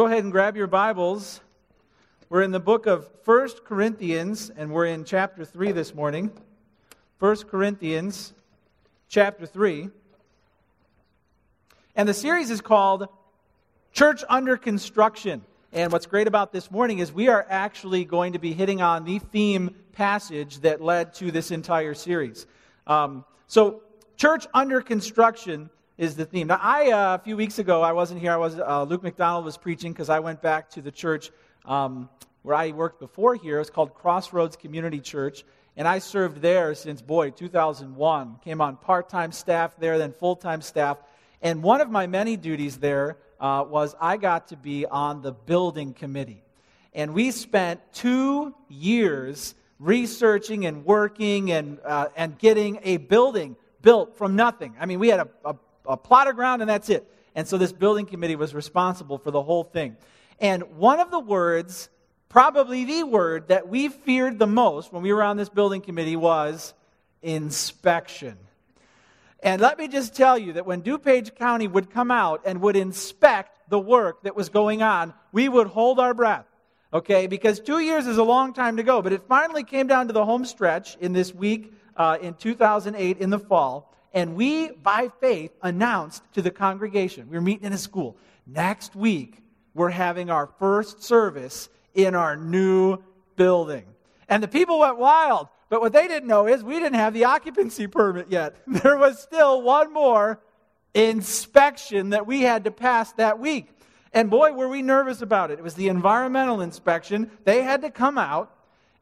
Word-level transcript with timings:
go 0.00 0.06
ahead 0.06 0.24
and 0.24 0.32
grab 0.32 0.56
your 0.56 0.66
Bibles. 0.66 1.42
We're 2.30 2.40
in 2.40 2.52
the 2.52 2.58
book 2.58 2.86
of 2.86 3.06
1 3.26 3.48
Corinthians, 3.66 4.48
and 4.48 4.72
we're 4.72 4.86
in 4.86 5.04
chapter 5.04 5.44
3 5.44 5.72
this 5.72 5.94
morning. 5.94 6.30
1 7.18 7.36
Corinthians, 7.50 8.32
chapter 9.10 9.44
3. 9.44 9.90
And 11.94 12.08
the 12.08 12.14
series 12.14 12.50
is 12.50 12.62
called 12.62 13.08
Church 13.92 14.24
Under 14.26 14.56
Construction. 14.56 15.44
And 15.70 15.92
what's 15.92 16.06
great 16.06 16.26
about 16.26 16.50
this 16.50 16.70
morning 16.70 17.00
is 17.00 17.12
we 17.12 17.28
are 17.28 17.44
actually 17.50 18.06
going 18.06 18.32
to 18.32 18.38
be 18.38 18.54
hitting 18.54 18.80
on 18.80 19.04
the 19.04 19.18
theme 19.18 19.74
passage 19.92 20.60
that 20.60 20.80
led 20.80 21.12
to 21.16 21.30
this 21.30 21.50
entire 21.50 21.92
series. 21.92 22.46
Um, 22.86 23.26
so, 23.48 23.82
Church 24.16 24.46
Under 24.54 24.80
Construction 24.80 25.68
is 26.00 26.16
the 26.16 26.24
theme. 26.24 26.46
Now, 26.46 26.58
I, 26.62 26.92
uh, 26.92 27.14
a 27.16 27.18
few 27.18 27.36
weeks 27.36 27.58
ago, 27.58 27.82
I 27.82 27.92
wasn't 27.92 28.22
here. 28.22 28.32
I 28.32 28.38
was, 28.38 28.58
uh, 28.58 28.84
Luke 28.84 29.02
McDonald 29.02 29.44
was 29.44 29.58
preaching 29.58 29.92
because 29.92 30.08
I 30.08 30.18
went 30.18 30.40
back 30.40 30.70
to 30.70 30.80
the 30.80 30.90
church 30.90 31.30
um, 31.66 32.08
where 32.40 32.56
I 32.56 32.70
worked 32.70 33.00
before 33.00 33.34
here. 33.34 33.60
It's 33.60 33.68
called 33.68 33.92
Crossroads 33.92 34.56
Community 34.56 34.98
Church. 34.98 35.44
And 35.76 35.86
I 35.86 35.98
served 35.98 36.40
there 36.40 36.74
since, 36.74 37.02
boy, 37.02 37.28
2001. 37.28 38.36
Came 38.42 38.62
on 38.62 38.78
part 38.78 39.10
time 39.10 39.30
staff 39.30 39.76
there, 39.78 39.98
then 39.98 40.12
full 40.12 40.36
time 40.36 40.62
staff. 40.62 40.96
And 41.42 41.62
one 41.62 41.82
of 41.82 41.90
my 41.90 42.06
many 42.06 42.34
duties 42.38 42.78
there 42.78 43.18
uh, 43.38 43.66
was 43.68 43.94
I 44.00 44.16
got 44.16 44.48
to 44.48 44.56
be 44.56 44.86
on 44.86 45.20
the 45.20 45.32
building 45.32 45.92
committee. 45.92 46.42
And 46.94 47.12
we 47.12 47.30
spent 47.30 47.78
two 47.92 48.54
years 48.70 49.54
researching 49.78 50.64
and 50.64 50.82
working 50.86 51.52
and, 51.52 51.78
uh, 51.84 52.08
and 52.16 52.38
getting 52.38 52.78
a 52.84 52.96
building 52.96 53.54
built 53.82 54.16
from 54.16 54.34
nothing. 54.34 54.74
I 54.80 54.86
mean, 54.86 54.98
we 54.98 55.08
had 55.08 55.20
a, 55.20 55.28
a 55.44 55.54
a 55.86 55.96
plot 55.96 56.28
of 56.28 56.36
ground, 56.36 56.62
and 56.62 56.68
that's 56.68 56.88
it. 56.88 57.10
And 57.34 57.46
so 57.46 57.58
this 57.58 57.72
building 57.72 58.06
committee 58.06 58.36
was 58.36 58.54
responsible 58.54 59.18
for 59.18 59.30
the 59.30 59.42
whole 59.42 59.64
thing. 59.64 59.96
And 60.40 60.76
one 60.76 61.00
of 61.00 61.10
the 61.10 61.20
words, 61.20 61.88
probably 62.28 62.84
the 62.84 63.04
word 63.04 63.48
that 63.48 63.68
we 63.68 63.88
feared 63.88 64.38
the 64.38 64.46
most 64.46 64.92
when 64.92 65.02
we 65.02 65.12
were 65.12 65.22
on 65.22 65.36
this 65.36 65.48
building 65.48 65.80
committee 65.80 66.16
was 66.16 66.74
inspection. 67.22 68.36
And 69.42 69.60
let 69.62 69.78
me 69.78 69.88
just 69.88 70.14
tell 70.14 70.36
you 70.36 70.54
that 70.54 70.66
when 70.66 70.82
DuPage 70.82 71.34
County 71.36 71.66
would 71.66 71.90
come 71.90 72.10
out 72.10 72.42
and 72.44 72.60
would 72.60 72.76
inspect 72.76 73.70
the 73.70 73.78
work 73.78 74.22
that 74.24 74.36
was 74.36 74.48
going 74.48 74.82
on, 74.82 75.14
we 75.32 75.48
would 75.48 75.66
hold 75.66 75.98
our 75.98 76.12
breath. 76.12 76.46
Okay, 76.92 77.28
because 77.28 77.60
two 77.60 77.78
years 77.78 78.06
is 78.08 78.18
a 78.18 78.24
long 78.24 78.52
time 78.52 78.76
to 78.78 78.82
go. 78.82 79.00
But 79.00 79.12
it 79.12 79.22
finally 79.28 79.62
came 79.62 79.86
down 79.86 80.08
to 80.08 80.12
the 80.12 80.24
home 80.24 80.44
stretch 80.44 80.96
in 80.96 81.12
this 81.12 81.32
week 81.32 81.72
uh, 81.96 82.18
in 82.20 82.34
2008 82.34 83.18
in 83.18 83.30
the 83.30 83.38
fall 83.38 83.89
and 84.12 84.34
we, 84.34 84.70
by 84.70 85.10
faith, 85.20 85.52
announced 85.62 86.22
to 86.34 86.42
the 86.42 86.50
congregation, 86.50 87.28
we 87.28 87.36
were 87.36 87.42
meeting 87.42 87.66
in 87.66 87.72
a 87.72 87.78
school, 87.78 88.16
next 88.46 88.96
week 88.96 89.42
we're 89.74 89.90
having 89.90 90.30
our 90.30 90.48
first 90.58 91.02
service 91.02 91.68
in 91.94 92.14
our 92.14 92.36
new 92.36 92.98
building. 93.36 93.84
And 94.28 94.42
the 94.42 94.48
people 94.48 94.78
went 94.78 94.98
wild. 94.98 95.48
But 95.68 95.80
what 95.80 95.92
they 95.92 96.08
didn't 96.08 96.28
know 96.28 96.48
is 96.48 96.64
we 96.64 96.80
didn't 96.80 96.94
have 96.94 97.14
the 97.14 97.24
occupancy 97.24 97.86
permit 97.86 98.26
yet. 98.28 98.56
There 98.66 98.96
was 98.96 99.20
still 99.20 99.62
one 99.62 99.92
more 99.92 100.40
inspection 100.94 102.10
that 102.10 102.26
we 102.26 102.42
had 102.42 102.64
to 102.64 102.72
pass 102.72 103.12
that 103.12 103.38
week. 103.38 103.68
And 104.12 104.28
boy, 104.28 104.52
were 104.52 104.68
we 104.68 104.82
nervous 104.82 105.22
about 105.22 105.52
it. 105.52 105.60
It 105.60 105.62
was 105.62 105.74
the 105.74 105.88
environmental 105.88 106.60
inspection. 106.60 107.30
They 107.44 107.62
had 107.62 107.82
to 107.82 107.90
come 107.90 108.18
out. 108.18 108.52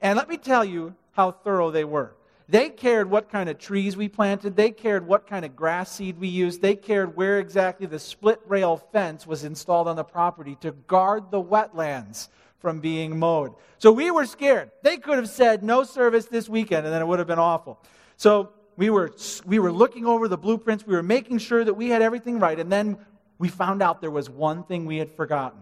And 0.01 0.19
let 0.19 0.29
me 0.29 0.37
tell 0.37 0.65
you 0.65 0.95
how 1.13 1.33
thorough 1.33 1.71
they 1.71 1.85
were. 1.85 2.15
They 2.51 2.71
cared 2.71 3.11
what 3.11 3.31
kind 3.31 3.51
of 3.51 3.59
trees 3.59 3.97
we 3.97 4.09
planted. 4.09 4.57
They 4.57 4.71
cared 4.71 5.07
what 5.07 5.27
kind 5.27 5.45
of 5.45 5.55
grass 5.55 5.93
seed 5.93 6.19
we 6.19 6.29
used. 6.29 6.63
They 6.63 6.75
cared 6.77 7.15
where 7.15 7.39
exactly 7.39 7.87
the 7.87 7.99
split 7.99 8.41
rail 8.47 8.79
fence 8.91 9.27
was 9.27 9.45
installed 9.45 9.87
on 9.87 9.97
the 9.97 10.05
property 10.05 10.57
to 10.63 10.73
guard 10.73 11.31
the 11.31 11.43
wetlands 11.43 12.29
from 12.59 12.81
being 12.81 13.19
mowed. 13.19 13.53
So 13.77 13.93
we 13.93 14.11
were 14.11 14.25
scared. 14.25 14.71
They 14.83 14.97
could 14.97 15.17
have 15.17 15.29
said 15.29 15.63
no 15.63 15.85
service 15.85 16.25
this 16.25 16.49
weekend, 16.49 16.87
and 16.87 16.95
then 16.95 17.03
it 17.03 17.07
would 17.07 17.19
have 17.19 17.29
been 17.29 17.39
awful. 17.39 17.79
So 18.17 18.51
we 18.77 18.89
were, 18.89 19.13
we 19.45 19.59
were 19.59 19.71
looking 19.71 20.07
over 20.07 20.27
the 20.27 20.39
blueprints. 20.39 20.87
We 20.87 20.95
were 20.95 21.03
making 21.03 21.39
sure 21.39 21.63
that 21.63 21.75
we 21.75 21.91
had 21.91 22.01
everything 22.01 22.39
right. 22.39 22.59
And 22.59 22.73
then 22.73 22.97
we 23.39 23.49
found 23.49 23.83
out 23.83 24.01
there 24.01 24.11
was 24.11 24.31
one 24.31 24.65
thing 24.65 24.87
we 24.87 24.97
had 24.97 25.11
forgotten 25.11 25.61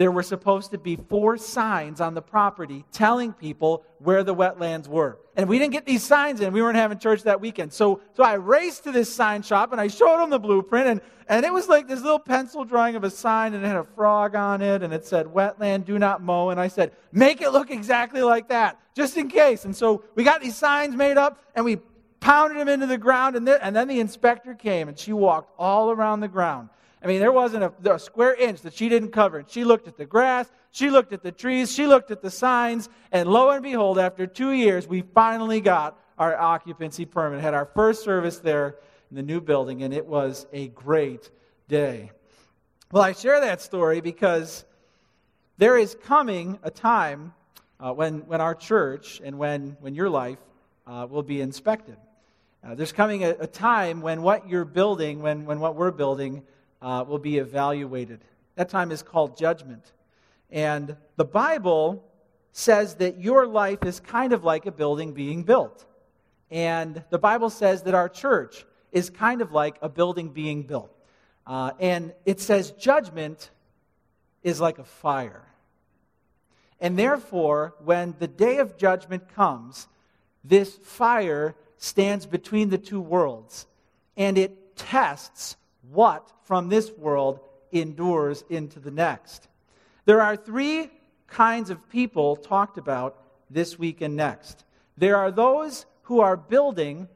there 0.00 0.10
were 0.10 0.22
supposed 0.22 0.70
to 0.70 0.78
be 0.78 0.96
four 0.96 1.36
signs 1.36 2.00
on 2.00 2.14
the 2.14 2.22
property 2.22 2.86
telling 2.90 3.34
people 3.34 3.84
where 3.98 4.24
the 4.24 4.34
wetlands 4.34 4.88
were. 4.88 5.18
And 5.36 5.46
we 5.46 5.58
didn't 5.58 5.74
get 5.74 5.84
these 5.84 6.02
signs 6.02 6.40
in. 6.40 6.54
We 6.54 6.62
weren't 6.62 6.76
having 6.76 6.98
church 6.98 7.24
that 7.24 7.42
weekend. 7.42 7.70
So, 7.74 8.00
so 8.14 8.22
I 8.22 8.32
raced 8.36 8.84
to 8.84 8.92
this 8.92 9.12
sign 9.12 9.42
shop 9.42 9.72
and 9.72 9.80
I 9.80 9.88
showed 9.88 10.16
them 10.16 10.30
the 10.30 10.38
blueprint. 10.38 10.86
And, 10.88 11.00
and 11.28 11.44
it 11.44 11.52
was 11.52 11.68
like 11.68 11.86
this 11.86 12.00
little 12.00 12.18
pencil 12.18 12.64
drawing 12.64 12.96
of 12.96 13.04
a 13.04 13.10
sign 13.10 13.52
and 13.52 13.62
it 13.62 13.68
had 13.68 13.76
a 13.76 13.84
frog 13.84 14.34
on 14.34 14.62
it 14.62 14.82
and 14.82 14.94
it 14.94 15.04
said, 15.04 15.26
Wetland, 15.26 15.84
do 15.84 15.98
not 15.98 16.22
mow. 16.22 16.48
And 16.48 16.58
I 16.58 16.68
said, 16.68 16.92
Make 17.12 17.42
it 17.42 17.50
look 17.50 17.70
exactly 17.70 18.22
like 18.22 18.48
that, 18.48 18.80
just 18.94 19.18
in 19.18 19.28
case. 19.28 19.66
And 19.66 19.76
so 19.76 20.04
we 20.14 20.24
got 20.24 20.40
these 20.40 20.56
signs 20.56 20.96
made 20.96 21.18
up 21.18 21.44
and 21.54 21.62
we 21.62 21.76
pounded 22.20 22.58
them 22.58 22.68
into 22.68 22.86
the 22.86 22.96
ground. 22.96 23.36
And, 23.36 23.46
and 23.46 23.76
then 23.76 23.86
the 23.86 24.00
inspector 24.00 24.54
came 24.54 24.88
and 24.88 24.98
she 24.98 25.12
walked 25.12 25.52
all 25.58 25.90
around 25.90 26.20
the 26.20 26.28
ground 26.28 26.70
I 27.02 27.06
mean, 27.06 27.20
there 27.20 27.32
wasn't 27.32 27.64
a, 27.64 27.94
a, 27.94 27.98
square 27.98 28.34
inch 28.34 28.60
that 28.62 28.74
she 28.74 28.90
didn't 28.90 29.10
cover. 29.10 29.42
She 29.48 29.64
looked 29.64 29.88
at 29.88 29.96
the 29.96 30.04
grass, 30.04 30.50
she 30.70 30.90
looked 30.90 31.12
at 31.12 31.22
the 31.22 31.32
trees, 31.32 31.72
she 31.72 31.86
looked 31.86 32.10
at 32.10 32.20
the 32.20 32.30
signs, 32.30 32.88
and 33.10 33.28
lo 33.28 33.50
and 33.50 33.62
behold, 33.62 33.98
after 33.98 34.26
two 34.26 34.52
years, 34.52 34.86
we 34.86 35.02
finally 35.14 35.62
got 35.62 35.98
our 36.18 36.38
occupancy 36.38 37.06
permit. 37.06 37.40
Had 37.40 37.54
our 37.54 37.64
first 37.74 38.04
service 38.04 38.38
there 38.38 38.76
in 39.10 39.16
the 39.16 39.22
new 39.22 39.40
building, 39.40 39.82
and 39.82 39.94
it 39.94 40.04
was 40.04 40.46
a 40.52 40.68
great 40.68 41.30
day. 41.68 42.10
Well, 42.92 43.02
I 43.02 43.12
share 43.12 43.40
that 43.40 43.62
story 43.62 44.02
because 44.02 44.64
there 45.56 45.78
is 45.78 45.96
coming 46.04 46.58
a 46.62 46.70
time 46.70 47.32
uh, 47.78 47.92
when, 47.92 48.26
when 48.26 48.40
our 48.40 48.54
church 48.54 49.22
and 49.24 49.38
when, 49.38 49.76
when 49.80 49.94
your 49.94 50.10
life 50.10 50.38
uh, 50.86 51.06
will 51.08 51.22
be 51.22 51.40
inspected. 51.40 51.96
Uh, 52.62 52.74
there's 52.74 52.92
coming 52.92 53.24
a, 53.24 53.30
a 53.40 53.46
time 53.46 54.02
when 54.02 54.20
what 54.20 54.48
you're 54.48 54.66
building, 54.66 55.22
when, 55.22 55.46
when 55.46 55.60
what 55.60 55.76
we're 55.76 55.90
building, 55.90 56.42
uh, 56.82 57.04
will 57.06 57.18
be 57.18 57.38
evaluated. 57.38 58.24
That 58.56 58.68
time 58.68 58.90
is 58.90 59.02
called 59.02 59.36
judgment. 59.36 59.92
And 60.50 60.96
the 61.16 61.24
Bible 61.24 62.04
says 62.52 62.96
that 62.96 63.20
your 63.20 63.46
life 63.46 63.84
is 63.84 64.00
kind 64.00 64.32
of 64.32 64.44
like 64.44 64.66
a 64.66 64.72
building 64.72 65.12
being 65.12 65.44
built. 65.44 65.86
And 66.50 67.04
the 67.10 67.18
Bible 67.18 67.50
says 67.50 67.82
that 67.84 67.94
our 67.94 68.08
church 68.08 68.64
is 68.90 69.08
kind 69.08 69.40
of 69.40 69.52
like 69.52 69.76
a 69.82 69.88
building 69.88 70.30
being 70.30 70.64
built. 70.64 70.94
Uh, 71.46 71.72
and 71.78 72.12
it 72.26 72.40
says 72.40 72.72
judgment 72.72 73.50
is 74.42 74.60
like 74.60 74.78
a 74.78 74.84
fire. 74.84 75.44
And 76.80 76.98
therefore, 76.98 77.74
when 77.84 78.14
the 78.18 78.26
day 78.26 78.58
of 78.58 78.76
judgment 78.76 79.28
comes, 79.34 79.86
this 80.42 80.76
fire 80.76 81.54
stands 81.76 82.26
between 82.26 82.70
the 82.70 82.78
two 82.78 83.00
worlds 83.00 83.66
and 84.16 84.36
it 84.38 84.76
tests 84.76 85.56
what 85.92 86.30
from 86.44 86.68
this 86.68 86.90
world 86.92 87.40
endures 87.72 88.44
into 88.48 88.80
the 88.80 88.90
next. 88.90 89.48
There 90.04 90.20
are 90.20 90.36
three 90.36 90.90
kinds 91.26 91.70
of 91.70 91.88
people 91.88 92.36
talked 92.36 92.78
about 92.78 93.22
this 93.48 93.78
week 93.78 94.00
and 94.00 94.16
next. 94.16 94.64
There 94.96 95.16
are 95.16 95.30
those 95.30 95.86
who 96.02 96.20
are 96.20 96.36
building 96.36 97.08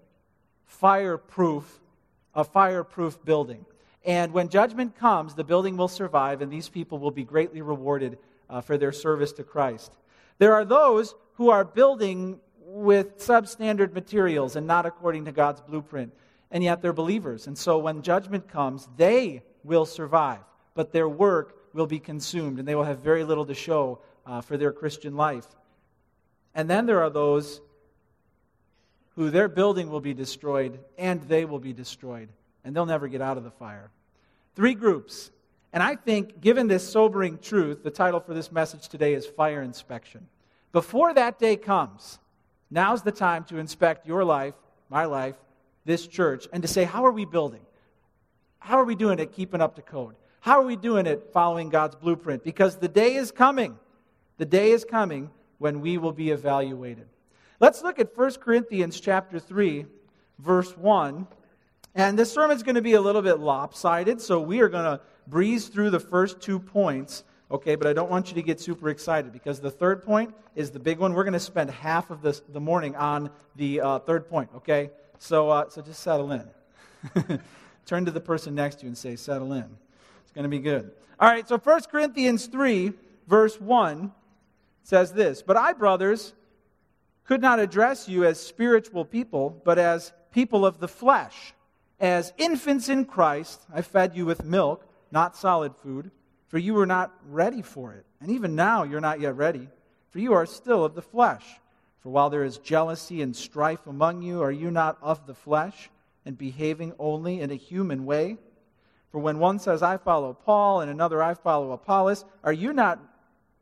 fireproof, 0.66 1.80
a 2.34 2.44
fireproof 2.44 3.22
building. 3.24 3.64
And 4.04 4.32
when 4.32 4.48
judgment 4.48 4.96
comes, 4.96 5.34
the 5.34 5.44
building 5.44 5.76
will 5.76 5.88
survive, 5.88 6.42
and 6.42 6.52
these 6.52 6.68
people 6.68 6.98
will 6.98 7.10
be 7.10 7.24
greatly 7.24 7.62
rewarded 7.62 8.18
uh, 8.50 8.60
for 8.60 8.76
their 8.76 8.92
service 8.92 9.32
to 9.32 9.44
Christ. 9.44 9.92
There 10.38 10.54
are 10.54 10.64
those 10.64 11.14
who 11.34 11.50
are 11.50 11.64
building 11.64 12.40
with 12.66 13.18
substandard 13.18 13.92
materials 13.92 14.56
and 14.56 14.66
not 14.66 14.86
according 14.86 15.24
to 15.24 15.32
God's 15.32 15.60
blueprint 15.60 16.12
and 16.54 16.62
yet 16.62 16.80
they're 16.80 16.92
believers. 16.92 17.48
And 17.48 17.58
so 17.58 17.78
when 17.78 18.00
judgment 18.00 18.48
comes, 18.48 18.88
they 18.96 19.42
will 19.64 19.84
survive, 19.84 20.38
but 20.74 20.92
their 20.92 21.08
work 21.08 21.56
will 21.74 21.88
be 21.88 21.98
consumed, 21.98 22.60
and 22.60 22.66
they 22.66 22.76
will 22.76 22.84
have 22.84 23.00
very 23.00 23.24
little 23.24 23.44
to 23.46 23.54
show 23.54 23.98
uh, 24.24 24.40
for 24.40 24.56
their 24.56 24.72
Christian 24.72 25.16
life. 25.16 25.46
And 26.54 26.70
then 26.70 26.86
there 26.86 27.02
are 27.02 27.10
those 27.10 27.60
who 29.16 29.30
their 29.30 29.48
building 29.48 29.90
will 29.90 30.00
be 30.00 30.14
destroyed, 30.14 30.78
and 30.96 31.20
they 31.22 31.44
will 31.44 31.58
be 31.58 31.72
destroyed, 31.72 32.28
and 32.64 32.74
they'll 32.74 32.86
never 32.86 33.08
get 33.08 33.20
out 33.20 33.36
of 33.36 33.42
the 33.42 33.50
fire. 33.50 33.90
Three 34.54 34.74
groups. 34.74 35.32
And 35.72 35.82
I 35.82 35.96
think, 35.96 36.40
given 36.40 36.68
this 36.68 36.88
sobering 36.88 37.38
truth, 37.38 37.82
the 37.82 37.90
title 37.90 38.20
for 38.20 38.32
this 38.32 38.52
message 38.52 38.88
today 38.88 39.14
is 39.14 39.26
Fire 39.26 39.62
Inspection. 39.62 40.28
Before 40.70 41.12
that 41.14 41.40
day 41.40 41.56
comes, 41.56 42.20
now's 42.70 43.02
the 43.02 43.10
time 43.10 43.42
to 43.46 43.58
inspect 43.58 44.06
your 44.06 44.24
life, 44.24 44.54
my 44.88 45.04
life, 45.06 45.34
this 45.84 46.06
church 46.06 46.46
and 46.52 46.62
to 46.62 46.68
say, 46.68 46.84
how 46.84 47.04
are 47.04 47.12
we 47.12 47.24
building? 47.24 47.60
How 48.58 48.78
are 48.78 48.84
we 48.84 48.94
doing 48.94 49.18
it 49.18 49.32
keeping 49.32 49.60
up 49.60 49.76
to 49.76 49.82
code? 49.82 50.14
How 50.40 50.60
are 50.60 50.64
we 50.64 50.76
doing 50.76 51.06
it 51.06 51.30
following 51.32 51.68
God's 51.68 51.96
blueprint? 51.96 52.44
Because 52.44 52.76
the 52.76 52.88
day 52.88 53.14
is 53.14 53.30
coming. 53.30 53.78
The 54.38 54.46
day 54.46 54.70
is 54.70 54.84
coming 54.84 55.30
when 55.58 55.80
we 55.80 55.98
will 55.98 56.12
be 56.12 56.30
evaluated. 56.30 57.06
Let's 57.60 57.82
look 57.82 57.98
at 57.98 58.16
1 58.16 58.32
Corinthians 58.34 59.00
chapter 59.00 59.38
3, 59.38 59.86
verse 60.38 60.76
1. 60.76 61.26
And 61.94 62.18
this 62.18 62.32
sermon 62.32 62.56
is 62.56 62.62
going 62.62 62.74
to 62.74 62.82
be 62.82 62.94
a 62.94 63.00
little 63.00 63.22
bit 63.22 63.38
lopsided, 63.38 64.20
so 64.20 64.40
we 64.40 64.60
are 64.60 64.68
going 64.68 64.84
to 64.84 65.00
breeze 65.26 65.68
through 65.68 65.90
the 65.90 66.00
first 66.00 66.40
two 66.40 66.58
points 66.58 67.24
Okay, 67.50 67.76
but 67.76 67.86
I 67.86 67.92
don't 67.92 68.10
want 68.10 68.30
you 68.30 68.34
to 68.34 68.42
get 68.42 68.58
super 68.58 68.88
excited 68.88 69.32
because 69.32 69.60
the 69.60 69.70
third 69.70 70.02
point 70.02 70.34
is 70.56 70.70
the 70.70 70.80
big 70.80 70.98
one. 70.98 71.12
We're 71.12 71.24
going 71.24 71.34
to 71.34 71.40
spend 71.40 71.70
half 71.70 72.10
of 72.10 72.22
this, 72.22 72.42
the 72.48 72.60
morning 72.60 72.96
on 72.96 73.30
the 73.54 73.80
uh, 73.80 73.98
third 74.00 74.28
point, 74.28 74.50
okay? 74.56 74.90
So, 75.18 75.50
uh, 75.50 75.68
so 75.68 75.82
just 75.82 76.00
settle 76.00 76.32
in. 76.32 76.48
Turn 77.86 78.04
to 78.04 78.10
the 78.10 78.20
person 78.20 78.54
next 78.54 78.76
to 78.76 78.82
you 78.82 78.88
and 78.88 78.98
say, 78.98 79.16
settle 79.16 79.52
in. 79.52 79.64
It's 80.22 80.32
going 80.32 80.44
to 80.44 80.48
be 80.48 80.58
good. 80.58 80.90
All 81.20 81.28
right, 81.28 81.46
so 81.46 81.58
1 81.58 81.82
Corinthians 81.90 82.46
3, 82.46 82.92
verse 83.26 83.60
1 83.60 84.12
says 84.82 85.12
this 85.12 85.42
But 85.42 85.56
I, 85.56 85.72
brothers, 85.72 86.34
could 87.24 87.40
not 87.40 87.58
address 87.58 88.08
you 88.08 88.24
as 88.24 88.38
spiritual 88.38 89.04
people, 89.04 89.60
but 89.64 89.78
as 89.78 90.12
people 90.32 90.66
of 90.66 90.78
the 90.78 90.88
flesh. 90.88 91.54
As 92.00 92.32
infants 92.36 92.88
in 92.88 93.04
Christ, 93.04 93.62
I 93.72 93.82
fed 93.82 94.16
you 94.16 94.26
with 94.26 94.44
milk, 94.44 94.84
not 95.10 95.36
solid 95.36 95.74
food, 95.76 96.10
for 96.48 96.58
you 96.58 96.74
were 96.74 96.86
not 96.86 97.12
ready 97.28 97.62
for 97.62 97.92
it. 97.92 98.04
And 98.20 98.30
even 98.30 98.54
now 98.54 98.82
you're 98.82 99.00
not 99.00 99.20
yet 99.20 99.36
ready, 99.36 99.68
for 100.10 100.18
you 100.18 100.32
are 100.34 100.46
still 100.46 100.84
of 100.84 100.94
the 100.94 101.02
flesh. 101.02 101.44
For 102.04 102.10
while 102.10 102.28
there 102.28 102.44
is 102.44 102.58
jealousy 102.58 103.22
and 103.22 103.34
strife 103.34 103.86
among 103.86 104.20
you, 104.20 104.42
are 104.42 104.52
you 104.52 104.70
not 104.70 104.98
of 105.00 105.26
the 105.26 105.34
flesh 105.34 105.88
and 106.26 106.36
behaving 106.36 106.92
only 106.98 107.40
in 107.40 107.50
a 107.50 107.54
human 107.54 108.04
way? 108.04 108.36
For 109.10 109.18
when 109.20 109.38
one 109.38 109.58
says, 109.58 109.82
I 109.82 109.96
follow 109.96 110.34
Paul, 110.34 110.82
and 110.82 110.90
another, 110.90 111.22
I 111.22 111.32
follow 111.32 111.72
Apollos, 111.72 112.26
are 112.42 112.52
you 112.52 112.74
not 112.74 113.00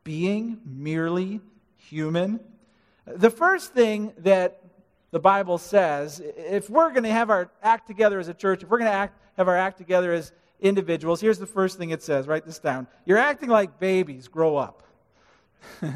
being 0.03 0.61
merely 0.65 1.41
human? 1.77 2.41
The 3.06 3.31
first 3.31 3.75
thing 3.75 4.12
that 4.19 4.61
the 5.12 5.21
Bible 5.21 5.59
says, 5.59 6.21
if 6.37 6.69
we're 6.69 6.91
going 6.91 7.05
to 7.05 7.11
have 7.11 7.31
our 7.31 7.49
act 7.62 7.87
together 7.87 8.19
as 8.19 8.27
a 8.27 8.35
church, 8.35 8.65
if 8.65 8.71
we're 8.71 8.79
going 8.79 8.91
to 8.91 8.97
act, 8.97 9.17
have 9.37 9.47
our 9.47 9.56
act 9.56 9.79
together 9.79 10.12
as 10.12 10.33
individuals, 10.59 11.21
here's 11.21 11.39
the 11.39 11.47
first 11.47 11.79
thing 11.79 11.91
it 11.91 12.03
says. 12.03 12.27
Write 12.27 12.44
this 12.44 12.59
down. 12.59 12.89
You're 13.05 13.19
acting 13.19 13.50
like 13.50 13.79
babies. 13.79 14.27
Grow 14.27 14.56
up. 14.56 14.83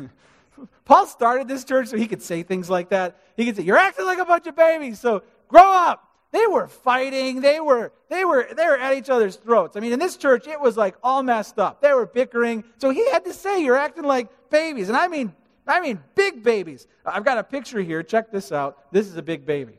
Paul 0.87 1.07
started 1.07 1.49
this 1.49 1.65
church 1.65 1.89
so 1.89 1.97
he 1.97 2.07
could 2.07 2.23
say 2.23 2.45
things 2.45 2.71
like 2.71 2.91
that. 2.91 3.21
He 3.37 3.45
could 3.45 3.57
say, 3.57 3.63
You're 3.65 3.77
acting 3.77 4.07
like 4.07 4.19
a 4.19 4.25
bunch 4.25 4.47
of 4.47 4.57
babies, 4.57 4.99
so 4.99 5.23
grow 5.49 5.69
up. 5.69 6.05
They 6.31 6.47
were 6.47 6.69
fighting. 6.69 7.41
They 7.41 7.61
were, 7.61 7.93
they 8.09 8.25
were, 8.25 8.49
they 8.57 8.67
were 8.67 8.79
at 8.79 8.97
each 8.97 9.11
other's 9.11 9.37
throats. 9.37 9.77
I 9.77 9.81
mean, 9.81 9.93
in 9.93 9.99
this 9.99 10.17
church, 10.17 10.47
it 10.47 10.61
was 10.61 10.77
like 10.77 10.95
all 11.03 11.23
messed 11.23 11.59
up. 11.59 11.83
They 11.83 11.93
were 11.93 12.07
bickering. 12.07 12.65
So 12.79 12.91
he 12.91 13.11
had 13.11 13.25
to 13.25 13.33
say, 13.33 13.63
You're 13.63 13.77
acting 13.77 14.05
like 14.05 14.29
babies. 14.49 14.89
And 14.89 14.97
I 14.97 15.09
mean, 15.09 15.35
I 15.67 15.81
mean, 15.81 16.01
big 16.15 16.45
babies. 16.45 16.87
I've 17.05 17.25
got 17.25 17.39
a 17.39 17.43
picture 17.43 17.83
here. 17.83 18.05
Check 18.05 18.31
this 18.31 18.53
out. 18.53 18.93
This 18.93 19.09
is 19.09 19.17
a 19.17 19.23
big 19.23 19.45
baby. 19.45 19.79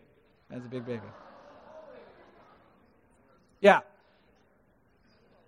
That's 0.50 0.66
a 0.66 0.70
big 0.70 0.86
baby. 0.86 1.02
Yeah. 3.62 3.80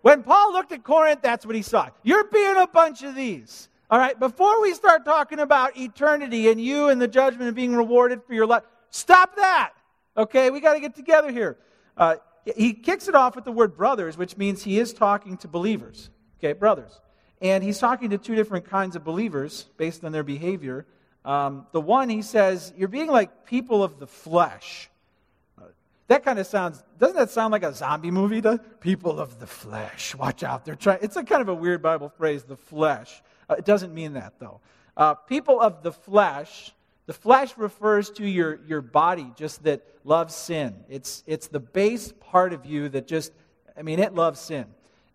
When 0.02 0.24
Paul 0.24 0.54
looked 0.54 0.72
at 0.72 0.86
Corinth, 0.86 1.20
that's 1.22 1.46
what 1.46 1.56
he 1.56 1.62
saw. 1.62 1.90
You're 2.04 2.24
being 2.26 2.56
a 2.56 2.68
bunch 2.68 3.04
of 3.04 3.14
these. 3.14 3.68
All 3.92 3.98
right, 3.98 4.20
before 4.20 4.62
we 4.62 4.76
start 4.76 5.04
talking 5.04 5.40
about 5.40 5.76
eternity 5.76 6.50
and 6.50 6.62
you 6.62 6.90
and 6.90 7.02
the 7.02 7.08
judgment 7.08 7.48
and 7.48 7.56
being 7.56 7.76
rewarded 7.76 8.24
for 8.24 8.36
your 8.36 8.46
life, 8.46 8.62
stop 8.92 9.36
that. 9.38 9.72
Okay, 10.16 10.52
we 10.52 10.60
got 10.60 10.76
to 10.76 10.80
get 10.80 10.96
together 10.96 11.32
here. 11.32 11.58
Uh, 11.98 12.18
he 12.56 12.74
kicks 12.74 13.08
it 13.08 13.16
off 13.16 13.36
with 13.36 13.46
the 13.46 13.52
word 13.52 13.76
brothers, 13.76 14.16
which 14.16 14.38
means 14.38 14.64
he 14.64 14.78
is 14.78 14.94
talking 14.94 15.38
to 15.38 15.48
believers. 15.48 16.12
Okay, 16.38 16.54
brothers. 16.54 17.02
And 17.42 17.64
he's 17.64 17.80
talking 17.80 18.12
to 18.12 18.20
two 18.20 18.36
different 18.36 18.66
kinds 18.66 18.96
of 18.96 19.04
believers 19.04 19.66
based 19.78 20.04
on 20.04 20.12
their 20.12 20.24
behavior. 20.24 20.86
Um, 21.26 21.66
the 21.72 21.82
one, 21.82 22.10
he 22.10 22.22
says, 22.22 22.72
You're 22.78 22.90
being 22.90 23.10
like 23.10 23.46
people 23.46 23.84
of 23.84 24.00
the 24.00 24.08
flesh. 24.08 24.90
That 26.10 26.26
kind 26.26 26.40
of 26.40 26.48
sounds, 26.48 26.84
doesn't 26.98 27.16
that 27.16 27.30
sound 27.30 27.52
like 27.52 27.62
a 27.62 27.72
zombie 27.72 28.10
movie? 28.10 28.42
To 28.42 28.58
people 28.80 29.20
of 29.20 29.40
the 29.40 29.46
flesh. 29.46 30.16
Watch 30.16 30.42
out. 30.42 30.66
They're 30.66 30.74
trying, 30.74 30.98
it's 31.04 31.16
a 31.16 31.24
kind 31.24 31.40
of 31.40 31.50
a 31.50 31.54
weird 31.54 31.84
Bible 31.84 32.10
phrase, 32.10 32.44
the 32.44 32.58
flesh. 32.58 33.22
Uh, 33.48 33.56
it 33.60 33.66
doesn't 33.66 33.94
mean 33.94 34.14
that, 34.14 34.34
though. 34.40 34.60
Uh, 34.98 35.14
people 35.14 35.62
of 35.62 35.84
the 35.84 35.92
flesh, 35.92 36.74
the 37.06 37.14
flesh 37.14 37.56
refers 37.58 38.10
to 38.10 38.28
your, 38.28 38.60
your 38.66 38.82
body 38.82 39.32
just 39.36 39.62
that 39.66 39.86
loves 40.04 40.34
sin. 40.34 40.76
It's, 40.90 41.24
it's 41.28 41.48
the 41.48 41.60
base 41.60 42.12
part 42.20 42.54
of 42.54 42.66
you 42.66 42.90
that 42.90 43.08
just, 43.08 43.32
I 43.78 43.84
mean, 43.84 44.00
it 44.00 44.16
loves 44.16 44.40
sin. 44.40 44.66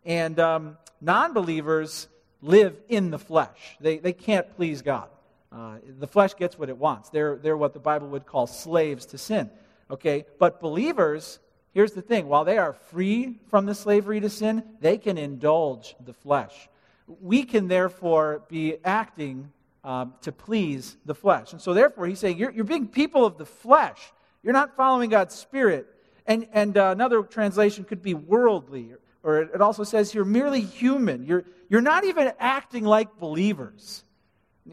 And 0.04 0.38
um, 0.38 0.78
non 1.00 1.32
believers, 1.32 2.06
live 2.40 2.76
in 2.88 3.10
the 3.10 3.18
flesh. 3.18 3.76
They, 3.80 3.98
they 3.98 4.12
can't 4.12 4.54
please 4.54 4.80
God. 4.80 5.08
Uh, 5.50 5.78
the 5.98 6.06
flesh 6.06 6.36
gets 6.36 6.56
what 6.56 6.68
it 6.68 6.78
wants. 6.78 7.10
They're, 7.10 7.34
they're 7.34 7.56
what 7.56 7.72
the 7.72 7.80
Bible 7.80 8.06
would 8.10 8.26
call 8.26 8.46
slaves 8.46 9.06
to 9.06 9.18
sin. 9.18 9.50
Okay? 9.90 10.24
But 10.38 10.60
believers, 10.60 11.38
here's 11.72 11.92
the 11.92 12.02
thing 12.02 12.28
while 12.28 12.44
they 12.44 12.58
are 12.58 12.72
free 12.72 13.38
from 13.48 13.66
the 13.66 13.74
slavery 13.74 14.20
to 14.20 14.30
sin, 14.30 14.64
they 14.80 14.98
can 14.98 15.18
indulge 15.18 15.96
the 16.04 16.14
flesh. 16.14 16.68
We 17.06 17.44
can 17.44 17.68
therefore 17.68 18.42
be 18.48 18.76
acting 18.84 19.52
um, 19.82 20.14
to 20.22 20.32
please 20.32 20.96
the 21.04 21.14
flesh. 21.14 21.52
And 21.52 21.60
so, 21.60 21.74
therefore, 21.74 22.06
he's 22.06 22.18
saying, 22.18 22.38
You're, 22.38 22.50
you're 22.50 22.64
being 22.64 22.88
people 22.88 23.26
of 23.26 23.36
the 23.36 23.44
flesh. 23.44 24.00
You're 24.42 24.54
not 24.54 24.76
following 24.76 25.10
God's 25.10 25.34
Spirit. 25.34 25.86
And, 26.26 26.48
and 26.52 26.78
uh, 26.78 26.90
another 26.90 27.22
translation 27.22 27.84
could 27.84 28.02
be 28.02 28.14
worldly 28.14 28.94
or 29.24 29.38
it 29.40 29.60
also 29.62 29.84
says 29.84 30.14
you're 30.14 30.26
merely 30.26 30.60
human. 30.60 31.24
You're, 31.24 31.44
you're 31.70 31.80
not 31.80 32.04
even 32.04 32.30
acting 32.38 32.84
like 32.84 33.18
believers. 33.18 34.04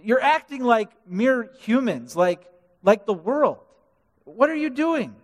You're 0.03 0.21
acting 0.21 0.63
like 0.63 0.91
mere 1.07 1.49
humans, 1.61 2.17
like, 2.17 2.45
like 2.83 3.05
the 3.05 3.13
world. 3.13 3.59
What 4.35 4.49
are 4.49 4.55
you 4.55 4.69
doing? 4.69 5.15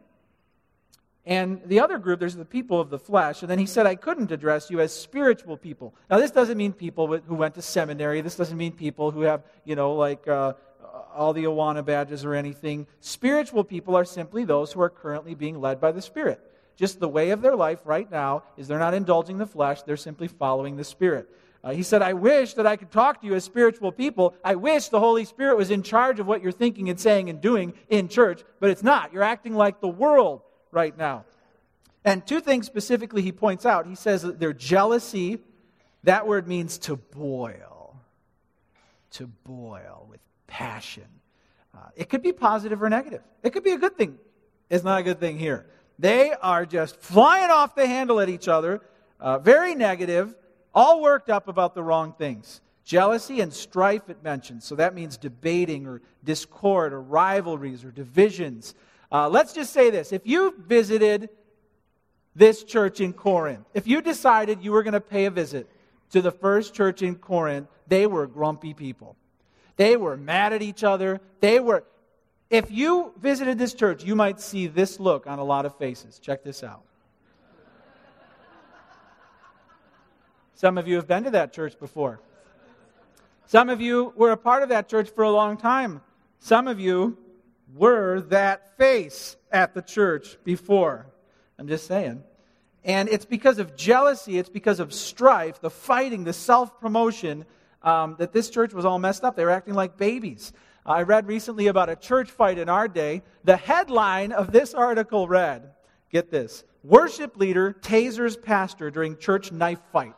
And 1.25 1.61
the 1.65 1.81
other 1.81 1.97
group, 1.97 2.19
there's 2.19 2.35
the 2.35 2.45
people 2.45 2.79
of 2.79 2.89
the 2.89 2.99
flesh. 2.99 3.41
And 3.41 3.51
then 3.51 3.59
he 3.59 3.65
said, 3.65 3.85
I 3.85 3.95
couldn't 3.95 4.31
address 4.31 4.69
you 4.69 4.79
as 4.79 4.93
spiritual 4.93 5.57
people. 5.57 5.93
Now, 6.09 6.19
this 6.19 6.31
doesn't 6.31 6.57
mean 6.57 6.71
people 6.71 7.17
who 7.17 7.35
went 7.35 7.55
to 7.55 7.61
seminary. 7.61 8.21
This 8.21 8.35
doesn't 8.35 8.57
mean 8.57 8.71
people 8.71 9.11
who 9.11 9.21
have, 9.21 9.43
you 9.65 9.75
know, 9.75 9.93
like 9.93 10.25
uh, 10.27 10.53
all 11.13 11.33
the 11.33 11.43
Awana 11.43 11.83
badges 11.83 12.23
or 12.23 12.33
anything. 12.33 12.87
Spiritual 13.01 13.65
people 13.65 13.95
are 13.95 14.05
simply 14.05 14.45
those 14.45 14.71
who 14.71 14.81
are 14.81 14.89
currently 14.89 15.35
being 15.35 15.59
led 15.59 15.81
by 15.81 15.91
the 15.91 16.01
Spirit 16.01 16.39
just 16.77 16.99
the 16.99 17.09
way 17.09 17.31
of 17.31 17.41
their 17.41 17.55
life 17.55 17.81
right 17.83 18.09
now 18.09 18.43
is 18.55 18.67
they're 18.67 18.79
not 18.79 18.93
indulging 18.93 19.39
the 19.39 19.47
flesh, 19.47 19.81
they're 19.81 19.97
simply 19.97 20.27
following 20.27 20.77
the 20.77 20.83
Spirit. 20.83 21.27
Uh, 21.63 21.71
he 21.71 21.83
said, 21.83 22.01
I 22.01 22.13
wish 22.13 22.53
that 22.53 22.67
I 22.67 22.75
could 22.75 22.91
talk 22.91 23.21
to 23.21 23.27
you 23.27 23.33
as 23.33 23.43
spiritual 23.43 23.91
people. 23.91 24.35
I 24.43 24.55
wish 24.55 24.89
the 24.89 24.99
Holy 24.99 25.25
Spirit 25.25 25.57
was 25.57 25.71
in 25.71 25.83
charge 25.83 26.19
of 26.19 26.27
what 26.27 26.41
you're 26.41 26.51
thinking 26.51 26.89
and 26.89 26.99
saying 26.99 27.29
and 27.29 27.41
doing 27.41 27.73
in 27.89 28.07
church, 28.07 28.43
but 28.59 28.69
it's 28.69 28.83
not. 28.83 29.11
You're 29.11 29.23
acting 29.23 29.55
like 29.55 29.81
the 29.81 29.87
world 29.87 30.41
right 30.71 30.97
now. 30.97 31.25
And 32.05 32.25
two 32.25 32.39
things 32.39 32.65
specifically 32.65 33.21
he 33.21 33.31
points 33.31 33.65
out. 33.65 33.85
He 33.85 33.95
says 33.95 34.21
that 34.21 34.39
their 34.39 34.53
jealousy, 34.53 35.39
that 36.03 36.25
word 36.25 36.47
means 36.47 36.77
to 36.79 36.95
boil, 36.95 37.99
to 39.11 39.27
boil 39.27 40.07
with 40.09 40.21
passion. 40.45 41.07
Uh, 41.75 41.89
it 41.95 42.09
could 42.09 42.21
be 42.21 42.31
positive 42.31 42.81
or 42.81 42.89
negative. 42.89 43.23
It 43.43 43.51
could 43.51 43.63
be 43.63 43.71
a 43.71 43.77
good 43.77 43.97
thing. 43.97 44.17
It's 44.69 44.83
not 44.83 44.99
a 44.99 45.03
good 45.03 45.19
thing 45.19 45.37
here. 45.37 45.65
They 45.99 46.31
are 46.31 46.65
just 46.65 46.95
flying 46.95 47.49
off 47.49 47.75
the 47.75 47.87
handle 47.87 48.19
at 48.19 48.29
each 48.29 48.47
other, 48.47 48.81
uh, 49.19 49.39
very 49.39 49.75
negative, 49.75 50.35
all 50.77 51.01
worked 51.01 51.31
up 51.31 51.47
about 51.47 51.73
the 51.73 51.81
wrong 51.81 52.13
things. 52.13 52.61
Jealousy 52.85 53.41
and 53.41 53.51
strife, 53.51 54.09
it 54.09 54.23
mentions. 54.23 54.63
So 54.63 54.75
that 54.75 54.93
means 54.93 55.17
debating 55.17 55.87
or 55.87 56.03
discord 56.23 56.93
or 56.93 57.01
rivalries 57.01 57.83
or 57.83 57.89
divisions. 57.89 58.75
Uh, 59.11 59.27
let's 59.27 59.53
just 59.53 59.73
say 59.73 59.89
this 59.89 60.13
if 60.13 60.21
you 60.27 60.53
visited 60.67 61.29
this 62.35 62.63
church 62.63 63.01
in 63.01 63.11
Corinth, 63.11 63.65
if 63.73 63.87
you 63.87 64.03
decided 64.03 64.61
you 64.61 64.71
were 64.71 64.83
going 64.83 64.93
to 64.93 65.01
pay 65.01 65.25
a 65.25 65.31
visit 65.31 65.67
to 66.11 66.21
the 66.21 66.31
first 66.31 66.75
church 66.75 67.01
in 67.01 67.15
Corinth, 67.15 67.67
they 67.87 68.05
were 68.05 68.27
grumpy 68.27 68.75
people. 68.75 69.15
They 69.77 69.97
were 69.97 70.15
mad 70.15 70.53
at 70.53 70.61
each 70.61 70.83
other. 70.83 71.21
They 71.39 71.59
were, 71.59 71.85
if 72.51 72.69
you 72.69 73.13
visited 73.19 73.57
this 73.57 73.73
church, 73.73 74.03
you 74.03 74.15
might 74.15 74.39
see 74.39 74.67
this 74.67 74.99
look 74.99 75.25
on 75.25 75.39
a 75.39 75.43
lot 75.43 75.65
of 75.65 75.75
faces. 75.79 76.19
Check 76.19 76.43
this 76.43 76.63
out. 76.63 76.83
Some 80.57 80.79
of 80.79 80.87
you 80.87 80.95
have 80.95 81.07
been 81.07 81.23
to 81.25 81.29
that 81.29 81.53
church 81.53 81.77
before. 81.79 82.19
Some 83.45 83.69
of 83.69 83.79
you 83.79 84.11
were 84.15 84.31
a 84.31 84.37
part 84.37 84.63
of 84.63 84.69
that 84.69 84.89
church 84.89 85.07
for 85.11 85.23
a 85.23 85.29
long 85.29 85.55
time. 85.55 86.01
Some 86.39 86.67
of 86.67 86.79
you 86.79 87.15
were 87.75 88.21
that 88.21 88.75
face 88.75 89.35
at 89.51 89.75
the 89.75 89.83
church 89.83 90.35
before. 90.43 91.05
I'm 91.59 91.67
just 91.67 91.85
saying. 91.85 92.23
And 92.83 93.07
it's 93.07 93.23
because 93.23 93.59
of 93.59 93.75
jealousy, 93.75 94.39
it's 94.39 94.49
because 94.49 94.79
of 94.79 94.95
strife, 94.95 95.61
the 95.61 95.69
fighting, 95.69 96.23
the 96.23 96.33
self 96.33 96.81
promotion, 96.81 97.45
um, 97.83 98.15
that 98.17 98.33
this 98.33 98.49
church 98.49 98.73
was 98.73 98.83
all 98.83 98.97
messed 98.97 99.23
up. 99.23 99.35
They 99.35 99.45
were 99.45 99.51
acting 99.51 99.75
like 99.75 99.95
babies. 99.95 100.53
I 100.87 101.03
read 101.03 101.27
recently 101.27 101.67
about 101.67 101.89
a 101.89 101.95
church 101.95 102.31
fight 102.31 102.57
in 102.57 102.67
our 102.67 102.87
day. 102.87 103.21
The 103.43 103.57
headline 103.57 104.31
of 104.31 104.51
this 104.51 104.73
article 104.73 105.27
read 105.27 105.69
get 106.09 106.31
this 106.31 106.63
Worship 106.83 107.37
leader 107.37 107.77
tasers 107.79 108.41
pastor 108.41 108.89
during 108.89 109.17
church 109.17 109.51
knife 109.51 109.81
fight. 109.91 110.15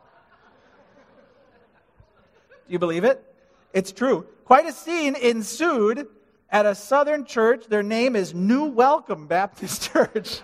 Do 2.70 2.74
you 2.74 2.80
believe 2.80 3.04
it? 3.04 3.26
It's 3.74 3.92
true. 3.92 4.28
Quite 4.46 4.68
a 4.68 4.72
scene 4.72 5.16
ensued 5.16 6.06
at 6.52 6.68
a 6.68 6.76
southern 6.76 7.26
church. 7.26 7.66
Their 7.66 7.82
name 7.82 8.16
is 8.16 8.36
New 8.36 8.66
Welcome 8.66 9.26
Baptist 9.26 9.82
Church. 9.92 10.42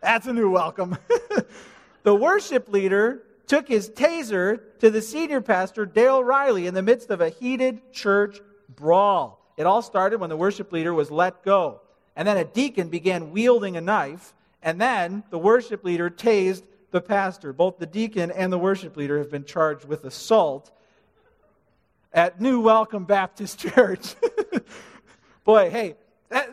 That's 0.00 0.26
a 0.26 0.32
new 0.32 0.50
welcome. 0.50 0.98
the 2.02 2.16
worship 2.16 2.68
leader 2.68 3.22
took 3.46 3.68
his 3.68 3.90
taser 3.90 4.58
to 4.80 4.90
the 4.90 5.00
senior 5.00 5.40
pastor, 5.40 5.86
Dale 5.86 6.24
Riley, 6.24 6.66
in 6.66 6.74
the 6.74 6.82
midst 6.82 7.10
of 7.10 7.20
a 7.20 7.28
heated 7.28 7.92
church 7.92 8.40
brawl. 8.68 9.40
It 9.56 9.66
all 9.66 9.82
started 9.82 10.18
when 10.18 10.30
the 10.30 10.36
worship 10.36 10.72
leader 10.72 10.92
was 10.92 11.12
let 11.12 11.44
go. 11.44 11.80
And 12.16 12.26
then 12.26 12.38
a 12.38 12.44
deacon 12.44 12.88
began 12.88 13.30
wielding 13.30 13.76
a 13.76 13.80
knife, 13.80 14.34
and 14.64 14.80
then 14.80 15.22
the 15.30 15.38
worship 15.38 15.84
leader 15.84 16.10
tased 16.10 16.64
the 16.90 17.00
pastor. 17.00 17.52
Both 17.52 17.78
the 17.78 17.86
deacon 17.86 18.30
and 18.30 18.52
the 18.52 18.58
worship 18.58 18.96
leader 18.96 19.18
have 19.18 19.30
been 19.30 19.44
charged 19.44 19.84
with 19.84 20.04
assault 20.04 20.70
at 22.12 22.40
New 22.40 22.60
Welcome 22.60 23.04
Baptist 23.04 23.58
Church. 23.74 24.14
Boy, 25.44 25.70
hey, 25.70 25.94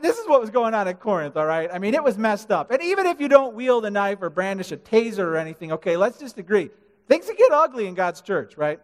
this 0.01 0.17
is 0.17 0.27
what 0.27 0.39
was 0.39 0.49
going 0.49 0.73
on 0.73 0.87
at 0.87 0.99
Corinth, 0.99 1.35
all 1.35 1.45
right? 1.45 1.69
I 1.71 1.79
mean, 1.79 1.93
it 1.93 2.03
was 2.03 2.17
messed 2.17 2.51
up. 2.51 2.71
And 2.71 2.81
even 2.81 3.05
if 3.05 3.19
you 3.19 3.27
don't 3.27 3.55
wield 3.55 3.85
a 3.85 3.91
knife 3.91 4.19
or 4.21 4.29
brandish 4.29 4.71
a 4.71 4.77
taser 4.77 5.19
or 5.19 5.37
anything, 5.37 5.73
okay, 5.73 5.97
let's 5.97 6.17
just 6.17 6.37
agree. 6.37 6.69
Things 7.07 7.29
get 7.37 7.51
ugly 7.51 7.87
in 7.87 7.93
God's 7.93 8.21
church, 8.21 8.57
right? 8.57 8.79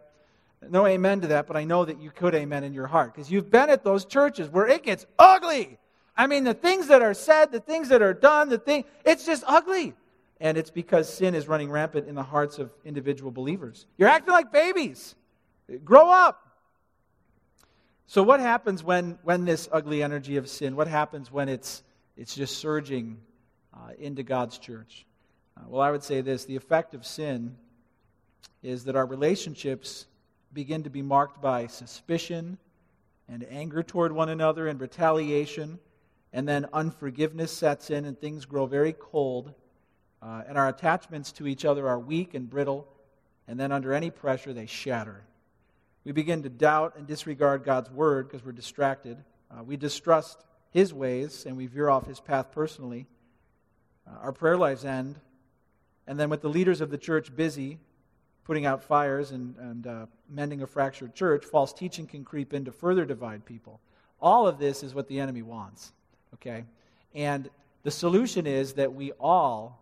No 0.69 0.85
amen 0.85 1.21
to 1.21 1.27
that, 1.27 1.47
but 1.47 1.57
I 1.57 1.63
know 1.63 1.85
that 1.85 1.99
you 1.99 2.11
could 2.11 2.35
amen 2.35 2.63
in 2.63 2.73
your 2.73 2.87
heart 2.87 3.15
because 3.15 3.31
you've 3.31 3.49
been 3.49 3.69
at 3.69 3.83
those 3.83 4.05
churches 4.05 4.47
where 4.49 4.67
it 4.67 4.83
gets 4.83 5.05
ugly. 5.17 5.79
I 6.15 6.27
mean, 6.27 6.43
the 6.43 6.53
things 6.53 6.87
that 6.87 7.01
are 7.01 7.15
said, 7.15 7.51
the 7.51 7.59
things 7.59 7.89
that 7.89 8.01
are 8.01 8.13
done, 8.13 8.49
the 8.49 8.59
thing, 8.59 8.83
it's 9.05 9.25
just 9.25 9.43
ugly. 9.47 9.95
And 10.41 10.57
it's 10.57 10.71
because 10.71 11.07
sin 11.07 11.35
is 11.35 11.47
running 11.47 11.69
rampant 11.69 12.07
in 12.09 12.15
the 12.15 12.23
hearts 12.23 12.57
of 12.57 12.71
individual 12.83 13.29
believers. 13.29 13.85
You're 13.97 14.09
acting 14.09 14.33
like 14.33 14.51
babies. 14.51 15.15
Grow 15.85 16.09
up. 16.09 16.47
So, 18.07 18.23
what 18.23 18.39
happens 18.39 18.83
when, 18.83 19.19
when 19.23 19.45
this 19.45 19.69
ugly 19.71 20.01
energy 20.01 20.37
of 20.37 20.49
sin, 20.49 20.75
what 20.75 20.87
happens 20.87 21.31
when 21.31 21.47
it's, 21.47 21.83
it's 22.17 22.35
just 22.35 22.57
surging 22.57 23.19
uh, 23.71 23.91
into 23.99 24.23
God's 24.23 24.57
church? 24.57 25.05
Uh, 25.55 25.61
well, 25.67 25.81
I 25.81 25.91
would 25.91 26.03
say 26.03 26.21
this 26.21 26.45
the 26.45 26.55
effect 26.55 26.95
of 26.95 27.05
sin 27.05 27.55
is 28.63 28.85
that 28.85 28.95
our 28.95 29.05
relationships 29.05 30.07
begin 30.51 30.83
to 30.83 30.89
be 30.89 31.03
marked 31.03 31.39
by 31.39 31.67
suspicion 31.67 32.57
and 33.29 33.45
anger 33.49 33.83
toward 33.83 34.11
one 34.11 34.29
another 34.29 34.67
and 34.67 34.81
retaliation, 34.81 35.77
and 36.33 36.49
then 36.49 36.65
unforgiveness 36.73 37.51
sets 37.51 37.91
in 37.91 38.05
and 38.05 38.19
things 38.19 38.45
grow 38.45 38.65
very 38.65 38.93
cold, 38.93 39.53
uh, 40.21 40.43
and 40.47 40.57
our 40.57 40.67
attachments 40.67 41.31
to 41.33 41.47
each 41.47 41.65
other 41.65 41.87
are 41.87 41.99
weak 41.99 42.33
and 42.33 42.49
brittle, 42.49 42.87
and 43.47 43.59
then 43.59 43.71
under 43.71 43.93
any 43.93 44.09
pressure 44.09 44.53
they 44.53 44.65
shatter. 44.65 45.23
We 46.03 46.11
begin 46.11 46.43
to 46.43 46.49
doubt 46.49 46.95
and 46.97 47.05
disregard 47.05 47.63
God's 47.63 47.91
word 47.91 48.27
because 48.27 48.45
we're 48.45 48.51
distracted. 48.51 49.17
Uh, 49.51 49.63
we 49.63 49.77
distrust 49.77 50.43
his 50.71 50.93
ways 50.93 51.45
and 51.45 51.57
we 51.57 51.67
veer 51.67 51.89
off 51.89 52.07
his 52.07 52.19
path 52.19 52.51
personally. 52.51 53.05
Uh, 54.07 54.17
our 54.21 54.31
prayer 54.31 54.57
lives 54.57 54.85
end. 54.85 55.19
And 56.07 56.19
then, 56.19 56.29
with 56.29 56.41
the 56.41 56.49
leaders 56.49 56.81
of 56.81 56.89
the 56.89 56.97
church 56.97 57.35
busy 57.35 57.77
putting 58.43 58.65
out 58.65 58.83
fires 58.83 59.31
and, 59.31 59.55
and 59.57 59.87
uh, 59.87 60.05
mending 60.29 60.61
a 60.61 60.67
fractured 60.67 61.13
church, 61.13 61.45
false 61.45 61.71
teaching 61.71 62.07
can 62.07 62.23
creep 62.23 62.53
in 62.53 62.65
to 62.65 62.71
further 62.71 63.05
divide 63.05 63.45
people. 63.45 63.79
All 64.19 64.47
of 64.47 64.57
this 64.57 64.83
is 64.83 64.93
what 64.93 65.07
the 65.07 65.19
enemy 65.19 65.41
wants. 65.41 65.93
Okay? 66.33 66.65
And 67.13 67.49
the 67.83 67.91
solution 67.91 68.47
is 68.47 68.73
that 68.73 68.93
we 68.93 69.11
all, 69.13 69.80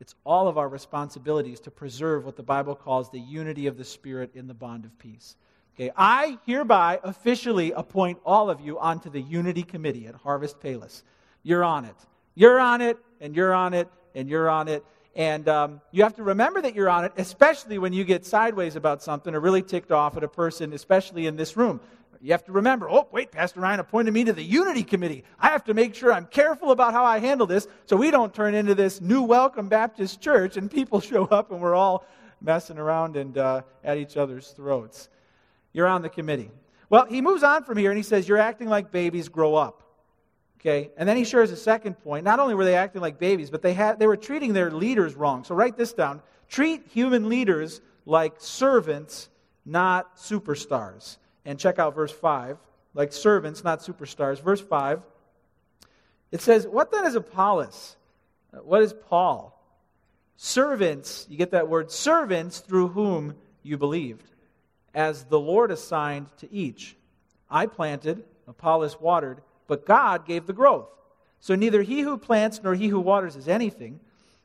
it's 0.00 0.14
all 0.24 0.48
of 0.48 0.58
our 0.58 0.68
responsibilities 0.68 1.60
to 1.60 1.70
preserve 1.70 2.24
what 2.24 2.36
the 2.36 2.42
Bible 2.42 2.74
calls 2.74 3.10
the 3.10 3.20
unity 3.20 3.66
of 3.66 3.76
the 3.76 3.84
Spirit 3.84 4.30
in 4.34 4.46
the 4.46 4.54
bond 4.54 4.84
of 4.84 4.98
peace. 4.98 5.36
Okay, 5.74 5.90
I 5.96 6.38
hereby 6.46 7.00
officially 7.02 7.72
appoint 7.72 8.18
all 8.24 8.48
of 8.48 8.60
you 8.60 8.78
onto 8.78 9.10
the 9.10 9.20
Unity 9.20 9.62
Committee 9.62 10.06
at 10.06 10.14
Harvest 10.14 10.58
Palace. 10.60 11.02
You're 11.42 11.64
on 11.64 11.84
it. 11.84 11.96
You're 12.34 12.58
on 12.58 12.80
it, 12.80 12.98
and 13.20 13.34
you're 13.36 13.54
on 13.54 13.74
it, 13.74 13.88
and 14.14 14.28
you're 14.28 14.48
on 14.48 14.68
it. 14.68 14.84
And 15.14 15.48
um, 15.48 15.80
you 15.92 16.02
have 16.02 16.16
to 16.16 16.22
remember 16.22 16.60
that 16.60 16.74
you're 16.74 16.90
on 16.90 17.06
it, 17.06 17.12
especially 17.16 17.78
when 17.78 17.94
you 17.94 18.04
get 18.04 18.26
sideways 18.26 18.76
about 18.76 19.02
something 19.02 19.34
or 19.34 19.40
really 19.40 19.62
ticked 19.62 19.90
off 19.90 20.16
at 20.16 20.24
a 20.24 20.28
person, 20.28 20.74
especially 20.74 21.26
in 21.26 21.36
this 21.36 21.56
room. 21.56 21.80
You 22.20 22.32
have 22.32 22.44
to 22.44 22.52
remember, 22.52 22.88
oh, 22.88 23.08
wait, 23.12 23.30
Pastor 23.30 23.60
Ryan 23.60 23.80
appointed 23.80 24.12
me 24.12 24.24
to 24.24 24.32
the 24.32 24.42
Unity 24.42 24.82
Committee. 24.82 25.24
I 25.38 25.48
have 25.48 25.64
to 25.64 25.74
make 25.74 25.94
sure 25.94 26.12
I'm 26.12 26.26
careful 26.26 26.70
about 26.70 26.92
how 26.92 27.04
I 27.04 27.18
handle 27.18 27.46
this 27.46 27.66
so 27.84 27.96
we 27.96 28.10
don't 28.10 28.34
turn 28.34 28.54
into 28.54 28.74
this 28.74 29.00
new 29.00 29.22
Welcome 29.22 29.68
Baptist 29.68 30.20
Church 30.20 30.56
and 30.56 30.70
people 30.70 31.00
show 31.00 31.24
up 31.26 31.50
and 31.50 31.60
we're 31.60 31.74
all 31.74 32.04
messing 32.40 32.78
around 32.78 33.16
and 33.16 33.36
uh, 33.38 33.62
at 33.84 33.98
each 33.98 34.16
other's 34.16 34.48
throats. 34.48 35.08
You're 35.72 35.86
on 35.86 36.02
the 36.02 36.08
committee. 36.08 36.50
Well, 36.88 37.06
he 37.06 37.20
moves 37.20 37.42
on 37.42 37.64
from 37.64 37.78
here 37.78 37.90
and 37.90 37.96
he 37.98 38.02
says, 38.02 38.28
You're 38.28 38.38
acting 38.38 38.68
like 38.68 38.90
babies, 38.90 39.28
grow 39.28 39.54
up. 39.54 39.82
Okay? 40.60 40.90
And 40.96 41.08
then 41.08 41.16
he 41.16 41.24
shares 41.24 41.50
a 41.50 41.56
second 41.56 41.94
point. 41.94 42.24
Not 42.24 42.40
only 42.40 42.54
were 42.54 42.64
they 42.64 42.76
acting 42.76 43.02
like 43.02 43.18
babies, 43.18 43.50
but 43.50 43.62
they, 43.62 43.72
had, 43.72 43.98
they 43.98 44.06
were 44.06 44.16
treating 44.16 44.52
their 44.52 44.70
leaders 44.70 45.14
wrong. 45.14 45.44
So 45.44 45.54
write 45.54 45.76
this 45.76 45.92
down. 45.92 46.22
Treat 46.48 46.86
human 46.88 47.28
leaders 47.28 47.80
like 48.04 48.34
servants, 48.38 49.28
not 49.64 50.16
superstars. 50.16 51.18
And 51.46 51.58
check 51.58 51.78
out 51.78 51.94
verse 51.94 52.12
5. 52.12 52.58
Like 52.92 53.12
servants, 53.14 53.64
not 53.64 53.80
superstars. 53.80 54.42
Verse 54.42 54.60
5. 54.60 55.00
It 56.32 56.42
says, 56.42 56.66
What 56.66 56.92
then 56.92 57.06
is 57.06 57.14
Apollos? 57.14 57.96
Uh, 58.52 58.58
what 58.58 58.82
is 58.82 58.92
Paul? 58.92 59.52
Servants, 60.36 61.26
you 61.30 61.38
get 61.38 61.52
that 61.52 61.68
word, 61.68 61.90
servants 61.90 62.58
through 62.58 62.88
whom 62.88 63.36
you 63.62 63.78
believed 63.78 64.28
as 64.94 65.24
the 65.24 65.38
Lord 65.38 65.70
assigned 65.70 66.26
to 66.38 66.52
each. 66.52 66.96
I 67.50 67.66
planted, 67.66 68.24
Apollos 68.48 69.00
watered, 69.00 69.40
but 69.66 69.86
God 69.86 70.26
gave 70.26 70.46
the 70.46 70.52
growth. 70.52 70.88
So 71.40 71.54
neither 71.54 71.82
he 71.82 72.00
who 72.00 72.18
plants 72.18 72.60
nor 72.62 72.74
he 72.74 72.88
who 72.88 73.00
waters 73.00 73.36
is 73.36 73.46
anything, 73.46 74.00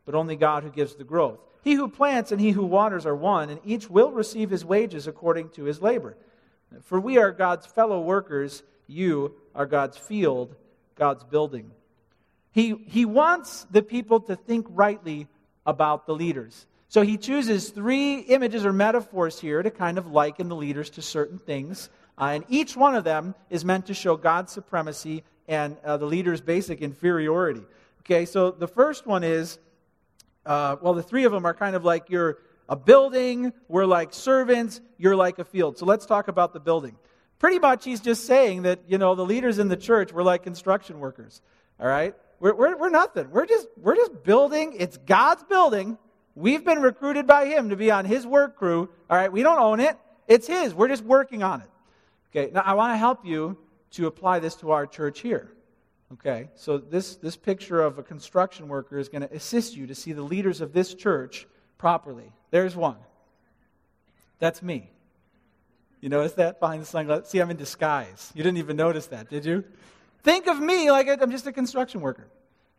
but 0.05 0.13
only 0.13 0.35
God 0.35 0.63
who 0.63 0.69
gives 0.69 0.95
the 0.95 1.03
growth. 1.03 1.39
He 1.63 1.73
who 1.73 1.87
plants 1.87 2.31
and 2.31 2.41
he 2.41 2.51
who 2.51 2.65
waters 2.65 3.05
are 3.05 3.15
one, 3.15 3.49
and 3.49 3.59
each 3.63 3.89
will 3.89 4.11
receive 4.11 4.49
his 4.49 4.65
wages 4.65 5.07
according 5.07 5.49
to 5.51 5.63
his 5.63 5.81
labor. 5.81 6.17
For 6.83 6.99
we 6.99 7.17
are 7.17 7.31
God's 7.31 7.65
fellow 7.65 8.01
workers, 8.01 8.63
you 8.87 9.35
are 9.55 9.65
God's 9.65 9.97
field, 9.97 10.55
God's 10.95 11.23
building. 11.23 11.71
He, 12.51 12.75
he 12.87 13.05
wants 13.05 13.65
the 13.71 13.81
people 13.81 14.19
to 14.21 14.35
think 14.35 14.67
rightly 14.69 15.27
about 15.65 16.05
the 16.05 16.13
leaders. 16.13 16.65
So 16.89 17.01
he 17.01 17.17
chooses 17.17 17.69
three 17.69 18.19
images 18.19 18.65
or 18.65 18.73
metaphors 18.73 19.39
here 19.39 19.63
to 19.63 19.71
kind 19.71 19.97
of 19.97 20.07
liken 20.07 20.49
the 20.49 20.55
leaders 20.55 20.89
to 20.91 21.01
certain 21.01 21.37
things. 21.37 21.89
Uh, 22.17 22.31
and 22.33 22.45
each 22.49 22.75
one 22.75 22.95
of 22.95 23.03
them 23.03 23.33
is 23.49 23.63
meant 23.63 23.85
to 23.85 23.93
show 23.93 24.17
God's 24.17 24.51
supremacy 24.51 25.23
and 25.47 25.77
uh, 25.85 25.97
the 25.97 26.05
leader's 26.05 26.41
basic 26.41 26.81
inferiority. 26.81 27.63
Okay, 28.01 28.25
so 28.25 28.51
the 28.51 28.67
first 28.67 29.05
one 29.05 29.23
is 29.23 29.57
uh, 30.45 30.75
well, 30.81 30.93
the 30.93 31.03
three 31.03 31.23
of 31.25 31.31
them 31.31 31.45
are 31.45 31.53
kind 31.53 31.75
of 31.75 31.85
like 31.85 32.09
you're 32.09 32.39
a 32.71 32.75
building, 32.77 33.51
we're 33.67 33.85
like 33.85 34.13
servants, 34.13 34.79
you're 34.97 35.15
like 35.15 35.37
a 35.39 35.43
field. 35.43 35.77
So 35.77 35.85
let's 35.85 36.05
talk 36.05 36.29
about 36.29 36.53
the 36.53 36.59
building. 36.61 36.95
Pretty 37.37 37.59
much, 37.59 37.83
he's 37.83 37.99
just 37.99 38.25
saying 38.25 38.61
that, 38.61 38.79
you 38.87 38.97
know, 38.97 39.13
the 39.13 39.25
leaders 39.25 39.59
in 39.59 39.67
the 39.67 39.75
church, 39.75 40.13
we're 40.13 40.23
like 40.23 40.43
construction 40.43 41.01
workers. 41.01 41.41
All 41.81 41.87
right? 41.87 42.15
We're, 42.39 42.55
we're, 42.55 42.77
we're 42.77 42.89
nothing. 42.89 43.29
We're 43.29 43.45
just, 43.45 43.67
we're 43.75 43.97
just 43.97 44.23
building. 44.23 44.73
It's 44.79 44.95
God's 44.95 45.43
building. 45.43 45.97
We've 46.33 46.63
been 46.63 46.81
recruited 46.81 47.27
by 47.27 47.47
him 47.47 47.69
to 47.71 47.75
be 47.75 47.91
on 47.91 48.05
his 48.05 48.25
work 48.25 48.55
crew. 48.55 48.89
All 49.09 49.17
right, 49.17 49.31
we 49.31 49.43
don't 49.43 49.59
own 49.59 49.81
it. 49.81 49.97
It's 50.29 50.47
his. 50.47 50.73
We're 50.73 50.87
just 50.87 51.03
working 51.03 51.43
on 51.43 51.59
it. 51.59 51.69
Okay, 52.33 52.53
now 52.53 52.61
I 52.61 52.73
want 52.75 52.93
to 52.93 52.97
help 52.97 53.25
you 53.25 53.57
to 53.91 54.07
apply 54.07 54.39
this 54.39 54.55
to 54.55 54.71
our 54.71 54.87
church 54.87 55.19
here. 55.19 55.51
Okay, 56.13 56.47
so 56.55 56.77
this, 56.77 57.17
this 57.17 57.35
picture 57.35 57.81
of 57.81 57.97
a 57.97 58.03
construction 58.03 58.69
worker 58.69 58.97
is 58.97 59.09
going 59.09 59.27
to 59.27 59.33
assist 59.33 59.75
you 59.75 59.87
to 59.87 59.95
see 59.95 60.13
the 60.13 60.23
leaders 60.23 60.61
of 60.61 60.71
this 60.71 60.93
church 60.93 61.47
properly. 61.81 62.31
There's 62.51 62.75
one. 62.75 62.97
That's 64.37 64.61
me. 64.61 64.91
You 65.99 66.09
notice 66.09 66.33
that 66.33 66.59
behind 66.59 66.83
the 66.83 66.85
sunglasses? 66.85 67.29
See, 67.29 67.39
I'm 67.39 67.49
in 67.49 67.57
disguise. 67.57 68.31
You 68.35 68.43
didn't 68.43 68.59
even 68.59 68.77
notice 68.77 69.07
that, 69.07 69.31
did 69.31 69.45
you? 69.45 69.63
Think 70.21 70.45
of 70.45 70.59
me 70.59 70.91
like 70.91 71.09
I'm 71.09 71.31
just 71.31 71.47
a 71.47 71.51
construction 71.51 72.01
worker. 72.01 72.27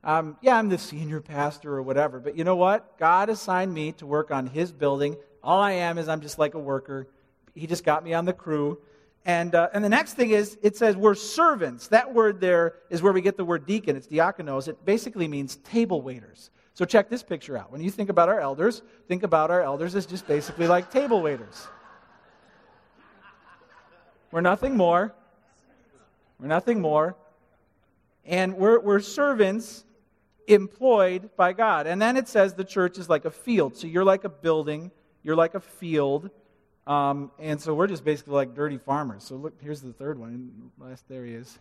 Um, 0.05 0.37
yeah, 0.41 0.57
I'm 0.57 0.69
the 0.69 0.79
senior 0.79 1.21
pastor 1.21 1.75
or 1.75 1.83
whatever, 1.83 2.21
but 2.21 2.37
you 2.37 2.45
know 2.45 2.55
what? 2.55 2.97
God 2.97 3.29
assigned 3.29 3.75
me 3.75 3.91
to 3.93 4.07
work 4.07 4.31
on 4.31 4.47
His 4.47 4.71
building. 4.71 5.17
All 5.43 5.61
I 5.61 5.73
am 5.73 5.99
is 5.99 6.09
I'm 6.09 6.21
just 6.21 6.39
like 6.39 6.55
a 6.55 6.61
worker. 6.61 7.09
He 7.57 7.67
just 7.67 7.85
got 7.85 8.05
me 8.05 8.15
on 8.15 8.25
the 8.25 8.33
crew. 8.33 8.79
And, 9.25 9.55
uh, 9.57 9.69
and 9.75 9.85
the 9.85 9.89
next 9.89 10.15
thing 10.15 10.31
is, 10.31 10.59
it 10.63 10.77
says 10.77 10.97
we're 10.97 11.17
servants. 11.17 11.89
That 11.89 12.15
word 12.15 12.41
there 12.41 12.75
is 12.89 13.03
where 13.03 13.13
we 13.13 13.21
get 13.21 13.37
the 13.37 13.45
word 13.45 13.67
deacon. 13.67 13.97
It's 13.97 14.07
diakonos. 14.07 14.69
It 14.69 14.85
basically 14.85 15.27
means 15.27 15.57
table 15.57 16.03
waiters. 16.03 16.51
So 16.75 16.85
check 16.85 17.11
this 17.11 17.23
picture 17.23 17.57
out. 17.57 17.71
When 17.71 17.83
you 17.83 17.91
think 17.91 18.09
about 18.09 18.29
our 18.29 18.41
elders, 18.41 18.83
think 19.07 19.23
about 19.23 19.51
our 19.51 19.63
elders 19.63 19.95
as 19.95 20.07
just 20.07 20.27
basically 20.27 20.67
like 20.67 20.91
table 20.91 21.21
waiters. 21.21 21.67
We're 24.31 24.41
nothing 24.41 24.77
more. 24.77 25.13
We're 26.41 26.49
nothing 26.49 26.81
more. 26.81 27.15
And 28.25 28.57
we're, 28.57 28.81
we're 28.81 29.01
servants 29.01 29.85
employed 30.47 31.29
by 31.37 31.53
God. 31.53 31.87
And 31.87 32.01
then 32.01 32.17
it 32.17 32.29
says 32.29 32.55
the 32.55 32.65
church 32.65 32.99
is 32.99 33.09
like 33.09 33.27
a 33.27 33.31
field. 33.31 33.77
So 33.77 33.87
you're 33.87 34.05
like 34.05 34.25
a 34.25 34.31
building, 34.31 34.91
you're 35.23 35.37
like 35.37 35.55
a 35.55 35.61
field. 35.61 36.31
Um, 36.87 37.31
and 37.39 37.61
so 37.61 37.75
we're 37.75 37.87
just 37.87 38.05
basically 38.05 38.35
like 38.35 38.55
dirty 38.55 38.79
farmers. 38.79 39.25
So 39.25 39.37
look, 39.37 39.55
here's 39.61 39.83
the 39.83 39.93
third 39.93 40.19
one. 40.19 40.71
Last, 40.79 41.07
there 41.09 41.27
he 41.27 41.35
is. 41.35 41.59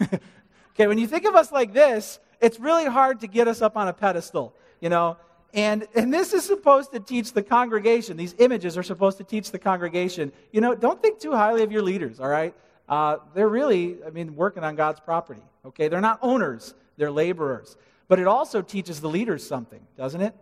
okay, 0.76 0.86
when 0.86 0.98
you 0.98 1.06
think 1.06 1.24
of 1.24 1.34
us 1.34 1.50
like 1.50 1.72
this, 1.72 2.20
it's 2.40 2.60
really 2.60 2.84
hard 2.84 3.20
to 3.20 3.26
get 3.26 3.48
us 3.48 3.62
up 3.62 3.76
on 3.76 3.88
a 3.88 3.92
pedestal. 3.92 4.54
You 4.80 4.90
know, 4.90 5.16
and, 5.54 5.88
and 5.94 6.12
this 6.12 6.34
is 6.34 6.44
supposed 6.44 6.92
to 6.92 7.00
teach 7.00 7.32
the 7.32 7.42
congregation. 7.42 8.18
These 8.18 8.34
images 8.38 8.76
are 8.76 8.82
supposed 8.82 9.16
to 9.18 9.24
teach 9.24 9.50
the 9.50 9.58
congregation. 9.58 10.30
You 10.52 10.60
know, 10.60 10.74
don't 10.74 11.00
think 11.00 11.18
too 11.18 11.32
highly 11.32 11.62
of 11.62 11.72
your 11.72 11.82
leaders, 11.82 12.20
all 12.20 12.28
right? 12.28 12.54
Uh, 12.88 13.16
they're 13.34 13.48
really, 13.48 13.96
I 14.06 14.10
mean, 14.10 14.36
working 14.36 14.62
on 14.62 14.76
God's 14.76 15.00
property, 15.00 15.42
okay? 15.64 15.88
They're 15.88 16.02
not 16.02 16.18
owners, 16.22 16.74
they're 16.98 17.10
laborers. 17.10 17.76
But 18.06 18.18
it 18.18 18.26
also 18.26 18.60
teaches 18.60 19.00
the 19.00 19.08
leaders 19.08 19.46
something, 19.46 19.80
doesn't 19.96 20.20
it? 20.20 20.34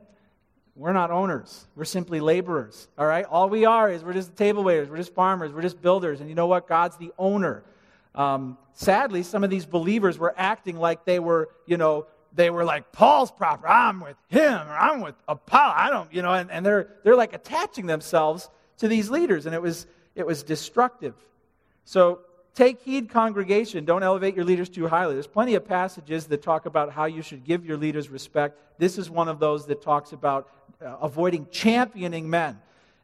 We're 0.76 0.92
not 0.92 1.12
owners. 1.12 1.66
We're 1.76 1.84
simply 1.84 2.18
laborers. 2.18 2.88
All 2.98 3.06
right? 3.06 3.24
All 3.24 3.48
we 3.48 3.64
are 3.64 3.90
is 3.90 4.02
we're 4.02 4.12
just 4.12 4.36
table 4.36 4.64
waiters. 4.64 4.90
We're 4.90 4.96
just 4.96 5.14
farmers. 5.14 5.52
We're 5.52 5.62
just 5.62 5.80
builders. 5.80 6.20
And 6.20 6.28
you 6.28 6.34
know 6.34 6.48
what? 6.48 6.66
God's 6.68 6.96
the 6.96 7.12
owner. 7.16 7.62
Um, 8.14 8.58
sadly, 8.72 9.22
some 9.22 9.44
of 9.44 9.50
these 9.50 9.66
believers 9.66 10.18
were 10.18 10.34
acting 10.36 10.76
like 10.76 11.04
they 11.04 11.18
were, 11.18 11.48
you 11.66 11.76
know, 11.76 12.06
they 12.34 12.50
were 12.50 12.64
like 12.64 12.92
Paul's 12.92 13.30
proper. 13.30 13.68
I'm 13.68 14.00
with 14.00 14.16
him, 14.28 14.52
or 14.52 14.76
I'm 14.76 15.00
with 15.00 15.14
Apollo. 15.28 15.74
I 15.76 15.90
don't, 15.90 16.12
you 16.12 16.22
know, 16.22 16.32
and, 16.32 16.50
and 16.50 16.64
they're 16.64 16.88
they're 17.02 17.16
like 17.16 17.32
attaching 17.32 17.86
themselves 17.86 18.50
to 18.78 18.88
these 18.88 19.10
leaders, 19.10 19.46
and 19.46 19.54
it 19.54 19.62
was 19.62 19.86
it 20.14 20.26
was 20.26 20.42
destructive. 20.42 21.14
So 21.84 22.20
take 22.54 22.80
heed, 22.82 23.08
congregation. 23.08 23.84
Don't 23.84 24.02
elevate 24.02 24.34
your 24.34 24.44
leaders 24.44 24.68
too 24.68 24.86
highly. 24.86 25.14
There's 25.14 25.26
plenty 25.26 25.54
of 25.54 25.64
passages 25.64 26.26
that 26.26 26.42
talk 26.42 26.66
about 26.66 26.92
how 26.92 27.04
you 27.04 27.22
should 27.22 27.44
give 27.44 27.64
your 27.64 27.76
leaders 27.76 28.08
respect. 28.08 28.58
This 28.78 28.98
is 28.98 29.10
one 29.10 29.28
of 29.28 29.38
those 29.38 29.66
that 29.66 29.82
talks 29.82 30.12
about 30.12 30.48
uh, 30.84 30.96
avoiding 31.00 31.46
championing 31.50 32.28
men. 32.28 32.60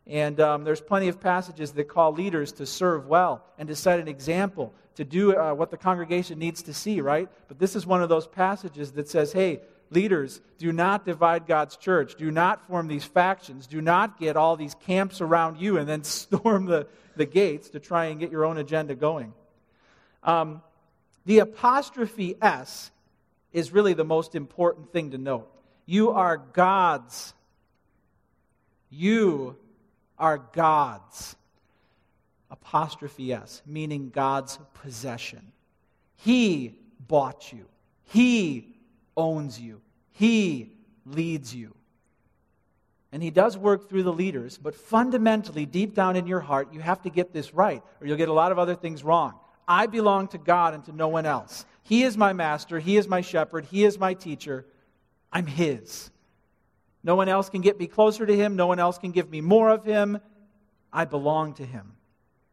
And 0.07 0.41
um, 0.41 0.65
there's 0.65 0.81
plenty 0.81 1.09
of 1.09 1.21
passages 1.21 1.73
that 1.73 1.85
call 1.85 2.13
leaders 2.13 2.53
to 2.53 2.67
serve 2.67 3.07
well 3.07 3.45
and 3.59 3.69
to 3.69 3.77
set 3.77 4.01
an 4.01 4.09
example, 4.09 4.75
to 4.97 5.05
do 5.05 5.37
uh, 5.37 5.55
what 5.55 5.71
the 5.71 5.77
congregation 5.77 6.39
needs 6.39 6.63
to 6.65 6.75
see, 6.75 7.01
right? 7.01 7.29
But 7.49 7.59
this 7.59 7.77
is 7.77 7.87
one 7.87 8.03
of 8.03 8.09
those 8.09 8.27
passages 8.27 8.93
that 8.93 9.09
says, 9.09 9.33
hey, 9.33 9.61
leaders, 9.91 10.41
do 10.59 10.73
not 10.73 11.05
divide 11.05 11.47
God's 11.47 11.77
church. 11.77 12.17
Do 12.17 12.31
not 12.31 12.67
form 12.67 12.89
these 12.89 13.05
factions. 13.05 13.67
Do 13.67 13.81
not 13.81 14.19
get 14.19 14.37
all 14.37 14.57
these 14.57 14.75
camps 14.87 15.21
around 15.21 15.59
you 15.59 15.79
and 15.79 15.89
then 15.89 16.05
storm 16.05 16.67
the, 16.67 16.87
the 17.17 17.27
gates 17.27 17.71
to 17.71 17.81
try 17.81 18.07
and 18.07 18.19
get 18.19 18.31
your 18.31 18.45
own 18.45 18.59
agenda 18.59 18.95
going. 18.95 19.33
Um, 20.23 20.63
the 21.27 21.41
apostrophe 21.41 22.37
S 22.41 22.91
is 23.53 23.73
really 23.73 23.95
the 23.95 24.05
most 24.05 24.35
important 24.35 24.93
thing 24.93 25.11
to 25.11 25.19
note. 25.19 25.51
You 25.87 26.11
are 26.11 26.37
God's. 26.37 27.35
You 28.91 29.57
are 30.21 30.39
God's. 30.53 31.35
Apostrophe 32.51 33.33
S, 33.33 33.63
meaning 33.65 34.11
God's 34.11 34.59
possession. 34.75 35.53
He 36.17 36.75
bought 37.09 37.53
you, 37.53 37.67
He 38.05 38.77
owns 39.17 39.61
you, 39.61 39.81
He 40.13 40.77
leads 41.07 41.55
you. 41.55 41.75
And 43.13 43.23
He 43.23 43.31
does 43.31 43.57
work 43.57 43.89
through 43.89 44.03
the 44.05 44.13
leaders, 44.13 44.59
but 44.59 44.75
fundamentally, 44.75 45.67
deep 45.67 45.95
down 45.95 46.17
in 46.17 46.27
your 46.27 46.41
heart, 46.41 46.73
you 46.73 46.81
have 46.81 47.03
to 47.03 47.11
get 47.11 47.33
this 47.33 47.55
right, 47.55 47.83
or 48.01 48.07
you'll 48.07 48.17
get 48.17 48.29
a 48.29 48.33
lot 48.33 48.53
of 48.53 48.59
other 48.59 48.75
things 48.75 49.03
wrong. 49.03 49.35
I 49.67 49.87
belong 49.87 50.29
to 50.29 50.39
God 50.39 50.75
and 50.75 50.85
to 50.85 50.93
no 50.93 51.09
one 51.09 51.27
else. 51.27 51.65
He 51.83 52.03
is 52.03 52.17
my 52.17 52.33
master, 52.33 52.79
He 52.79 52.97
is 52.97 53.09
my 53.09 53.21
shepherd, 53.21 53.65
He 53.65 53.85
is 53.85 53.99
my 53.99 54.15
teacher. 54.15 54.67
I'm 55.33 55.47
His. 55.47 56.11
No 57.03 57.15
one 57.15 57.29
else 57.29 57.49
can 57.49 57.61
get 57.61 57.79
me 57.79 57.87
closer 57.87 58.27
to 58.27 58.37
Him. 58.37 58.57
No 58.57 58.67
one 58.67 58.79
else 58.79 58.99
can 58.99 59.11
give 59.11 59.31
me 59.31 59.41
more 59.41 59.71
of 59.71 59.85
Him. 59.85 60.21
I 60.93 61.05
belong 61.05 61.55
to 61.55 61.65
Him. 61.65 61.93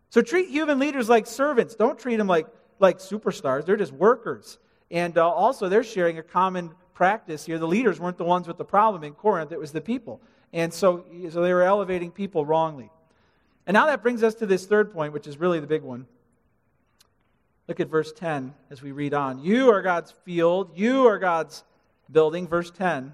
So 0.10 0.22
treat 0.22 0.50
human 0.50 0.80
leaders 0.80 1.10
like 1.10 1.28
servants. 1.28 1.76
Don't 1.76 2.00
treat 2.00 2.16
them 2.16 2.28
like, 2.28 2.48
like 2.80 3.00
superstars. 3.00 3.66
They're 3.66 3.76
just 3.76 3.92
workers. 3.92 4.58
And 4.90 5.18
uh, 5.18 5.30
also, 5.30 5.68
they're 5.68 5.84
sharing 5.84 6.18
a 6.18 6.24
common 6.24 6.72
practice 6.94 7.46
here. 7.46 7.60
The 7.60 7.68
leaders 7.68 8.00
weren't 8.00 8.18
the 8.18 8.24
ones 8.24 8.48
with 8.48 8.58
the 8.58 8.66
problem 8.66 9.04
in 9.04 9.14
Corinth, 9.14 9.52
it 9.52 9.60
was 9.60 9.72
the 9.72 9.82
people. 9.82 10.22
And 10.54 10.74
so, 10.74 11.06
so 11.30 11.42
they 11.42 11.54
were 11.54 11.64
elevating 11.64 12.10
people 12.10 12.46
wrongly. 12.46 12.90
And 13.66 13.76
now 13.76 13.88
that 13.88 14.02
brings 14.02 14.24
us 14.24 14.34
to 14.36 14.46
this 14.46 14.66
third 14.66 14.94
point, 14.94 15.12
which 15.12 15.28
is 15.28 15.38
really 15.38 15.60
the 15.60 15.68
big 15.68 15.84
one. 15.84 16.08
Look 17.68 17.82
at 17.82 17.90
verse 17.90 18.14
10 18.14 18.54
as 18.72 18.82
we 18.82 18.94
read 18.94 19.14
on. 19.14 19.40
You 19.40 19.70
are 19.72 19.82
God's 19.82 20.12
field, 20.24 20.72
you 20.74 21.06
are 21.06 21.20
God's 21.20 21.66
building. 22.10 22.48
Verse 22.48 22.72
10 22.72 23.14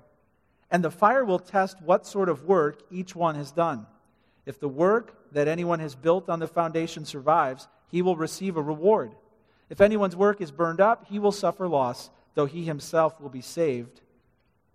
and 0.71 0.83
the 0.83 0.89
fire 0.89 1.25
will 1.25 1.39
test 1.39 1.81
what 1.81 2.07
sort 2.07 2.29
of 2.29 2.45
work 2.45 2.81
each 2.89 3.15
one 3.15 3.35
has 3.35 3.51
done. 3.51 3.85
If 4.45 4.59
the 4.59 4.69
work 4.69 5.31
that 5.33 5.47
anyone 5.47 5.79
has 5.79 5.93
built 5.93 6.29
on 6.29 6.39
the 6.39 6.47
foundation 6.47 7.05
survives, 7.05 7.67
he 7.89 8.01
will 8.01 8.15
receive 8.15 8.55
a 8.55 8.61
reward. 8.61 9.11
If 9.69 9.81
anyone's 9.81 10.15
work 10.15 10.41
is 10.41 10.49
burned 10.49 10.81
up, 10.81 11.05
he 11.07 11.19
will 11.19 11.31
suffer 11.31 11.67
loss, 11.67 12.09
though 12.35 12.45
he 12.45 12.63
himself 12.63 13.19
will 13.19 13.29
be 13.29 13.41
saved, 13.41 14.01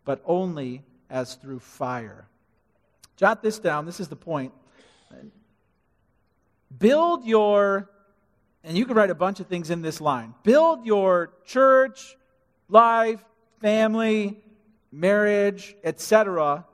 but 0.04 0.22
only 0.24 0.84
as 1.10 1.34
through 1.34 1.60
fire. 1.60 2.26
Jot 3.16 3.42
this 3.42 3.58
down. 3.58 3.86
This 3.86 3.98
is 3.98 4.08
the 4.08 4.16
point. 4.16 4.52
Build 6.78 7.24
your, 7.24 7.88
and 8.62 8.76
you 8.76 8.84
can 8.84 8.94
write 8.94 9.10
a 9.10 9.14
bunch 9.14 9.40
of 9.40 9.46
things 9.46 9.70
in 9.70 9.80
this 9.80 10.00
line. 10.00 10.34
Build 10.42 10.84
your 10.84 11.32
church, 11.46 12.16
life, 12.68 13.24
family, 13.60 14.42
marriage, 14.90 15.76
etc., 15.84 16.64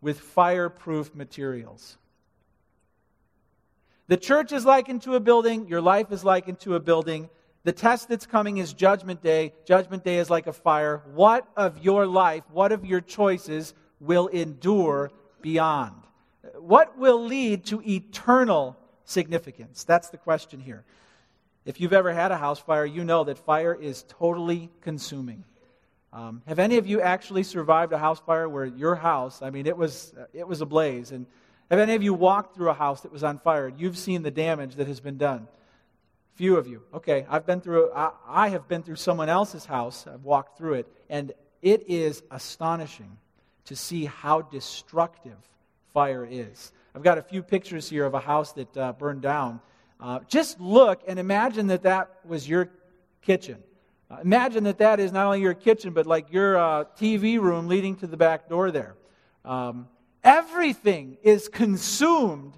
with 0.00 0.20
fireproof 0.20 1.14
materials. 1.14 1.96
The 4.06 4.16
church 4.18 4.52
is 4.52 4.66
likened 4.66 5.02
to 5.02 5.14
a 5.14 5.20
building, 5.20 5.66
your 5.66 5.80
life 5.80 6.12
is 6.12 6.24
likened 6.24 6.60
to 6.60 6.74
a 6.74 6.80
building. 6.80 7.30
The 7.64 7.72
test 7.72 8.10
that's 8.10 8.26
coming 8.26 8.58
is 8.58 8.74
Judgment 8.74 9.22
Day. 9.22 9.54
Judgment 9.64 10.04
Day 10.04 10.18
is 10.18 10.28
like 10.28 10.46
a 10.46 10.52
fire. 10.52 11.02
What 11.14 11.48
of 11.56 11.82
your 11.82 12.06
life, 12.06 12.44
what 12.52 12.72
of 12.72 12.84
your 12.84 13.00
choices 13.00 13.72
will 14.00 14.26
endure 14.26 15.10
beyond? 15.40 15.94
What 16.58 16.98
will 16.98 17.24
lead 17.24 17.64
to 17.66 17.82
eternal 17.88 18.76
significance? 19.06 19.84
That's 19.84 20.10
the 20.10 20.18
question 20.18 20.60
here. 20.60 20.84
If 21.64 21.80
you've 21.80 21.94
ever 21.94 22.12
had 22.12 22.30
a 22.30 22.36
house 22.36 22.58
fire, 22.58 22.84
you 22.84 23.02
know 23.02 23.24
that 23.24 23.38
fire 23.38 23.74
is 23.74 24.04
totally 24.08 24.68
consuming. 24.82 25.44
Um, 26.14 26.42
have 26.46 26.60
any 26.60 26.76
of 26.76 26.86
you 26.86 27.00
actually 27.00 27.42
survived 27.42 27.92
a 27.92 27.98
house 27.98 28.20
fire 28.20 28.48
where 28.48 28.64
your 28.64 28.94
house, 28.94 29.42
I 29.42 29.50
mean, 29.50 29.66
it 29.66 29.76
was, 29.76 30.14
it 30.32 30.46
was 30.46 30.60
ablaze? 30.60 31.10
And 31.10 31.26
have 31.70 31.80
any 31.80 31.96
of 31.96 32.04
you 32.04 32.14
walked 32.14 32.54
through 32.54 32.70
a 32.70 32.74
house 32.74 33.00
that 33.00 33.10
was 33.10 33.24
on 33.24 33.40
fire? 33.40 33.66
You've 33.76 33.98
seen 33.98 34.22
the 34.22 34.30
damage 34.30 34.76
that 34.76 34.86
has 34.86 35.00
been 35.00 35.18
done. 35.18 35.48
Few 36.36 36.56
of 36.56 36.68
you. 36.68 36.82
Okay, 36.94 37.26
I've 37.28 37.44
been 37.44 37.60
through, 37.60 37.92
I, 37.92 38.12
I 38.28 38.48
have 38.50 38.68
been 38.68 38.84
through 38.84 38.94
someone 38.94 39.28
else's 39.28 39.66
house. 39.66 40.06
I've 40.06 40.22
walked 40.22 40.56
through 40.56 40.74
it. 40.74 40.86
And 41.10 41.32
it 41.62 41.88
is 41.88 42.22
astonishing 42.30 43.18
to 43.64 43.74
see 43.74 44.04
how 44.04 44.42
destructive 44.42 45.38
fire 45.92 46.24
is. 46.30 46.72
I've 46.94 47.02
got 47.02 47.18
a 47.18 47.22
few 47.22 47.42
pictures 47.42 47.88
here 47.88 48.04
of 48.04 48.14
a 48.14 48.20
house 48.20 48.52
that 48.52 48.76
uh, 48.76 48.92
burned 48.92 49.22
down. 49.22 49.60
Uh, 49.98 50.20
just 50.28 50.60
look 50.60 51.02
and 51.08 51.18
imagine 51.18 51.66
that 51.68 51.82
that 51.82 52.10
was 52.24 52.48
your 52.48 52.68
kitchen. 53.22 53.60
Imagine 54.22 54.64
that 54.64 54.78
that 54.78 55.00
is 55.00 55.12
not 55.12 55.26
only 55.26 55.40
your 55.40 55.54
kitchen, 55.54 55.92
but 55.92 56.06
like 56.06 56.32
your 56.32 56.56
uh, 56.56 56.84
TV 56.98 57.38
room 57.40 57.68
leading 57.68 57.96
to 57.96 58.06
the 58.06 58.16
back 58.16 58.48
door 58.48 58.70
there. 58.70 58.96
Um, 59.44 59.88
everything 60.22 61.18
is 61.22 61.48
consumed 61.48 62.54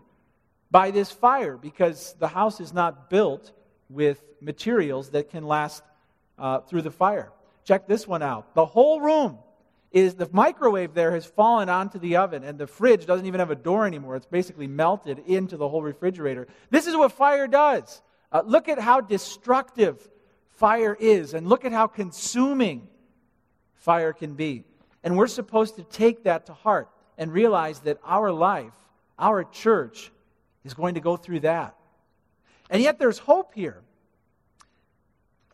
by 0.70 0.90
this 0.90 1.10
fire 1.10 1.56
because 1.56 2.14
the 2.18 2.28
house 2.28 2.60
is 2.60 2.72
not 2.72 3.10
built 3.10 3.52
with 3.88 4.22
materials 4.40 5.10
that 5.10 5.30
can 5.30 5.44
last 5.44 5.82
uh, 6.38 6.60
through 6.60 6.82
the 6.82 6.90
fire. 6.90 7.32
Check 7.64 7.86
this 7.86 8.06
one 8.06 8.22
out. 8.22 8.54
The 8.54 8.66
whole 8.66 9.00
room 9.00 9.38
is 9.90 10.14
the 10.14 10.28
microwave 10.32 10.94
there 10.94 11.12
has 11.12 11.24
fallen 11.24 11.68
onto 11.68 11.98
the 11.98 12.16
oven, 12.16 12.44
and 12.44 12.58
the 12.58 12.66
fridge 12.66 13.06
doesn't 13.06 13.26
even 13.26 13.40
have 13.40 13.50
a 13.50 13.56
door 13.56 13.86
anymore. 13.86 14.16
It's 14.16 14.26
basically 14.26 14.66
melted 14.66 15.20
into 15.26 15.56
the 15.56 15.68
whole 15.68 15.82
refrigerator. 15.82 16.48
This 16.70 16.86
is 16.86 16.96
what 16.96 17.12
fire 17.12 17.46
does. 17.46 18.02
Uh, 18.30 18.42
look 18.44 18.68
at 18.68 18.78
how 18.78 19.00
destructive 19.00 20.06
fire 20.56 20.96
is. 20.98 21.34
And 21.34 21.46
look 21.46 21.64
at 21.64 21.72
how 21.72 21.86
consuming 21.86 22.88
fire 23.74 24.12
can 24.12 24.34
be. 24.34 24.64
And 25.04 25.16
we're 25.16 25.26
supposed 25.28 25.76
to 25.76 25.84
take 25.84 26.24
that 26.24 26.46
to 26.46 26.52
heart 26.52 26.88
and 27.16 27.32
realize 27.32 27.80
that 27.80 27.98
our 28.04 28.32
life, 28.32 28.74
our 29.18 29.44
church, 29.44 30.10
is 30.64 30.74
going 30.74 30.94
to 30.94 31.00
go 31.00 31.16
through 31.16 31.40
that. 31.40 31.76
And 32.68 32.82
yet 32.82 32.98
there's 32.98 33.18
hope 33.18 33.54
here. 33.54 33.82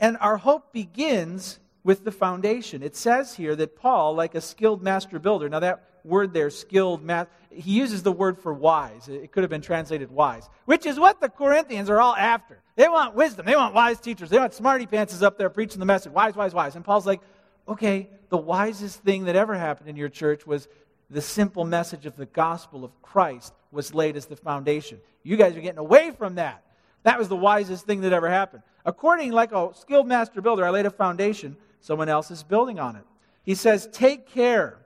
And 0.00 0.16
our 0.20 0.38
hope 0.38 0.72
begins 0.72 1.60
with 1.84 2.04
the 2.04 2.10
foundation. 2.10 2.82
It 2.82 2.96
says 2.96 3.34
here 3.34 3.54
that 3.56 3.76
Paul, 3.76 4.14
like 4.14 4.34
a 4.34 4.40
skilled 4.40 4.82
master 4.82 5.18
builder, 5.18 5.48
now 5.48 5.60
that 5.60 5.84
word 6.04 6.32
there, 6.32 6.50
skilled 6.50 7.02
math, 7.02 7.28
he 7.50 7.72
uses 7.72 8.02
the 8.02 8.12
word 8.12 8.38
for 8.38 8.52
wise. 8.52 9.08
It 9.08 9.32
could 9.32 9.42
have 9.42 9.50
been 9.50 9.60
translated 9.60 10.10
wise, 10.10 10.48
which 10.64 10.86
is 10.86 10.98
what 10.98 11.20
the 11.20 11.28
Corinthians 11.28 11.90
are 11.90 12.00
all 12.00 12.16
after. 12.16 12.60
They 12.76 12.88
want 12.88 13.14
wisdom. 13.14 13.46
They 13.46 13.56
want 13.56 13.74
wise 13.74 14.00
teachers. 14.00 14.30
They 14.30 14.38
want 14.38 14.54
smarty 14.54 14.86
pantses 14.86 15.22
up 15.22 15.38
there 15.38 15.50
preaching 15.50 15.80
the 15.80 15.86
message. 15.86 16.12
Wise, 16.12 16.34
wise, 16.34 16.54
wise. 16.54 16.76
And 16.76 16.84
Paul's 16.84 17.06
like, 17.06 17.20
okay, 17.68 18.08
the 18.30 18.38
wisest 18.38 19.02
thing 19.02 19.24
that 19.26 19.36
ever 19.36 19.54
happened 19.54 19.88
in 19.88 19.96
your 19.96 20.08
church 20.08 20.46
was 20.46 20.68
the 21.10 21.20
simple 21.20 21.64
message 21.64 22.06
of 22.06 22.16
the 22.16 22.26
gospel 22.26 22.84
of 22.84 23.02
Christ 23.02 23.52
was 23.70 23.94
laid 23.94 24.16
as 24.16 24.26
the 24.26 24.36
foundation. 24.36 24.98
You 25.22 25.36
guys 25.36 25.54
are 25.56 25.60
getting 25.60 25.78
away 25.78 26.10
from 26.10 26.36
that. 26.36 26.64
That 27.02 27.18
was 27.18 27.28
the 27.28 27.36
wisest 27.36 27.84
thing 27.84 28.00
that 28.02 28.12
ever 28.12 28.30
happened. 28.30 28.62
According, 28.84 29.32
like 29.32 29.52
a 29.52 29.70
skilled 29.74 30.06
master 30.06 30.40
builder, 30.40 30.64
I 30.64 30.70
laid 30.70 30.86
a 30.86 30.90
foundation, 30.90 31.56
someone 31.80 32.08
else 32.08 32.30
is 32.30 32.42
building 32.42 32.80
on 32.80 32.96
it. 32.96 33.04
He 33.44 33.54
says, 33.54 33.88
take 33.92 34.28
care. 34.28 34.78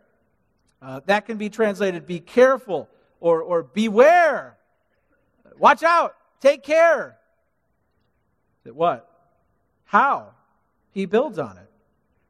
Uh, 0.80 1.00
that 1.06 1.26
can 1.26 1.38
be 1.38 1.48
translated, 1.48 2.06
be 2.06 2.20
careful 2.20 2.88
or, 3.20 3.42
or 3.42 3.62
beware. 3.62 4.56
Watch 5.58 5.82
out. 5.82 6.14
Take 6.40 6.62
care. 6.62 7.16
That 8.64 8.74
what? 8.74 9.08
How? 9.84 10.32
He 10.90 11.06
builds 11.06 11.38
on 11.38 11.56
it. 11.56 11.70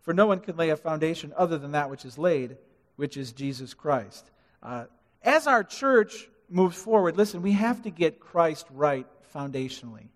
For 0.03 0.15
no 0.15 0.27
one 0.27 0.41
can 0.41 0.57
lay 0.57 0.71
a 0.71 0.77
foundation 0.77 1.33
other 1.37 1.59
than 1.59 1.73
that 1.73 1.91
which 1.91 2.05
is 2.05 2.17
laid, 2.17 2.57
which 2.95 3.17
is 3.17 3.33
Jesus 3.33 3.75
Christ. 3.75 4.31
Uh, 4.63 4.85
as 5.23 5.49
our 5.49 5.65
church 5.65 6.29
moves 6.49 6.77
forward, 6.77 7.17
listen, 7.17 7.43
we 7.43 7.53
have 7.53 7.83
to 7.83 7.91
get 7.91 8.21
Christ 8.21 8.67
right 8.71 9.07
foundationally. 9.35 10.09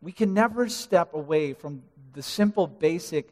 We 0.00 0.12
can 0.12 0.34
never 0.34 0.68
step 0.68 1.14
away 1.14 1.52
from 1.52 1.82
the 2.12 2.22
simple, 2.22 2.66
basic 2.66 3.28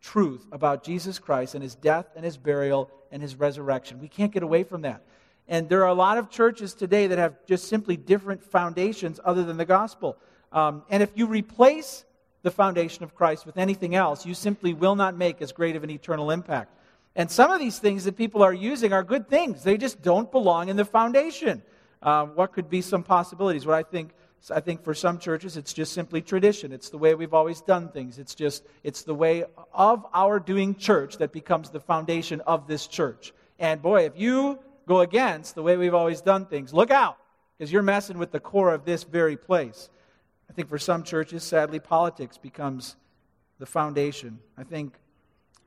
truth 0.00 0.46
about 0.52 0.84
Jesus 0.84 1.18
Christ 1.18 1.54
and 1.54 1.62
his 1.62 1.74
death 1.74 2.06
and 2.16 2.24
his 2.24 2.38
burial 2.38 2.90
and 3.10 3.22
his 3.22 3.36
resurrection. 3.36 4.00
We 4.00 4.08
can't 4.08 4.32
get 4.32 4.42
away 4.42 4.64
from 4.64 4.82
that. 4.82 5.02
And 5.48 5.68
there 5.68 5.82
are 5.82 5.88
a 5.88 5.94
lot 5.94 6.16
of 6.16 6.30
churches 6.30 6.74
today 6.74 7.08
that 7.08 7.18
have 7.18 7.44
just 7.46 7.68
simply 7.68 7.96
different 7.96 8.42
foundations 8.42 9.18
other 9.24 9.44
than 9.44 9.56
the 9.56 9.64
gospel. 9.64 10.16
Um, 10.52 10.84
and 10.88 11.02
if 11.02 11.10
you 11.14 11.26
replace 11.26 12.04
the 12.42 12.50
foundation 12.50 13.04
of 13.04 13.14
Christ 13.14 13.46
with 13.46 13.56
anything 13.56 13.94
else, 13.94 14.24
you 14.24 14.34
simply 14.34 14.74
will 14.74 14.94
not 14.94 15.16
make 15.16 15.42
as 15.42 15.52
great 15.52 15.76
of 15.76 15.84
an 15.84 15.90
eternal 15.90 16.30
impact. 16.30 16.72
And 17.16 17.30
some 17.30 17.50
of 17.50 17.58
these 17.58 17.78
things 17.78 18.04
that 18.04 18.16
people 18.16 18.42
are 18.42 18.52
using 18.52 18.92
are 18.92 19.02
good 19.02 19.28
things. 19.28 19.64
They 19.64 19.76
just 19.76 20.00
don't 20.02 20.30
belong 20.30 20.68
in 20.68 20.76
the 20.76 20.84
foundation. 20.84 21.62
Uh, 22.02 22.26
what 22.26 22.52
could 22.52 22.70
be 22.70 22.80
some 22.80 23.02
possibilities? 23.02 23.66
What 23.66 23.74
I 23.74 23.82
think 23.82 24.12
I 24.48 24.60
think 24.60 24.82
for 24.82 24.94
some 24.94 25.18
churches, 25.18 25.56
it's 25.58 25.74
just 25.74 25.92
simply 25.92 26.22
tradition. 26.22 26.72
It's 26.72 26.88
the 26.88 26.96
way 26.96 27.14
we've 27.14 27.34
always 27.34 27.60
done 27.60 27.90
things. 27.90 28.18
It's 28.18 28.34
just, 28.34 28.64
it's 28.82 29.02
the 29.02 29.14
way 29.14 29.44
of 29.74 30.06
our 30.14 30.40
doing 30.40 30.74
church 30.74 31.18
that 31.18 31.30
becomes 31.30 31.68
the 31.68 31.80
foundation 31.80 32.40
of 32.42 32.66
this 32.66 32.86
church. 32.86 33.34
And 33.58 33.82
boy, 33.82 34.06
if 34.06 34.18
you 34.18 34.58
go 34.86 35.00
against 35.00 35.54
the 35.54 35.62
way 35.62 35.76
we've 35.76 35.94
always 35.94 36.22
done 36.22 36.46
things, 36.46 36.72
look 36.72 36.90
out, 36.90 37.18
because 37.58 37.70
you're 37.70 37.82
messing 37.82 38.16
with 38.16 38.32
the 38.32 38.40
core 38.40 38.72
of 38.72 38.86
this 38.86 39.02
very 39.02 39.36
place. 39.36 39.90
I 40.48 40.54
think 40.54 40.68
for 40.68 40.78
some 40.78 41.02
churches, 41.02 41.44
sadly, 41.44 41.78
politics 41.78 42.38
becomes 42.38 42.96
the 43.58 43.66
foundation. 43.66 44.38
I 44.56 44.64
think, 44.64 44.94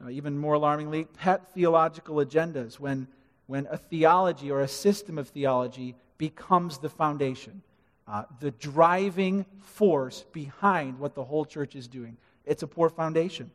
uh, 0.04 0.10
even 0.10 0.36
more 0.36 0.56
alarmingly, 0.56 1.06
pet 1.06 1.54
theological 1.54 2.16
agendas, 2.16 2.80
when, 2.80 3.08
when 3.46 3.68
a 3.70 3.78
theology 3.78 4.50
or 4.50 4.62
a 4.62 4.68
system 4.68 5.20
of 5.20 5.30
theology 5.30 5.96
becomes 6.18 6.80
the 6.80 6.90
foundation 6.90 7.62
uh, 8.08 8.24
the 8.40 8.52
driving 8.52 9.46
force 9.62 10.26
behind 10.34 11.00
what 11.00 11.16
the 11.16 11.24
whole 11.24 11.46
church 11.46 11.76
is 11.76 11.88
doing. 11.88 12.18
It's 12.46 12.64
a 12.64 12.68
poor 12.68 12.90
foundation. 12.90 13.52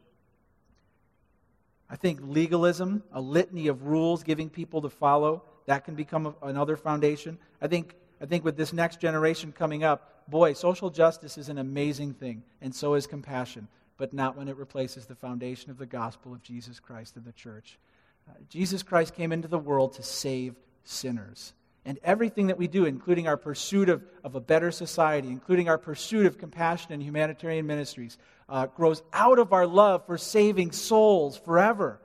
I 1.90 1.96
think 1.96 2.20
legalism, 2.22 3.02
a 3.12 3.20
litany 3.20 3.68
of 3.68 3.86
rules 3.86 4.22
giving 4.22 4.50
people 4.50 4.82
to 4.82 4.90
follow, 4.90 5.42
that 5.66 5.84
can 5.84 5.94
become 5.94 6.26
a, 6.26 6.34
another 6.42 6.76
foundation. 6.76 7.38
I 7.60 7.66
think, 7.68 7.94
I 8.20 8.26
think 8.26 8.44
with 8.44 8.56
this 8.56 8.72
next 8.72 9.00
generation 9.00 9.52
coming 9.52 9.84
up, 9.84 10.24
boy, 10.28 10.52
social 10.52 10.90
justice 10.90 11.38
is 11.38 11.48
an 11.48 11.58
amazing 11.58 12.14
thing, 12.14 12.42
and 12.60 12.74
so 12.74 12.94
is 12.94 13.06
compassion, 13.06 13.68
but 13.96 14.12
not 14.12 14.36
when 14.36 14.48
it 14.48 14.56
replaces 14.56 15.06
the 15.06 15.14
foundation 15.14 15.70
of 15.70 15.78
the 15.78 15.86
gospel 15.86 16.32
of 16.32 16.42
Jesus 16.42 16.80
Christ 16.80 17.16
and 17.16 17.24
the 17.24 17.32
church. 17.32 17.78
Uh, 18.28 18.32
Jesus 18.48 18.82
Christ 18.82 19.14
came 19.14 19.32
into 19.32 19.48
the 19.48 19.58
world 19.58 19.94
to 19.94 20.02
save 20.02 20.54
sinners. 20.84 21.52
And 21.88 21.98
everything 22.04 22.48
that 22.48 22.58
we 22.58 22.68
do, 22.68 22.84
including 22.84 23.28
our 23.28 23.38
pursuit 23.38 23.88
of, 23.88 24.04
of 24.22 24.34
a 24.34 24.42
better 24.42 24.70
society, 24.70 25.28
including 25.28 25.70
our 25.70 25.78
pursuit 25.78 26.26
of 26.26 26.36
compassion 26.36 26.92
and 26.92 27.02
humanitarian 27.02 27.66
ministries, 27.66 28.18
uh, 28.46 28.66
grows 28.66 29.02
out 29.14 29.38
of 29.38 29.54
our 29.54 29.66
love 29.66 30.04
for 30.04 30.18
saving 30.18 30.72
souls 30.72 31.38
forever. 31.38 31.98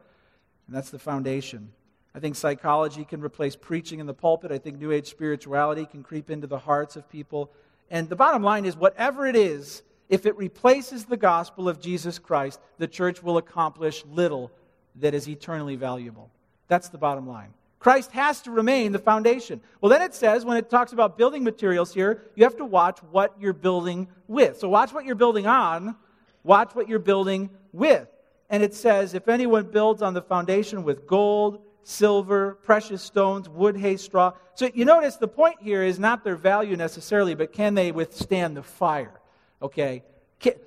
And 0.67 0.75
that's 0.77 0.89
the 0.89 0.99
foundation. 0.99 1.73
I 2.15 2.21
think 2.21 2.37
psychology 2.37 3.03
can 3.03 3.19
replace 3.19 3.57
preaching 3.57 3.99
in 3.99 4.05
the 4.05 4.13
pulpit. 4.13 4.53
I 4.53 4.57
think 4.57 4.79
New 4.79 4.93
Age 4.93 5.09
spirituality 5.09 5.85
can 5.85 6.01
creep 6.01 6.29
into 6.29 6.47
the 6.47 6.59
hearts 6.59 6.95
of 6.95 7.09
people. 7.09 7.51
And 7.91 8.07
the 8.07 8.15
bottom 8.15 8.41
line 8.41 8.63
is 8.63 8.77
whatever 8.77 9.27
it 9.27 9.35
is, 9.35 9.83
if 10.07 10.25
it 10.25 10.37
replaces 10.37 11.03
the 11.03 11.17
gospel 11.17 11.67
of 11.67 11.81
Jesus 11.81 12.19
Christ, 12.19 12.61
the 12.77 12.87
church 12.87 13.21
will 13.21 13.35
accomplish 13.35 14.05
little 14.05 14.49
that 14.95 15.13
is 15.13 15.27
eternally 15.27 15.75
valuable. 15.75 16.31
That's 16.69 16.87
the 16.87 16.97
bottom 16.97 17.27
line. 17.27 17.53
Christ 17.83 18.11
has 18.13 18.41
to 18.43 18.51
remain 18.51 18.93
the 18.93 18.97
foundation. 18.97 19.59
Well, 19.81 19.89
then 19.89 20.01
it 20.01 20.13
says, 20.13 20.45
when 20.45 20.55
it 20.55 20.69
talks 20.69 20.93
about 20.93 21.17
building 21.17 21.43
materials 21.43 21.93
here, 21.93 22.23
you 22.33 22.45
have 22.45 22.55
to 22.55 22.63
watch 22.63 22.99
what 23.11 23.35
you're 23.41 23.51
building 23.51 24.07
with. 24.25 24.57
So 24.57 24.69
watch 24.69 24.93
what 24.93 25.03
you're 25.03 25.15
building 25.15 25.47
on, 25.47 25.97
watch 26.45 26.73
what 26.75 26.87
you're 26.87 26.99
building 26.99 27.49
with. 27.73 28.07
And 28.49 28.63
it 28.63 28.73
says, 28.73 29.13
if 29.13 29.27
anyone 29.27 29.65
builds 29.65 30.01
on 30.01 30.13
the 30.13 30.21
foundation 30.21 30.83
with 30.83 31.05
gold, 31.05 31.59
silver, 31.83 32.53
precious 32.63 33.01
stones, 33.01 33.49
wood, 33.49 33.75
hay, 33.75 33.97
straw. 33.97 34.31
So 34.55 34.69
you 34.73 34.85
notice 34.85 35.17
the 35.17 35.27
point 35.27 35.57
here 35.61 35.83
is 35.83 35.99
not 35.99 36.23
their 36.23 36.37
value 36.37 36.77
necessarily, 36.77 37.35
but 37.35 37.51
can 37.51 37.73
they 37.73 37.91
withstand 37.91 38.55
the 38.55 38.63
fire? 38.63 39.19
Okay? 39.61 40.03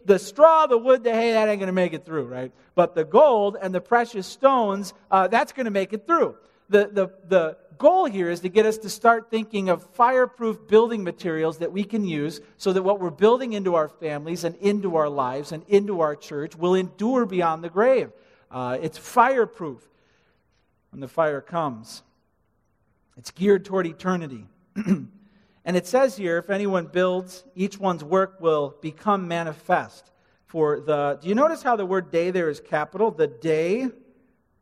The 0.05 0.19
straw, 0.19 0.67
the 0.67 0.77
wood, 0.77 1.03
the 1.03 1.15
hay, 1.15 1.33
that 1.33 1.49
ain't 1.49 1.61
going 1.61 1.69
to 1.69 1.73
make 1.73 1.95
it 1.95 2.05
through, 2.05 2.27
right? 2.27 2.53
But 2.75 2.95
the 2.95 3.05
gold 3.05 3.57
and 3.59 3.75
the 3.75 3.81
precious 3.81 4.27
stones, 4.27 4.93
uh, 5.11 5.29
that's 5.29 5.53
going 5.53 5.65
to 5.65 5.71
make 5.71 5.95
it 5.95 6.07
through 6.07 6.37
the, 6.69 6.89
the, 6.93 7.11
the 7.29 7.57
goal 7.79 8.07
here 8.07 8.31
is 8.31 8.41
to 8.41 8.49
get 8.49 8.67
us 8.67 8.79
to 8.79 8.89
start 8.89 9.31
thinking 9.31 9.69
of 9.69 9.83
fireproof 9.95 10.67
building 10.67 11.05
materials 11.05 11.59
that 11.59 11.73
we 11.73 11.85
can 11.85 12.05
use 12.05 12.41
so 12.57 12.73
that 12.73 12.83
what 12.83 13.01
we're 13.01 13.11
building 13.11 13.53
into 13.53 13.75
our 13.75 13.89
families 13.89 14.45
and 14.45 14.57
into 14.57 14.97
our 14.97 15.09
lives 15.09 15.53
and 15.53 15.63
into 15.69 16.01
our 16.01 16.17
church 16.17 16.57
will 16.57 16.75
endure 16.75 17.27
beyond 17.27 17.63
the 17.63 17.69
grave. 17.69 18.11
Uh, 18.51 18.79
it's 18.81 18.99
fireproof 18.99 19.87
when 20.91 21.01
the 21.01 21.09
fire 21.09 21.41
comes, 21.41 22.03
it's 23.17 23.31
geared 23.31 23.65
toward 23.65 23.87
eternity. 23.87 24.47
and 24.87 25.77
it 25.77 25.87
says 25.87 26.17
here 26.17 26.39
if 26.39 26.49
anyone 26.49 26.87
builds, 26.87 27.45
each 27.55 27.79
one's 27.79 28.05
work 28.05 28.41
will 28.41 28.77
become 28.81 29.29
manifest. 29.29 30.11
For 30.47 30.81
the, 30.81 31.19
do 31.21 31.29
you 31.29 31.35
notice 31.35 31.63
how 31.63 31.77
the 31.77 31.85
word 31.85 32.11
day 32.11 32.31
there 32.31 32.49
is 32.49 32.61
capital? 32.61 33.11
The 33.11 33.27
day 33.27 33.89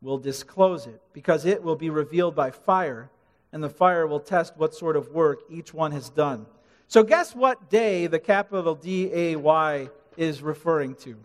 will 0.05 0.19
disclose 0.19 0.87
it, 0.87 1.01
because 1.13 1.47
it 1.47 1.63
will 1.63 1.75
be 1.75 1.91
revealed 1.91 2.37
by 2.37 2.51
fire, 2.51 3.11
and 3.53 3.65
the 3.65 3.71
fire 3.71 4.07
will 4.07 4.21
test 4.21 4.57
what 4.57 4.75
sort 4.75 4.97
of 4.97 5.09
work 5.09 5.41
each 5.51 5.73
one 5.73 5.91
has 5.93 6.11
done. 6.11 6.47
So, 6.87 7.03
guess 7.03 7.35
what 7.35 7.71
day 7.71 8.07
the 8.07 8.19
capital 8.19 8.75
D 8.75 9.11
A 9.13 9.37
Y 9.37 9.89
is 10.17 10.43
referring 10.43 10.95
to? 10.97 11.17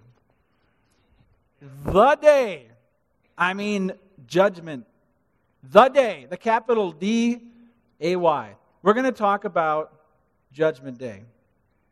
The 1.86 2.16
day. 2.16 2.68
I 3.38 3.54
mean, 3.54 3.92
judgment. 4.26 4.86
The 5.62 5.90
day. 5.90 6.28
The 6.30 6.38
capital 6.38 6.94
D 6.94 7.42
A 8.00 8.16
Y. 8.16 8.56
We're 8.82 8.94
going 8.94 9.06
to 9.06 9.12
talk 9.12 9.44
about 9.44 9.94
Judgment 10.54 10.98
Day. 10.98 11.24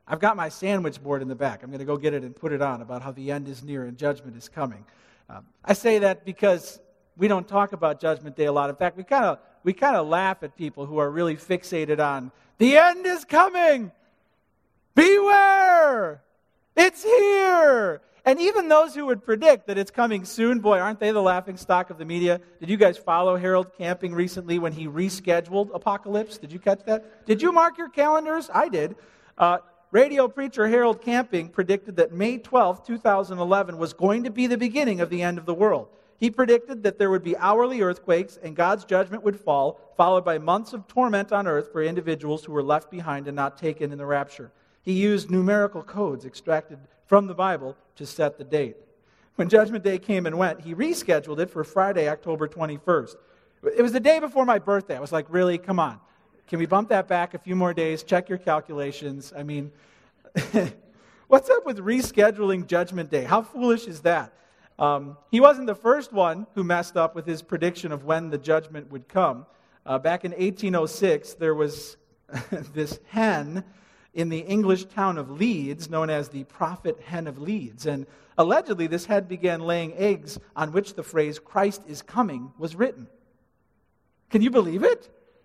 I've 0.08 0.22
got 0.22 0.38
my 0.38 0.48
sandwich 0.48 1.04
board 1.04 1.22
in 1.22 1.28
the 1.28 1.36
back. 1.36 1.64
I'm 1.64 1.70
going 1.70 1.80
to 1.80 1.86
go 1.86 1.98
get 1.98 2.14
it 2.14 2.24
and 2.24 2.34
put 2.34 2.54
it 2.54 2.62
on 2.62 2.82
about 2.82 3.02
how 3.02 3.12
the 3.12 3.30
end 3.30 3.50
is 3.50 3.62
near 3.62 3.84
and 3.84 3.98
judgment 3.98 4.38
is 4.38 4.48
coming. 4.48 4.86
Um, 5.30 5.46
I 5.64 5.74
say 5.74 6.00
that 6.00 6.26
because 6.26 6.80
we 7.18 7.28
don't 7.28 7.48
talk 7.48 7.74
about 7.74 8.00
Judgment 8.00 8.36
Day 8.36 8.46
a 8.46 8.52
lot. 8.52 8.70
In 8.70 8.76
fact, 8.76 8.98
we 8.98 9.04
kind 9.04 9.26
of 9.26 9.40
we 9.64 9.74
kind 9.74 9.96
of 9.96 10.08
laugh 10.08 10.44
at 10.44 10.56
people 10.56 10.86
who 10.86 10.98
are 10.98 11.10
really 11.10 11.36
fixated 11.36 12.00
on 12.00 12.32
the 12.58 12.78
end 12.78 13.06
is 13.06 13.26
coming. 13.26 13.92
Beware! 14.96 16.22
It's 16.76 17.04
here. 17.04 18.02
And 18.24 18.40
even 18.40 18.68
those 18.68 18.94
who 18.94 19.06
would 19.06 19.24
predict 19.24 19.68
that 19.68 19.78
it's 19.78 19.92
coming 19.92 20.26
soon, 20.26 20.60
boy, 20.60 20.80
aren't 20.80 21.00
they 21.00 21.12
the 21.12 21.22
laughing 21.22 21.56
stock 21.56 21.90
of 21.90 21.98
the 21.98 22.06
media? 22.06 22.42
Did 22.60 22.70
you 22.70 22.78
guys 22.78 22.98
follow 22.98 23.38
Harold 23.38 23.68
Camping 23.78 24.14
recently 24.14 24.60
when 24.60 24.74
he 24.74 24.88
rescheduled 24.88 25.74
Apocalypse? 25.74 26.38
Did 26.38 26.52
you 26.52 26.60
catch 26.60 26.84
that? 26.86 27.26
Did 27.26 27.42
you 27.42 27.52
mark 27.52 27.78
your 27.78 27.90
calendars? 27.90 28.50
I 28.54 28.70
did. 28.70 28.96
Uh, 29.38 29.60
radio 29.92 30.28
preacher 30.28 30.68
Harold 30.68 31.02
Camping 31.02 31.50
predicted 31.50 31.96
that 31.96 32.12
May 32.12 32.38
12, 32.38 32.86
2011 32.86 33.78
was 33.78 33.94
going 33.94 34.24
to 34.24 34.30
be 34.30 34.48
the 34.48 34.58
beginning 34.58 35.02
of 35.02 35.10
the 35.10 35.22
end 35.22 35.38
of 35.38 35.46
the 35.46 35.54
world. 35.54 35.88
He 36.18 36.32
predicted 36.32 36.84
that 36.84 36.98
there 36.98 37.12
would 37.12 37.24
be 37.24 37.38
hourly 37.38 37.82
earthquakes 37.82 38.38
and 38.42 38.56
God's 38.56 38.86
judgment 38.86 39.24
would 39.24 39.40
fall, 39.40 39.80
followed 39.96 40.26
by 40.26 40.40
months 40.40 40.74
of 40.74 40.88
torment 40.88 41.32
on 41.32 41.48
earth 41.48 41.72
for 41.72 41.84
individuals 41.84 42.44
who 42.44 42.52
were 42.52 42.64
left 42.64 42.90
behind 42.90 43.28
and 43.28 43.36
not 43.36 43.58
taken 43.58 43.92
in 43.92 43.98
the 43.98 44.06
rapture. 44.06 44.52
He 44.82 44.94
used 44.94 45.30
numerical 45.30 45.84
codes 45.84 46.26
extracted 46.26 46.80
from 47.06 47.28
the 47.28 47.36
Bible 47.36 47.78
to 47.98 48.06
set 48.06 48.38
the 48.38 48.44
date. 48.44 48.78
When 49.36 49.50
Judgment 49.50 49.84
Day 49.84 50.00
came 50.00 50.26
and 50.26 50.38
went, 50.38 50.62
he 50.62 50.74
rescheduled 50.74 51.40
it 51.40 51.52
for 51.52 51.64
Friday, 51.64 52.10
October 52.10 52.48
21st. 52.48 53.16
It 53.76 53.82
was 53.82 53.92
the 53.92 54.00
day 54.00 54.20
before 54.20 54.46
my 54.46 54.58
birthday. 54.58 54.98
I 54.98 55.00
was 55.00 55.12
like, 55.12 55.28
really? 55.30 55.58
Come 55.60 55.80
on. 55.80 56.00
Can 56.48 56.60
we 56.60 56.66
bump 56.66 56.88
that 56.90 57.10
back 57.10 57.34
a 57.34 57.38
few 57.38 57.58
more 57.58 57.74
days? 57.74 58.04
Check 58.04 58.30
your 58.30 58.38
calculations. 58.38 59.34
I 59.36 59.44
mean, 59.44 59.70
what's 61.28 61.50
up 61.50 61.66
with 61.66 61.80
rescheduling 61.80 62.68
Judgment 62.68 63.12
Day? 63.12 63.26
How 63.26 63.42
foolish 63.42 63.86
is 63.86 64.00
that? 64.02 64.32
Um, 64.80 65.18
he 65.30 65.42
wasn't 65.42 65.68
the 65.68 65.76
first 65.76 66.14
one 66.14 66.48
who 66.56 66.64
messed 66.64 66.96
up 66.96 67.16
with 67.16 67.26
his 67.26 67.42
prediction 67.42 67.92
of 67.92 68.06
when 68.06 68.30
the 68.30 68.38
judgment 68.38 68.90
would 68.92 69.10
come. 69.10 69.46
Uh, 69.86 70.00
back 70.00 70.24
in 70.24 70.32
1806, 70.32 71.34
there 71.34 71.54
was 71.54 71.98
this 72.74 72.98
hen 73.10 73.66
in 74.14 74.30
the 74.30 74.40
English 74.40 74.86
town 74.86 75.18
of 75.18 75.30
Leeds, 75.30 75.90
known 75.90 76.10
as 76.10 76.30
the 76.30 76.46
prophet 76.46 76.98
hen 77.02 77.28
of 77.28 77.40
Leeds. 77.40 77.86
And 77.88 78.08
allegedly, 78.38 78.88
this 78.88 79.06
hen 79.06 79.26
began 79.26 79.60
laying 79.60 79.94
eggs 79.96 80.40
on 80.56 80.72
which 80.72 80.94
the 80.94 81.04
phrase 81.04 81.40
Christ 81.40 81.82
is 81.90 82.02
coming 82.02 82.54
was 82.58 82.74
written. 82.74 83.08
Can 84.30 84.42
you 84.42 84.50
believe 84.50 84.84
it? 84.84 85.04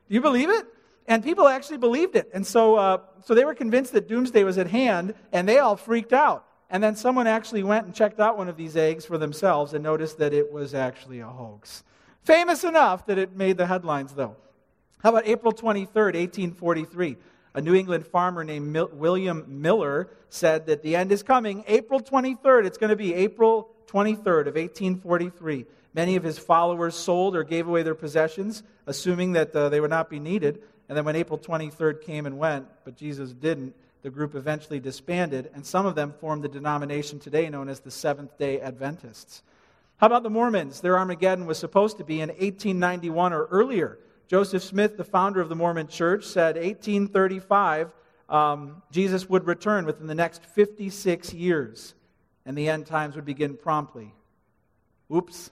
Do 0.08 0.14
you 0.14 0.20
believe 0.20 0.48
it? 0.48 0.66
And 1.06 1.22
people 1.22 1.48
actually 1.48 1.78
believed 1.78 2.16
it. 2.16 2.30
And 2.32 2.46
so, 2.46 2.76
uh, 2.76 2.98
so 3.24 3.34
they 3.34 3.44
were 3.44 3.54
convinced 3.54 3.92
that 3.92 4.08
doomsday 4.08 4.44
was 4.44 4.58
at 4.58 4.68
hand, 4.68 5.14
and 5.32 5.48
they 5.48 5.58
all 5.58 5.76
freaked 5.76 6.12
out. 6.12 6.46
And 6.70 6.82
then 6.82 6.96
someone 6.96 7.26
actually 7.26 7.62
went 7.62 7.86
and 7.86 7.94
checked 7.94 8.18
out 8.18 8.38
one 8.38 8.48
of 8.48 8.56
these 8.56 8.76
eggs 8.76 9.04
for 9.04 9.18
themselves 9.18 9.74
and 9.74 9.82
noticed 9.82 10.18
that 10.18 10.32
it 10.32 10.50
was 10.52 10.74
actually 10.74 11.20
a 11.20 11.26
hoax. 11.26 11.84
Famous 12.22 12.64
enough 12.64 13.06
that 13.06 13.18
it 13.18 13.36
made 13.36 13.56
the 13.56 13.66
headlines, 13.66 14.14
though. 14.14 14.36
How 15.02 15.10
about 15.10 15.26
April 15.26 15.52
23rd, 15.52 16.14
1843? 16.14 17.16
A 17.54 17.60
New 17.60 17.74
England 17.74 18.06
farmer 18.06 18.44
named 18.44 18.68
Mil- 18.68 18.90
William 18.92 19.44
Miller 19.48 20.08
said 20.30 20.66
that 20.66 20.82
the 20.82 20.96
end 20.96 21.12
is 21.12 21.22
coming. 21.22 21.64
April 21.66 22.00
23rd, 22.00 22.64
it's 22.64 22.78
going 22.78 22.90
to 22.90 22.96
be 22.96 23.12
April 23.12 23.68
23rd 23.88 24.46
of 24.46 24.54
1843. 24.54 25.66
Many 25.94 26.16
of 26.16 26.22
his 26.22 26.38
followers 26.38 26.94
sold 26.94 27.36
or 27.36 27.44
gave 27.44 27.68
away 27.68 27.82
their 27.82 27.94
possessions, 27.94 28.62
assuming 28.86 29.32
that 29.32 29.54
uh, 29.54 29.68
they 29.68 29.80
would 29.80 29.90
not 29.90 30.08
be 30.08 30.18
needed. 30.18 30.62
And 30.92 30.96
then 30.98 31.06
when 31.06 31.16
April 31.16 31.38
23rd 31.38 32.02
came 32.02 32.26
and 32.26 32.36
went, 32.36 32.66
but 32.84 32.98
Jesus 32.98 33.32
didn't, 33.32 33.74
the 34.02 34.10
group 34.10 34.34
eventually 34.34 34.78
disbanded, 34.78 35.50
and 35.54 35.64
some 35.64 35.86
of 35.86 35.94
them 35.94 36.12
formed 36.20 36.44
the 36.44 36.50
denomination 36.50 37.18
today 37.18 37.48
known 37.48 37.70
as 37.70 37.80
the 37.80 37.90
Seventh 37.90 38.36
day 38.36 38.60
Adventists. 38.60 39.42
How 39.96 40.08
about 40.08 40.22
the 40.22 40.28
Mormons? 40.28 40.82
Their 40.82 40.98
Armageddon 40.98 41.46
was 41.46 41.56
supposed 41.56 41.96
to 41.96 42.04
be 42.04 42.20
in 42.20 42.28
1891 42.28 43.32
or 43.32 43.46
earlier. 43.46 44.00
Joseph 44.28 44.62
Smith, 44.62 44.98
the 44.98 45.02
founder 45.02 45.40
of 45.40 45.48
the 45.48 45.56
Mormon 45.56 45.88
Church, 45.88 46.26
said 46.26 46.56
1835 46.56 47.90
um, 48.28 48.82
Jesus 48.90 49.30
would 49.30 49.46
return 49.46 49.86
within 49.86 50.08
the 50.08 50.14
next 50.14 50.44
56 50.44 51.32
years, 51.32 51.94
and 52.44 52.54
the 52.54 52.68
end 52.68 52.84
times 52.84 53.16
would 53.16 53.24
begin 53.24 53.56
promptly. 53.56 54.12
Oops. 55.10 55.50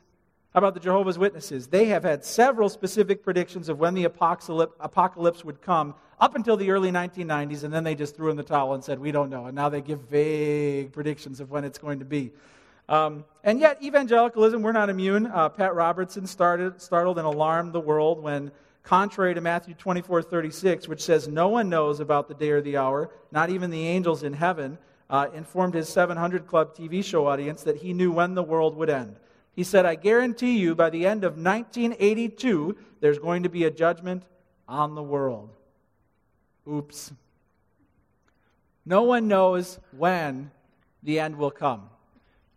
How 0.52 0.58
about 0.58 0.74
the 0.74 0.80
Jehovah's 0.80 1.16
Witnesses? 1.16 1.68
They 1.68 1.84
have 1.86 2.02
had 2.02 2.24
several 2.24 2.68
specific 2.68 3.22
predictions 3.22 3.68
of 3.68 3.78
when 3.78 3.94
the 3.94 4.04
apocalypse 4.04 5.44
would 5.44 5.62
come 5.62 5.94
up 6.18 6.34
until 6.34 6.56
the 6.56 6.72
early 6.72 6.90
1990s, 6.90 7.62
and 7.62 7.72
then 7.72 7.84
they 7.84 7.94
just 7.94 8.16
threw 8.16 8.30
in 8.30 8.36
the 8.36 8.42
towel 8.42 8.74
and 8.74 8.82
said, 8.82 8.98
We 8.98 9.12
don't 9.12 9.30
know. 9.30 9.46
And 9.46 9.54
now 9.54 9.68
they 9.68 9.80
give 9.80 10.00
vague 10.00 10.92
predictions 10.92 11.38
of 11.38 11.52
when 11.52 11.62
it's 11.62 11.78
going 11.78 12.00
to 12.00 12.04
be. 12.04 12.32
Um, 12.88 13.24
and 13.44 13.60
yet, 13.60 13.80
evangelicalism, 13.80 14.60
we're 14.60 14.72
not 14.72 14.90
immune. 14.90 15.26
Uh, 15.26 15.48
Pat 15.50 15.72
Robertson 15.72 16.26
started, 16.26 16.82
startled 16.82 17.18
and 17.18 17.26
alarmed 17.28 17.72
the 17.72 17.80
world 17.80 18.20
when, 18.20 18.50
contrary 18.82 19.34
to 19.34 19.40
Matthew 19.40 19.74
24 19.74 20.20
36, 20.20 20.88
which 20.88 21.00
says, 21.00 21.28
No 21.28 21.46
one 21.46 21.68
knows 21.68 22.00
about 22.00 22.26
the 22.26 22.34
day 22.34 22.50
or 22.50 22.60
the 22.60 22.76
hour, 22.76 23.08
not 23.30 23.50
even 23.50 23.70
the 23.70 23.86
angels 23.86 24.24
in 24.24 24.32
heaven, 24.32 24.78
uh, 25.08 25.28
informed 25.32 25.74
his 25.74 25.88
700 25.88 26.48
Club 26.48 26.74
TV 26.74 27.04
show 27.04 27.28
audience 27.28 27.62
that 27.62 27.76
he 27.76 27.92
knew 27.92 28.10
when 28.10 28.34
the 28.34 28.42
world 28.42 28.76
would 28.76 28.90
end. 28.90 29.14
He 29.60 29.64
said, 29.64 29.84
I 29.84 29.94
guarantee 29.94 30.58
you 30.58 30.74
by 30.74 30.88
the 30.88 31.04
end 31.04 31.22
of 31.22 31.32
1982, 31.32 32.78
there's 33.00 33.18
going 33.18 33.42
to 33.42 33.50
be 33.50 33.64
a 33.64 33.70
judgment 33.70 34.22
on 34.66 34.94
the 34.94 35.02
world. 35.02 35.50
Oops. 36.66 37.12
No 38.86 39.02
one 39.02 39.28
knows 39.28 39.78
when 39.94 40.50
the 41.02 41.20
end 41.20 41.36
will 41.36 41.50
come. 41.50 41.90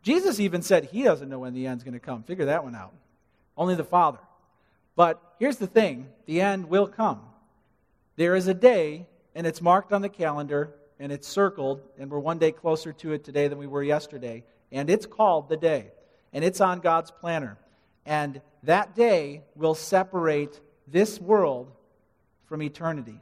Jesus 0.02 0.40
even 0.40 0.62
said 0.62 0.86
he 0.86 1.04
doesn't 1.04 1.28
know 1.28 1.40
when 1.40 1.54
the 1.54 1.68
end's 1.68 1.84
going 1.84 1.94
to 1.94 2.00
come. 2.00 2.24
Figure 2.24 2.46
that 2.46 2.64
one 2.64 2.74
out. 2.74 2.94
Only 3.58 3.76
the 3.76 3.84
Father. 3.84 4.20
But 4.96 5.22
here's 5.40 5.58
the 5.58 5.68
thing 5.68 6.08
the 6.26 6.40
end 6.40 6.70
will 6.70 6.88
come. 6.88 7.20
There 8.16 8.34
is 8.34 8.48
a 8.48 8.54
day, 8.54 9.08
and 9.36 9.46
it's 9.46 9.62
marked 9.62 9.92
on 9.92 10.02
the 10.02 10.08
calendar, 10.08 10.74
and 11.02 11.12
it's 11.12 11.28
circled, 11.28 11.82
and 12.00 12.10
we're 12.10 12.20
one 12.20 12.38
day 12.38 12.54
closer 12.54 12.94
to 12.94 13.12
it 13.12 13.26
today 13.26 13.50
than 13.50 13.58
we 13.58 13.68
were 13.68 13.84
yesterday, 13.84 14.46
and 14.72 14.90
it's 14.90 15.06
called 15.06 15.50
the 15.50 15.58
day 15.58 15.92
and 16.34 16.44
it's 16.44 16.62
on 16.62 16.80
God's 16.80 17.12
planner. 17.12 17.58
And 18.06 18.42
that 18.64 18.96
day 18.96 19.44
will 19.56 19.76
separate 19.76 20.60
this 20.88 21.20
world 21.20 21.72
from 22.46 22.62
eternity. 22.62 23.20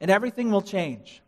And 0.00 0.10
everything 0.10 0.50
will 0.50 0.62
change. 0.62 1.22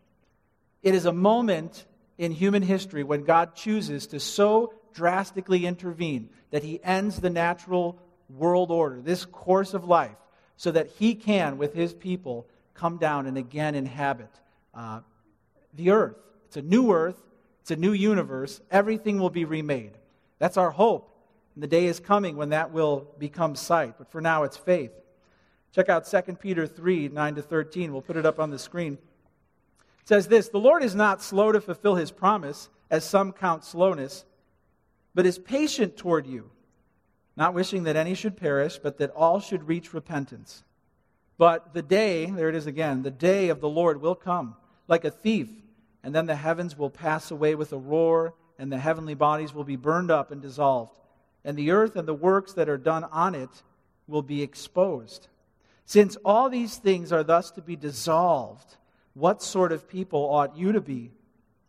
It 0.83 0.95
is 0.95 1.05
a 1.05 1.11
moment 1.11 1.85
in 2.17 2.31
human 2.31 2.61
history 2.61 3.03
when 3.03 3.23
God 3.23 3.55
chooses 3.55 4.07
to 4.07 4.19
so 4.19 4.73
drastically 4.93 5.65
intervene 5.65 6.29
that 6.51 6.63
he 6.63 6.83
ends 6.83 7.19
the 7.19 7.29
natural 7.29 7.97
world 8.29 8.71
order, 8.71 9.01
this 9.01 9.25
course 9.25 9.73
of 9.73 9.85
life, 9.85 10.15
so 10.57 10.71
that 10.71 10.87
he 10.87 11.15
can, 11.15 11.57
with 11.57 11.73
his 11.73 11.93
people, 11.93 12.45
come 12.73 12.97
down 12.97 13.25
and 13.25 13.37
again 13.37 13.75
inhabit 13.75 14.29
uh, 14.73 14.99
the 15.73 15.91
earth. 15.91 16.17
It's 16.47 16.57
a 16.57 16.61
new 16.61 16.91
earth, 16.91 17.21
it's 17.61 17.71
a 17.71 17.75
new 17.75 17.93
universe. 17.93 18.61
Everything 18.69 19.19
will 19.19 19.29
be 19.29 19.45
remade. 19.45 19.91
That's 20.41 20.57
our 20.57 20.71
hope. 20.71 21.15
And 21.53 21.61
the 21.61 21.67
day 21.67 21.85
is 21.85 21.99
coming 21.99 22.35
when 22.35 22.49
that 22.49 22.71
will 22.71 23.05
become 23.19 23.55
sight. 23.55 23.93
But 23.99 24.11
for 24.11 24.21
now, 24.21 24.41
it's 24.41 24.57
faith. 24.57 24.91
Check 25.71 25.87
out 25.87 26.09
2 26.09 26.33
Peter 26.37 26.65
3 26.65 27.09
9 27.09 27.35
to 27.35 27.41
13. 27.43 27.93
We'll 27.93 28.01
put 28.01 28.17
it 28.17 28.25
up 28.25 28.39
on 28.39 28.49
the 28.49 28.57
screen. 28.57 28.93
It 28.93 30.07
says 30.07 30.27
this 30.27 30.49
The 30.49 30.57
Lord 30.57 30.81
is 30.81 30.95
not 30.95 31.21
slow 31.21 31.51
to 31.51 31.61
fulfill 31.61 31.93
his 31.93 32.09
promise, 32.09 32.69
as 32.89 33.05
some 33.05 33.31
count 33.33 33.63
slowness, 33.63 34.25
but 35.13 35.27
is 35.27 35.37
patient 35.37 35.95
toward 35.95 36.25
you, 36.25 36.49
not 37.37 37.53
wishing 37.53 37.83
that 37.83 37.95
any 37.95 38.15
should 38.15 38.35
perish, 38.35 38.79
but 38.79 38.97
that 38.97 39.11
all 39.11 39.39
should 39.39 39.67
reach 39.67 39.93
repentance. 39.93 40.63
But 41.37 41.75
the 41.75 41.83
day, 41.83 42.25
there 42.25 42.49
it 42.49 42.55
is 42.55 42.65
again, 42.65 43.03
the 43.03 43.11
day 43.11 43.49
of 43.49 43.61
the 43.61 43.69
Lord 43.69 44.01
will 44.01 44.15
come 44.15 44.55
like 44.87 45.05
a 45.05 45.11
thief, 45.11 45.49
and 46.03 46.15
then 46.15 46.25
the 46.25 46.35
heavens 46.35 46.75
will 46.75 46.89
pass 46.89 47.29
away 47.29 47.53
with 47.53 47.71
a 47.71 47.77
roar 47.77 48.33
and 48.61 48.71
the 48.71 48.77
heavenly 48.77 49.15
bodies 49.15 49.55
will 49.55 49.63
be 49.63 49.75
burned 49.75 50.11
up 50.11 50.31
and 50.31 50.39
dissolved, 50.39 50.95
and 51.43 51.57
the 51.57 51.71
earth 51.71 51.95
and 51.95 52.07
the 52.07 52.13
works 52.13 52.53
that 52.53 52.69
are 52.69 52.77
done 52.77 53.03
on 53.05 53.33
it 53.33 53.49
will 54.07 54.21
be 54.21 54.43
exposed. 54.43 55.29
Since 55.87 56.15
all 56.23 56.47
these 56.47 56.77
things 56.77 57.11
are 57.11 57.23
thus 57.23 57.49
to 57.51 57.61
be 57.63 57.75
dissolved, 57.75 58.77
what 59.15 59.41
sort 59.41 59.71
of 59.71 59.89
people 59.89 60.29
ought 60.29 60.55
you 60.55 60.73
to 60.73 60.79
be 60.79 61.09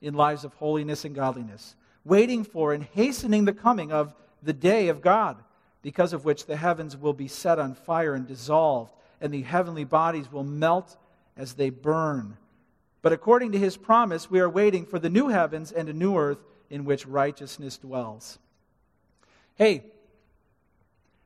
in 0.02 0.12
lives 0.12 0.44
of 0.44 0.52
holiness 0.52 1.07
and 1.07 1.14
godliness, 1.14 1.76
waiting 2.05 2.44
for 2.44 2.74
and 2.74 2.85
hastening 2.85 3.46
the 3.46 3.55
coming 3.55 3.90
of 3.90 4.14
the 4.42 4.52
day 4.52 4.88
of 4.88 5.00
God, 5.00 5.38
because 5.81 6.12
of 6.12 6.26
which 6.26 6.44
the 6.44 6.59
heavens 6.59 6.94
will 6.94 7.14
be 7.14 7.26
set 7.26 7.59
on 7.59 7.74
fire 7.74 8.12
and 8.12 8.28
dissolved, 8.28 8.92
and 9.18 9.33
the 9.33 9.40
heavenly 9.40 9.85
bodies 9.85 10.31
will 10.31 10.44
melt 10.44 10.98
as 11.38 11.55
they 11.55 11.70
burn? 11.70 12.37
But 13.00 13.14
according 13.14 13.52
to 13.52 13.59
his 13.59 13.78
promise, 13.78 14.31
we 14.31 14.40
are 14.40 14.50
waiting 14.50 14.85
for 14.85 14.98
the 14.98 15.09
new 15.09 15.28
heavens 15.28 15.72
and 15.72 15.88
a 15.88 15.94
new 15.94 16.18
earth 16.18 16.44
in 16.72 16.87
which 16.87 17.06
righteousness 17.06 17.76
dwells. 17.76 18.38
Hey, 19.56 19.85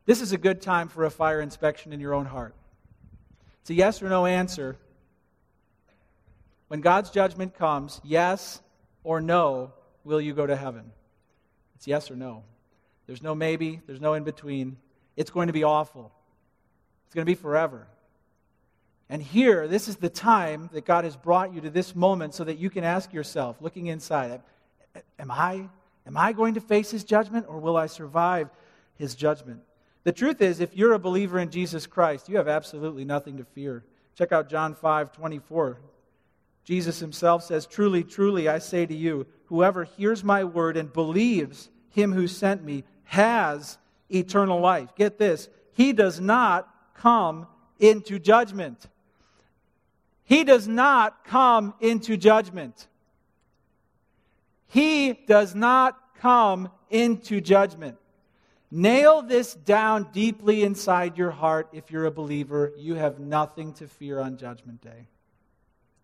this 0.04 0.20
is 0.20 0.32
a 0.32 0.37
good 0.37 0.61
time 0.61 0.88
for 0.88 1.04
a 1.04 1.11
fire 1.11 1.40
inspection 1.40 1.92
in 1.92 2.00
your 2.00 2.14
own 2.14 2.26
heart. 2.26 2.52
It's 3.61 3.70
a 3.70 3.74
yes 3.74 4.02
or 4.02 4.09
no 4.09 4.26
answer. 4.26 4.76
When 6.66 6.80
God's 6.80 7.11
judgment 7.11 7.56
comes, 7.56 8.00
yes 8.02 8.61
or 9.04 9.20
no, 9.20 9.72
will 10.02 10.20
you 10.20 10.35
go 10.35 10.48
to 10.48 10.56
heaven? 10.56 10.90
It's 11.76 11.87
yes 11.87 12.11
or 12.11 12.16
no. 12.16 12.42
There's 13.06 13.22
no 13.22 13.37
maybe, 13.37 13.80
there's 13.87 14.00
no 14.00 14.14
in 14.14 14.24
between. 14.24 14.76
It's 15.16 15.30
going 15.30 15.46
to 15.46 15.52
be 15.52 15.62
awful. 15.62 16.11
It's 17.06 17.14
going 17.14 17.24
to 17.24 17.30
be 17.30 17.37
forever. 17.37 17.87
And 19.09 19.22
here, 19.22 19.68
this 19.68 19.87
is 19.87 19.94
the 19.94 20.11
time 20.11 20.70
that 20.72 20.85
God 20.85 21.04
has 21.04 21.16
brought 21.16 21.54
you 21.54 21.61
to 21.61 21.70
this 21.70 21.94
moment 21.94 22.35
so 22.35 22.42
that 22.42 22.59
you 22.59 22.68
can 22.68 22.82
ask 22.82 23.12
yourself, 23.12 23.59
looking 23.61 23.87
inside, 23.87 24.42
am 25.18 25.30
I, 25.30 25.68
am 26.06 26.16
I 26.16 26.32
going 26.32 26.54
to 26.54 26.61
face 26.61 26.90
his 26.90 27.04
judgment 27.04 27.46
or 27.48 27.59
will 27.59 27.76
I 27.76 27.87
survive 27.87 28.48
his 28.96 29.14
judgment? 29.14 29.61
The 30.04 30.12
truth 30.12 30.40
is, 30.40 30.61
if 30.61 30.76
you're 30.76 30.92
a 30.92 30.98
believer 30.98 31.38
in 31.38 31.50
Jesus 31.50 31.87
Christ, 31.87 32.28
you 32.28 32.37
have 32.37 32.48
absolutely 32.48 33.04
nothing 33.04 33.38
to 33.38 33.44
fear. 33.44 33.85
Check 34.14 34.32
out 34.32 34.48
John 34.48 34.74
5 34.74 35.12
24. 35.12 35.78
Jesus 36.64 36.98
himself 36.98 37.44
says, 37.44 37.66
Truly, 37.66 38.02
truly, 38.02 38.48
I 38.48 38.59
say 38.59 38.87
to 38.87 38.94
you, 38.94 39.26
whoever 39.46 39.85
hears 39.85 40.24
my 40.24 40.44
word 40.44 40.76
and 40.76 40.92
believes 40.92 41.70
him 41.90 42.12
who 42.12 42.26
sent 42.26 42.64
me 42.64 42.85
has 43.04 43.78
eternal 44.09 44.61
life. 44.61 44.94
Get 44.96 45.18
this, 45.18 45.48
he 45.72 45.92
does 45.92 46.20
not 46.20 46.68
come 46.94 47.46
into 47.78 48.18
judgment. 48.18 48.88
He 50.24 50.42
does 50.44 50.66
not 50.66 51.24
come 51.24 51.74
into 51.80 52.16
judgment. 52.16 52.88
He 54.68 55.12
does 55.12 55.55
not 55.55 55.98
come 56.20 56.70
into 56.90 57.40
judgment. 57.40 57.98
Nail 58.70 59.22
this 59.22 59.55
down 59.55 60.09
deeply 60.12 60.64
inside 60.64 61.16
your 61.16 61.31
heart 61.31 61.68
if 61.72 61.90
you're 61.90 62.07
a 62.07 62.11
believer. 62.11 62.72
You 62.76 62.94
have 62.94 63.20
nothing 63.20 63.72
to 63.74 63.87
fear 63.87 64.18
on 64.18 64.37
Judgment 64.37 64.81
Day. 64.81 65.09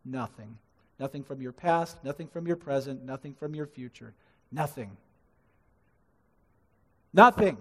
Nothing. 0.04 0.58
Nothing 0.98 1.24
from 1.24 1.42
your 1.42 1.52
past, 1.52 2.02
nothing 2.04 2.28
from 2.28 2.46
your 2.46 2.56
present, 2.56 3.04
nothing 3.04 3.34
from 3.34 3.54
your 3.54 3.66
future. 3.66 4.14
Nothing. 4.52 4.96
Nothing. 7.12 7.58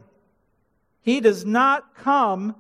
He 1.01 1.19
does 1.19 1.43
not 1.45 1.95
come 1.95 2.55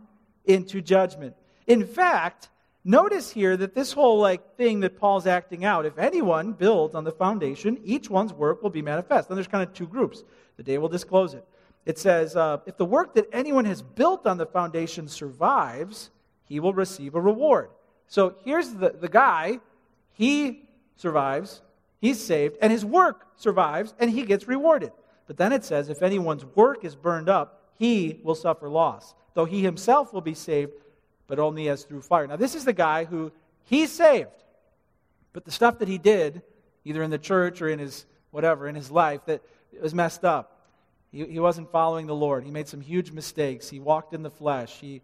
into 0.45 0.81
judgment. 0.81 1.35
In 1.67 1.85
fact, 1.85 2.49
notice 2.83 3.31
here 3.31 3.55
that 3.57 3.75
this 3.75 3.91
whole 3.93 4.19
like 4.19 4.55
thing 4.57 4.79
that 4.81 4.97
Paul's 4.97 5.27
acting 5.27 5.65
out, 5.65 5.85
if 5.85 5.97
anyone 5.97 6.53
builds 6.53 6.95
on 6.95 7.03
the 7.03 7.11
foundation, 7.11 7.79
each 7.83 8.09
one's 8.09 8.33
work 8.33 8.61
will 8.63 8.69
be 8.69 8.81
manifest. 8.81 9.27
Then 9.27 9.35
there's 9.35 9.47
kind 9.47 9.67
of 9.67 9.73
two 9.73 9.87
groups. 9.87 10.23
The 10.57 10.63
day 10.63 10.77
will 10.77 10.89
disclose 10.89 11.33
it. 11.33 11.45
It 11.85 11.97
says, 11.97 12.35
uh, 12.35 12.59
if 12.65 12.77
the 12.77 12.85
work 12.85 13.15
that 13.15 13.27
anyone 13.33 13.65
has 13.65 13.81
built 13.81 14.27
on 14.27 14.37
the 14.37 14.45
foundation 14.45 15.07
survives, 15.07 16.11
he 16.43 16.59
will 16.59 16.73
receive 16.73 17.15
a 17.15 17.21
reward. 17.21 17.69
So 18.07 18.35
here's 18.43 18.69
the, 18.71 18.89
the 18.89 19.09
guy, 19.09 19.59
he 20.13 20.69
survives, 20.95 21.61
he's 21.99 22.23
saved, 22.23 22.57
and 22.61 22.71
his 22.71 22.85
work 22.85 23.25
survives, 23.35 23.95
and 23.99 24.11
he 24.11 24.23
gets 24.23 24.47
rewarded. 24.47 24.91
But 25.25 25.37
then 25.37 25.53
it 25.53 25.63
says, 25.63 25.89
if 25.89 26.03
anyone's 26.03 26.45
work 26.45 26.83
is 26.85 26.95
burned 26.95 27.29
up, 27.29 27.71
he 27.79 28.19
will 28.23 28.35
suffer 28.35 28.69
loss, 28.69 29.15
though 29.33 29.45
he 29.45 29.63
himself 29.63 30.13
will 30.13 30.21
be 30.21 30.35
saved, 30.35 30.73
but 31.31 31.39
only 31.39 31.69
as 31.69 31.85
through 31.85 32.01
fire. 32.01 32.27
Now, 32.27 32.35
this 32.35 32.55
is 32.55 32.65
the 32.65 32.73
guy 32.73 33.05
who 33.05 33.31
he 33.63 33.87
saved, 33.87 34.43
but 35.31 35.45
the 35.45 35.51
stuff 35.51 35.79
that 35.79 35.87
he 35.87 35.97
did, 35.97 36.41
either 36.83 37.01
in 37.01 37.09
the 37.09 37.17
church 37.17 37.61
or 37.61 37.69
in 37.69 37.79
his 37.79 38.05
whatever, 38.31 38.67
in 38.67 38.75
his 38.75 38.91
life, 38.91 39.21
that 39.27 39.41
was 39.81 39.95
messed 39.95 40.25
up. 40.25 40.67
He, 41.09 41.23
he 41.23 41.39
wasn't 41.39 41.71
following 41.71 42.05
the 42.05 42.13
Lord. 42.13 42.43
He 42.43 42.51
made 42.51 42.67
some 42.67 42.81
huge 42.81 43.13
mistakes. 43.13 43.69
He 43.69 43.79
walked 43.79 44.13
in 44.13 44.23
the 44.23 44.29
flesh. 44.29 44.77
He, 44.81 45.01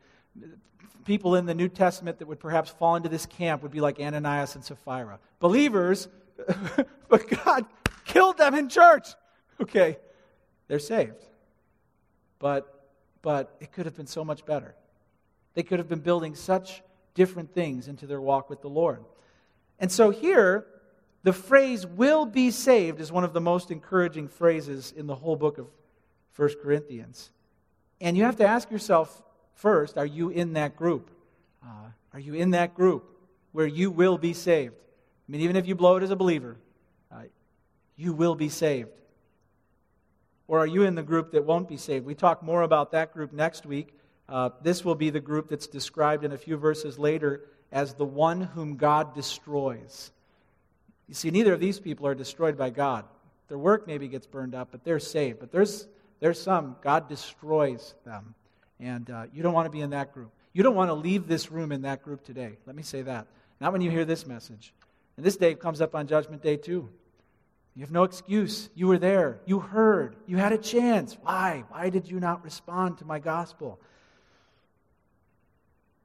people 1.05 1.35
in 1.35 1.45
the 1.45 1.55
New 1.55 1.69
Testament 1.69 2.19
that 2.19 2.27
would 2.27 2.41
perhaps 2.41 2.71
fall 2.71 2.97
into 2.97 3.07
this 3.07 3.25
camp 3.25 3.63
would 3.63 3.71
be 3.71 3.79
like 3.79 3.97
Ananias 3.97 4.55
and 4.55 4.65
Sapphira. 4.65 5.19
Believers, 5.39 6.09
but 7.07 7.29
God 7.45 7.65
killed 8.03 8.37
them 8.37 8.53
in 8.53 8.67
church. 8.67 9.07
Okay, 9.61 9.97
they're 10.67 10.79
saved. 10.79 11.23
But, 12.37 12.83
but 13.21 13.55
it 13.61 13.71
could 13.71 13.85
have 13.85 13.95
been 13.95 14.07
so 14.07 14.25
much 14.25 14.45
better. 14.45 14.75
They 15.57 15.63
could 15.63 15.79
have 15.79 15.89
been 15.89 16.01
building 16.01 16.35
such 16.35 16.83
different 17.15 17.51
things 17.51 17.87
into 17.87 18.05
their 18.05 18.21
walk 18.21 18.47
with 18.47 18.61
the 18.61 18.69
Lord. 18.69 19.03
And 19.79 19.91
so 19.91 20.11
here, 20.11 20.67
the 21.23 21.33
phrase 21.33 21.83
will 21.83 22.27
be 22.27 22.51
saved 22.51 23.01
is 23.01 23.11
one 23.11 23.23
of 23.23 23.33
the 23.33 23.41
most 23.41 23.71
encouraging 23.71 24.27
phrases 24.27 24.93
in 24.95 25.07
the 25.07 25.15
whole 25.15 25.35
book 25.35 25.57
of 25.57 25.65
1 26.35 26.49
Corinthians. 26.61 27.31
And 27.99 28.15
you 28.15 28.25
have 28.25 28.35
to 28.35 28.45
ask 28.45 28.69
yourself 28.69 29.23
first 29.55 29.97
are 29.97 30.05
you 30.05 30.29
in 30.29 30.53
that 30.53 30.75
group? 30.75 31.09
Uh, 31.65 31.89
are 32.13 32.19
you 32.19 32.35
in 32.35 32.51
that 32.51 32.75
group 32.75 33.09
where 33.51 33.65
you 33.65 33.89
will 33.89 34.19
be 34.19 34.33
saved? 34.33 34.75
I 34.77 35.31
mean, 35.31 35.41
even 35.41 35.55
if 35.55 35.65
you 35.65 35.73
blow 35.73 35.97
it 35.97 36.03
as 36.03 36.11
a 36.11 36.15
believer, 36.15 36.57
uh, 37.11 37.23
you 37.95 38.13
will 38.13 38.35
be 38.35 38.49
saved. 38.49 38.91
Or 40.47 40.59
are 40.59 40.67
you 40.67 40.83
in 40.83 40.93
the 40.93 41.01
group 41.01 41.31
that 41.31 41.45
won't 41.45 41.67
be 41.67 41.77
saved? 41.77 42.05
We 42.05 42.13
talk 42.13 42.43
more 42.43 42.61
about 42.61 42.91
that 42.91 43.11
group 43.11 43.33
next 43.33 43.65
week. 43.65 43.96
Uh, 44.29 44.49
this 44.61 44.83
will 44.83 44.95
be 44.95 45.09
the 45.09 45.19
group 45.19 45.49
that's 45.49 45.67
described 45.67 46.23
in 46.23 46.31
a 46.31 46.37
few 46.37 46.57
verses 46.57 46.99
later 46.99 47.41
as 47.71 47.93
the 47.93 48.05
one 48.05 48.41
whom 48.41 48.75
God 48.75 49.13
destroys. 49.15 50.11
You 51.07 51.13
see, 51.13 51.31
neither 51.31 51.53
of 51.53 51.59
these 51.59 51.79
people 51.79 52.07
are 52.07 52.15
destroyed 52.15 52.57
by 52.57 52.69
God. 52.69 53.05
Their 53.47 53.57
work 53.57 53.87
maybe 53.87 54.07
gets 54.07 54.27
burned 54.27 54.55
up, 54.55 54.69
but 54.71 54.83
they're 54.83 54.99
saved. 54.99 55.39
But 55.39 55.51
there's 55.51 55.87
there's 56.19 56.41
some, 56.41 56.75
God 56.81 57.09
destroys 57.09 57.93
them. 58.05 58.33
And 58.79 59.09
uh, 59.09 59.25
you 59.33 59.43
don't 59.43 59.53
want 59.53 59.65
to 59.65 59.71
be 59.71 59.81
in 59.81 59.91
that 59.91 60.13
group. 60.13 60.31
You 60.53 60.63
don't 60.63 60.75
want 60.75 60.89
to 60.89 60.93
leave 60.93 61.27
this 61.27 61.51
room 61.51 61.71
in 61.71 61.83
that 61.83 62.03
group 62.03 62.23
today. 62.23 62.57
Let 62.65 62.75
me 62.75 62.83
say 62.83 63.03
that. 63.03 63.27
Not 63.59 63.71
when 63.71 63.81
you 63.81 63.91
hear 63.91 64.05
this 64.05 64.25
message. 64.25 64.73
And 65.15 65.25
this 65.25 65.37
day 65.37 65.55
comes 65.55 65.81
up 65.81 65.95
on 65.95 66.07
Judgment 66.07 66.41
Day, 66.41 66.57
too. 66.57 66.89
You 67.75 67.81
have 67.81 67.91
no 67.91 68.03
excuse. 68.03 68.69
You 68.75 68.87
were 68.87 68.97
there. 68.97 69.39
You 69.45 69.59
heard. 69.59 70.15
You 70.25 70.37
had 70.37 70.51
a 70.51 70.57
chance. 70.57 71.15
Why? 71.21 71.63
Why 71.69 71.89
did 71.89 72.09
you 72.09 72.19
not 72.19 72.43
respond 72.43 72.99
to 72.99 73.05
my 73.05 73.19
gospel? 73.19 73.79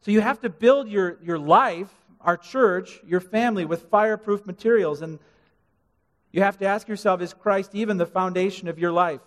So 0.03 0.11
you 0.11 0.21
have 0.21 0.41
to 0.41 0.51
build 0.51 0.89
your, 0.89 1.19
your 1.23 1.39
life, 1.39 1.91
our 2.21 2.37
church, 2.37 3.01
your 3.07 3.21
family 3.21 3.65
with 3.65 3.89
fireproof 3.89 4.45
materials. 4.47 5.01
And 5.01 5.19
you 6.33 6.43
have 6.43 6.59
to 6.59 6.67
ask 6.67 6.89
yourself 6.89 7.21
is 7.21 7.33
Christ 7.33 7.75
even 7.75 7.97
the 7.97 8.07
foundation 8.07 8.69
of 8.69 8.79
your 8.79 8.93
life? 8.93 9.21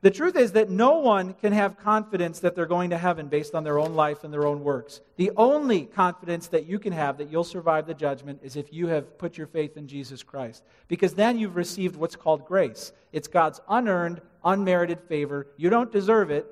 The 0.00 0.10
truth 0.12 0.36
is 0.36 0.52
that 0.52 0.70
no 0.70 0.98
one 1.00 1.34
can 1.34 1.52
have 1.52 1.76
confidence 1.76 2.38
that 2.40 2.54
they're 2.54 2.66
going 2.66 2.90
to 2.90 2.98
heaven 2.98 3.26
based 3.26 3.54
on 3.54 3.64
their 3.64 3.80
own 3.80 3.94
life 3.94 4.22
and 4.22 4.32
their 4.32 4.46
own 4.46 4.62
works. 4.62 5.00
The 5.16 5.32
only 5.36 5.86
confidence 5.86 6.46
that 6.48 6.66
you 6.66 6.78
can 6.78 6.92
have 6.92 7.18
that 7.18 7.30
you'll 7.30 7.42
survive 7.42 7.86
the 7.86 7.94
judgment 7.94 8.38
is 8.42 8.54
if 8.54 8.72
you 8.72 8.86
have 8.86 9.18
put 9.18 9.36
your 9.36 9.48
faith 9.48 9.76
in 9.76 9.88
Jesus 9.88 10.22
Christ. 10.22 10.62
Because 10.86 11.14
then 11.14 11.36
you've 11.36 11.56
received 11.56 11.96
what's 11.96 12.14
called 12.14 12.46
grace. 12.46 12.92
It's 13.12 13.26
God's 13.26 13.60
unearned, 13.68 14.20
unmerited 14.44 15.00
favor. 15.00 15.48
You 15.56 15.68
don't 15.68 15.90
deserve 15.90 16.30
it, 16.30 16.46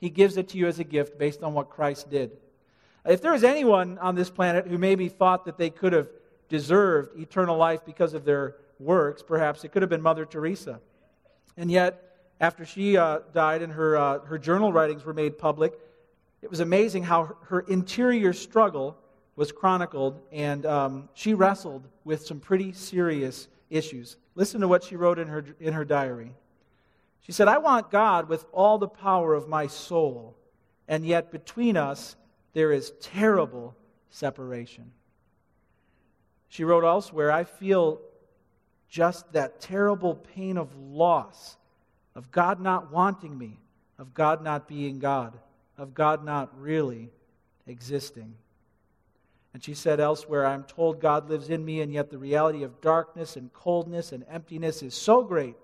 He 0.00 0.08
gives 0.08 0.36
it 0.36 0.50
to 0.50 0.58
you 0.58 0.68
as 0.68 0.78
a 0.78 0.84
gift 0.84 1.18
based 1.18 1.42
on 1.42 1.54
what 1.54 1.70
Christ 1.70 2.08
did. 2.08 2.30
If 3.04 3.20
there 3.20 3.32
was 3.32 3.42
anyone 3.42 3.98
on 3.98 4.14
this 4.14 4.30
planet 4.30 4.66
who 4.66 4.78
maybe 4.78 5.08
thought 5.08 5.44
that 5.46 5.58
they 5.58 5.70
could 5.70 5.92
have 5.92 6.08
deserved 6.48 7.18
eternal 7.18 7.56
life 7.56 7.84
because 7.84 8.14
of 8.14 8.24
their 8.24 8.56
works, 8.78 9.22
perhaps 9.22 9.64
it 9.64 9.72
could 9.72 9.82
have 9.82 9.88
been 9.88 10.02
Mother 10.02 10.24
Teresa. 10.24 10.80
And 11.56 11.70
yet, 11.70 12.02
after 12.40 12.64
she 12.64 12.96
uh, 12.96 13.20
died 13.32 13.62
and 13.62 13.72
her, 13.72 13.96
uh, 13.96 14.18
her 14.20 14.38
journal 14.38 14.72
writings 14.72 15.04
were 15.04 15.14
made 15.14 15.36
public, 15.36 15.72
it 16.42 16.50
was 16.50 16.60
amazing 16.60 17.02
how 17.02 17.36
her 17.42 17.60
interior 17.60 18.32
struggle 18.32 18.96
was 19.34 19.50
chronicled, 19.50 20.20
and 20.30 20.66
um, 20.66 21.08
she 21.14 21.34
wrestled 21.34 21.88
with 22.04 22.24
some 22.24 22.38
pretty 22.38 22.72
serious 22.72 23.48
issues. 23.70 24.16
Listen 24.34 24.60
to 24.60 24.68
what 24.68 24.84
she 24.84 24.96
wrote 24.96 25.18
in 25.18 25.28
her, 25.28 25.44
in 25.58 25.72
her 25.72 25.84
diary. 25.84 26.34
She 27.20 27.32
said, 27.32 27.48
I 27.48 27.58
want 27.58 27.90
God 27.90 28.28
with 28.28 28.44
all 28.52 28.78
the 28.78 28.88
power 28.88 29.34
of 29.34 29.48
my 29.48 29.66
soul, 29.66 30.36
and 30.88 31.06
yet 31.06 31.30
between 31.30 31.76
us 31.76 32.16
there 32.52 32.72
is 32.72 32.92
terrible 33.00 33.74
separation. 34.10 34.92
She 36.48 36.64
wrote 36.64 36.84
elsewhere, 36.84 37.32
I 37.32 37.44
feel 37.44 38.00
just 38.88 39.32
that 39.32 39.60
terrible 39.60 40.14
pain 40.14 40.58
of 40.58 40.76
loss 40.76 41.56
of 42.14 42.30
God 42.30 42.60
not 42.60 42.92
wanting 42.92 43.36
me, 43.36 43.58
of 43.98 44.14
God 44.14 44.42
not 44.42 44.68
being 44.68 44.98
God, 44.98 45.38
of 45.78 45.94
God 45.94 46.24
not 46.24 46.50
really 46.60 47.10
existing. 47.66 48.34
And 49.54 49.62
she 49.62 49.74
said 49.74 50.00
elsewhere, 50.00 50.46
I'm 50.46 50.64
told 50.64 51.00
God 51.00 51.28
lives 51.28 51.50
in 51.50 51.64
me, 51.64 51.80
and 51.80 51.92
yet 51.92 52.10
the 52.10 52.18
reality 52.18 52.62
of 52.62 52.80
darkness 52.80 53.36
and 53.36 53.52
coldness 53.52 54.12
and 54.12 54.24
emptiness 54.28 54.82
is 54.82 54.94
so 54.94 55.22
great 55.22 55.56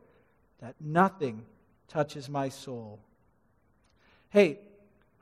that 0.60 0.74
nothing 0.80 1.44
touches 1.88 2.28
my 2.28 2.48
soul. 2.48 2.98
Hey, 4.30 4.58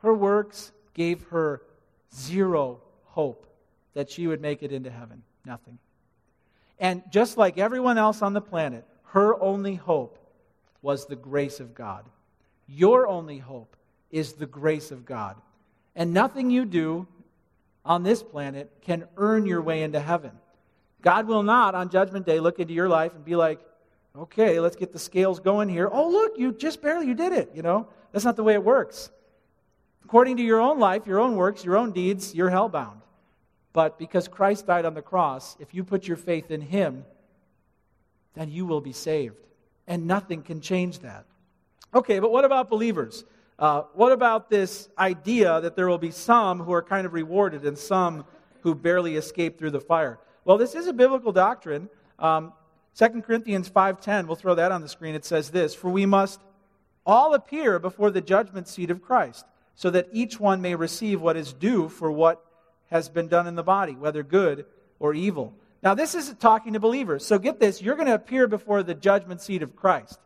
her 0.02 0.14
works 0.14 0.72
gave 0.96 1.22
her 1.28 1.60
zero 2.14 2.80
hope 3.04 3.46
that 3.94 4.10
she 4.10 4.26
would 4.26 4.40
make 4.40 4.62
it 4.62 4.72
into 4.72 4.90
heaven. 4.90 5.22
Nothing. 5.44 5.78
And 6.78 7.02
just 7.10 7.36
like 7.36 7.58
everyone 7.58 7.98
else 7.98 8.22
on 8.22 8.32
the 8.32 8.40
planet, 8.40 8.84
her 9.04 9.40
only 9.40 9.74
hope 9.74 10.18
was 10.82 11.06
the 11.06 11.16
grace 11.16 11.60
of 11.60 11.74
God. 11.74 12.04
Your 12.66 13.06
only 13.06 13.38
hope 13.38 13.76
is 14.10 14.32
the 14.32 14.46
grace 14.46 14.90
of 14.90 15.04
God. 15.04 15.36
And 15.94 16.12
nothing 16.12 16.50
you 16.50 16.64
do 16.64 17.06
on 17.84 18.02
this 18.02 18.22
planet 18.22 18.70
can 18.80 19.04
earn 19.16 19.46
your 19.46 19.62
way 19.62 19.82
into 19.82 20.00
heaven. 20.00 20.32
God 21.02 21.26
will 21.26 21.42
not, 21.42 21.74
on 21.74 21.90
Judgment 21.90 22.26
Day, 22.26 22.40
look 22.40 22.58
into 22.58 22.74
your 22.74 22.88
life 22.88 23.14
and 23.14 23.24
be 23.24 23.36
like, 23.36 23.60
okay, 24.16 24.60
let's 24.60 24.76
get 24.76 24.92
the 24.92 24.98
scales 24.98 25.40
going 25.40 25.68
here. 25.68 25.88
Oh, 25.92 26.08
look, 26.08 26.38
you 26.38 26.52
just 26.52 26.82
barely 26.82 27.06
you 27.06 27.14
did 27.14 27.32
it. 27.32 27.50
You 27.54 27.62
know, 27.62 27.88
that's 28.12 28.24
not 28.24 28.36
the 28.36 28.42
way 28.42 28.54
it 28.54 28.64
works. 28.64 29.10
According 30.06 30.36
to 30.36 30.44
your 30.44 30.60
own 30.60 30.78
life, 30.78 31.04
your 31.04 31.18
own 31.18 31.34
works, 31.34 31.64
your 31.64 31.76
own 31.76 31.90
deeds, 31.90 32.32
you're 32.32 32.48
hellbound. 32.48 33.00
But 33.72 33.98
because 33.98 34.28
Christ 34.28 34.64
died 34.64 34.84
on 34.84 34.94
the 34.94 35.02
cross, 35.02 35.56
if 35.58 35.74
you 35.74 35.82
put 35.82 36.06
your 36.06 36.16
faith 36.16 36.52
in 36.52 36.60
Him, 36.60 37.04
then 38.34 38.48
you 38.48 38.66
will 38.66 38.80
be 38.80 38.92
saved 38.92 39.48
and 39.88 40.06
nothing 40.06 40.42
can 40.42 40.60
change 40.60 41.00
that. 41.00 41.24
Okay, 41.92 42.20
but 42.20 42.30
what 42.30 42.44
about 42.44 42.70
believers? 42.70 43.24
Uh, 43.58 43.82
what 43.94 44.12
about 44.12 44.48
this 44.48 44.88
idea 44.96 45.60
that 45.60 45.74
there 45.74 45.88
will 45.88 45.98
be 45.98 46.12
some 46.12 46.60
who 46.60 46.72
are 46.72 46.82
kind 46.82 47.04
of 47.04 47.12
rewarded 47.12 47.64
and 47.64 47.76
some 47.76 48.24
who 48.60 48.76
barely 48.76 49.16
escape 49.16 49.58
through 49.58 49.72
the 49.72 49.80
fire? 49.80 50.20
Well, 50.44 50.56
this 50.56 50.76
is 50.76 50.86
a 50.86 50.92
biblical 50.92 51.32
doctrine. 51.32 51.88
Um, 52.20 52.52
2 52.94 53.22
Corinthians 53.22 53.68
5.10, 53.68 54.28
we'll 54.28 54.36
throw 54.36 54.54
that 54.54 54.70
on 54.70 54.82
the 54.82 54.88
screen. 54.88 55.16
It 55.16 55.24
says 55.24 55.50
this, 55.50 55.74
For 55.74 55.90
we 55.90 56.06
must 56.06 56.38
all 57.04 57.34
appear 57.34 57.80
before 57.80 58.12
the 58.12 58.20
judgment 58.20 58.68
seat 58.68 58.92
of 58.92 59.02
Christ, 59.02 59.44
so 59.76 59.90
that 59.90 60.08
each 60.10 60.40
one 60.40 60.60
may 60.60 60.74
receive 60.74 61.20
what 61.20 61.36
is 61.36 61.52
due 61.52 61.88
for 61.88 62.10
what 62.10 62.44
has 62.90 63.08
been 63.08 63.28
done 63.28 63.46
in 63.46 63.54
the 63.54 63.62
body, 63.62 63.94
whether 63.94 64.22
good 64.22 64.64
or 64.98 65.14
evil. 65.14 65.54
Now, 65.82 65.94
this 65.94 66.14
is 66.14 66.34
talking 66.40 66.72
to 66.72 66.80
believers. 66.80 67.24
So 67.24 67.38
get 67.38 67.60
this 67.60 67.80
you're 67.80 67.94
going 67.94 68.08
to 68.08 68.14
appear 68.14 68.48
before 68.48 68.82
the 68.82 68.94
judgment 68.94 69.40
seat 69.40 69.62
of 69.62 69.76
Christ. 69.76 70.18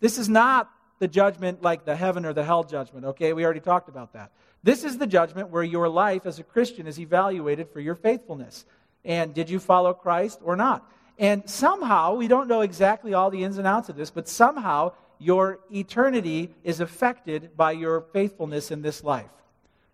This 0.00 0.18
is 0.18 0.28
not 0.28 0.70
the 1.00 1.08
judgment 1.08 1.62
like 1.62 1.84
the 1.84 1.96
heaven 1.96 2.24
or 2.24 2.32
the 2.32 2.44
hell 2.44 2.64
judgment, 2.64 3.06
okay? 3.06 3.32
We 3.32 3.44
already 3.44 3.60
talked 3.60 3.88
about 3.88 4.12
that. 4.12 4.30
This 4.62 4.84
is 4.84 4.98
the 4.98 5.06
judgment 5.06 5.50
where 5.50 5.62
your 5.62 5.88
life 5.88 6.26
as 6.26 6.38
a 6.38 6.44
Christian 6.44 6.86
is 6.86 6.98
evaluated 6.98 7.70
for 7.70 7.80
your 7.80 7.94
faithfulness. 7.94 8.64
And 9.04 9.32
did 9.32 9.48
you 9.48 9.60
follow 9.60 9.94
Christ 9.94 10.40
or 10.42 10.56
not? 10.56 10.88
And 11.18 11.48
somehow, 11.48 12.14
we 12.14 12.28
don't 12.28 12.48
know 12.48 12.60
exactly 12.60 13.14
all 13.14 13.30
the 13.30 13.42
ins 13.42 13.58
and 13.58 13.66
outs 13.66 13.88
of 13.88 13.96
this, 13.96 14.10
but 14.10 14.28
somehow 14.28 14.92
your 15.18 15.60
eternity 15.72 16.50
is 16.64 16.80
affected 16.80 17.56
by 17.56 17.72
your 17.72 18.02
faithfulness 18.12 18.70
in 18.70 18.82
this 18.82 19.02
life. 19.02 19.30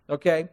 Okay? 0.09 0.49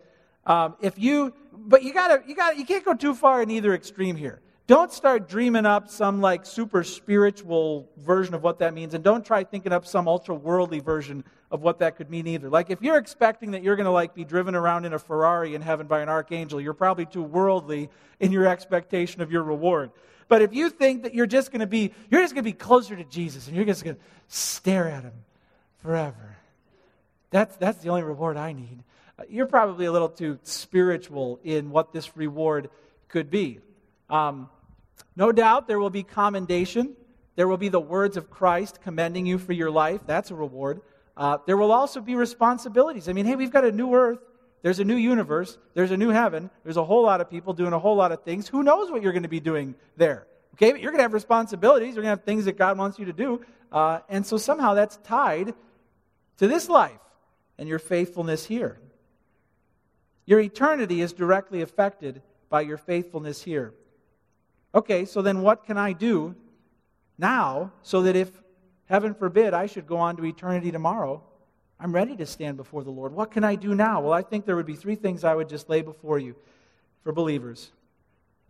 Um, 0.46 0.76
if 0.82 0.98
you, 0.98 1.34
but 1.54 1.84
you 1.84 1.94
gotta, 1.94 2.24
you 2.28 2.36
gotta, 2.36 2.58
you 2.58 2.66
can't 2.66 2.84
go 2.84 2.94
too 2.94 3.14
far 3.14 3.42
in 3.42 3.52
either 3.52 3.74
extreme 3.74 4.16
here. 4.16 4.42
Don't 4.68 4.92
start 4.94 5.28
dreaming 5.28 5.66
up 5.66 5.90
some 5.90 6.22
like 6.22 6.46
super 6.46 6.84
spiritual 6.84 7.90
version 7.98 8.34
of 8.34 8.42
what 8.42 8.60
that 8.60 8.74
means, 8.74 8.94
and 8.94 9.04
don't 9.04 9.26
try 9.26 9.44
thinking 9.44 9.74
up 9.74 9.86
some 9.86 10.08
ultra 10.08 10.34
worldly 10.34 10.80
version 10.80 11.26
of 11.52 11.62
what 11.62 11.80
that 11.80 11.98
could 11.98 12.10
mean 12.10 12.26
either. 12.26 12.50
Like 12.50 12.70
if 12.70 12.82
you're 12.82 12.98
expecting 12.98 13.52
that 13.52 13.64
you're 13.64 13.76
to 13.76 13.92
like 13.92 14.16
be 14.16 14.24
driven 14.24 14.56
around 14.56 14.86
in 14.86 14.94
a 14.94 15.00
Ferrari 15.00 15.56
in 15.56 15.62
heaven 15.62 15.88
by 15.88 16.00
an 16.00 16.08
archangel, 16.08 16.62
you're 16.62 16.74
probably 16.74 17.06
too 17.06 17.22
worldly 17.22 17.90
in 18.22 18.32
your 18.32 18.48
expectation 18.48 19.22
of 19.22 19.32
your 19.32 19.44
reward. 19.44 19.92
But 20.32 20.42
if 20.42 20.54
you 20.54 20.70
think 20.70 21.04
that 21.04 21.14
you're 21.14 21.28
just 21.28 21.52
going 21.52 21.60
to 21.60 21.68
be, 21.68 21.92
you're 22.10 22.22
just 22.22 22.34
going 22.34 22.46
to 22.46 22.50
be 22.50 22.58
closer 22.58 22.96
to 22.96 23.04
Jesus 23.04 23.48
and 23.48 23.56
you're 23.58 23.66
just 23.66 23.84
going 23.84 23.98
to 23.98 24.02
stare 24.30 24.88
at 24.88 25.04
him 25.04 25.12
forever. 25.80 26.38
That's, 27.32 27.58
that's 27.58 27.80
the 27.80 27.90
only 27.90 28.04
reward 28.04 28.38
I 28.38 28.54
need. 28.54 28.82
Uh, 29.20 29.24
you're 29.28 29.46
probably 29.46 29.88
a 29.88 29.92
little 29.92 30.08
too 30.08 30.40
spiritual 30.44 31.42
in 31.44 31.70
what 31.70 31.92
this 31.92 32.16
reward 32.16 32.70
could 33.10 33.30
be. 33.30 33.60
Um, 34.10 34.50
no 35.18 35.34
doubt 35.34 35.68
there 35.68 35.80
will 35.80 35.90
be 35.90 36.04
commendation. 36.04 36.96
There 37.36 37.50
will 37.50 37.58
be 37.58 37.68
the 37.68 37.82
words 37.82 38.16
of 38.16 38.30
Christ 38.30 38.80
commending 38.82 39.26
you 39.26 39.38
for 39.38 39.52
your 39.52 39.70
life. 39.70 40.00
That's 40.08 40.32
a 40.32 40.36
reward. 40.36 40.80
Uh, 41.18 41.40
there 41.46 41.58
will 41.58 41.74
also 41.74 42.00
be 42.00 42.16
responsibilities. 42.16 43.10
I 43.10 43.12
mean, 43.12 43.26
hey, 43.26 43.36
we've 43.36 43.52
got 43.52 43.66
a 43.66 43.72
new 43.74 43.94
earth. 43.96 44.20
There's 44.62 44.80
a 44.80 44.84
new 44.84 44.95
universe. 44.95 45.57
There's 45.74 45.91
a 45.91 45.97
new 45.97 46.09
heaven. 46.09 46.49
There's 46.64 46.78
a 46.78 46.84
whole 46.84 47.03
lot 47.03 47.22
of 47.22 47.30
people 47.30 47.53
doing 47.53 47.74
a 47.74 47.80
whole 47.80 47.95
lot 47.95 48.12
of 48.12 48.24
things. 48.24 48.47
Who 48.47 48.64
knows 48.64 48.91
what 48.91 49.01
you're 49.01 49.12
going 49.12 49.24
to 49.24 49.30
be 49.30 49.39
doing 49.39 49.76
there? 49.97 50.28
Okay, 50.55 50.72
but 50.72 50.82
you're 50.82 50.91
going 50.91 50.99
to 50.99 51.03
have 51.03 51.14
responsibilities. 51.14 51.95
You're 51.95 52.03
going 52.03 52.16
to 52.16 52.22
have 52.22 52.24
things 52.24 52.45
that 52.45 52.57
God 52.57 52.78
wants 52.78 52.99
you 52.99 53.05
to 53.05 53.14
do. 53.14 53.41
Uh, 53.72 53.99
and 54.09 54.26
so 54.26 54.38
somehow 54.38 54.74
that's 54.74 54.97
tied 54.97 55.53
to 56.38 56.47
this 56.47 56.70
life 56.70 56.99
and 57.57 57.68
your 57.68 57.80
faithfulness 57.80 58.45
here. 58.45 58.80
Your 60.26 60.39
eternity 60.39 61.01
is 61.01 61.14
directly 61.14 61.62
affected 61.62 62.22
by 62.49 62.62
your 62.62 62.78
faithfulness 62.78 63.41
here. 63.41 63.74
Okay, 64.76 65.05
so 65.05 65.22
then 65.22 65.41
what 65.41 65.66
can 65.66 65.78
I 65.78 65.93
do 65.93 66.36
now 67.18 67.72
so 67.82 68.03
that 68.03 68.16
if, 68.16 68.30
heaven 68.86 69.14
forbid, 69.14 69.53
I 69.53 69.66
should 69.66 69.88
go 69.88 69.97
on 69.97 70.18
to 70.18 70.26
eternity 70.26 70.72
tomorrow, 70.72 71.24
I'm 71.84 71.92
ready 71.92 72.16
to 72.18 72.28
stand 72.28 72.58
before 72.58 72.84
the 72.84 72.92
Lord. 72.92 73.12
What 73.12 73.32
can 73.32 73.44
I 73.44 73.56
do 73.56 73.74
now? 73.74 74.02
Well, 74.02 74.14
I 74.14 74.22
think 74.22 74.46
there 74.46 74.56
would 74.56 74.68
be 74.68 74.76
three 74.76 74.96
things 74.96 75.24
I 75.24 75.34
would 75.34 75.50
just 75.50 75.68
lay 75.68 75.82
before 75.82 76.20
you 76.20 76.36
for 77.04 77.12
believers 77.12 77.72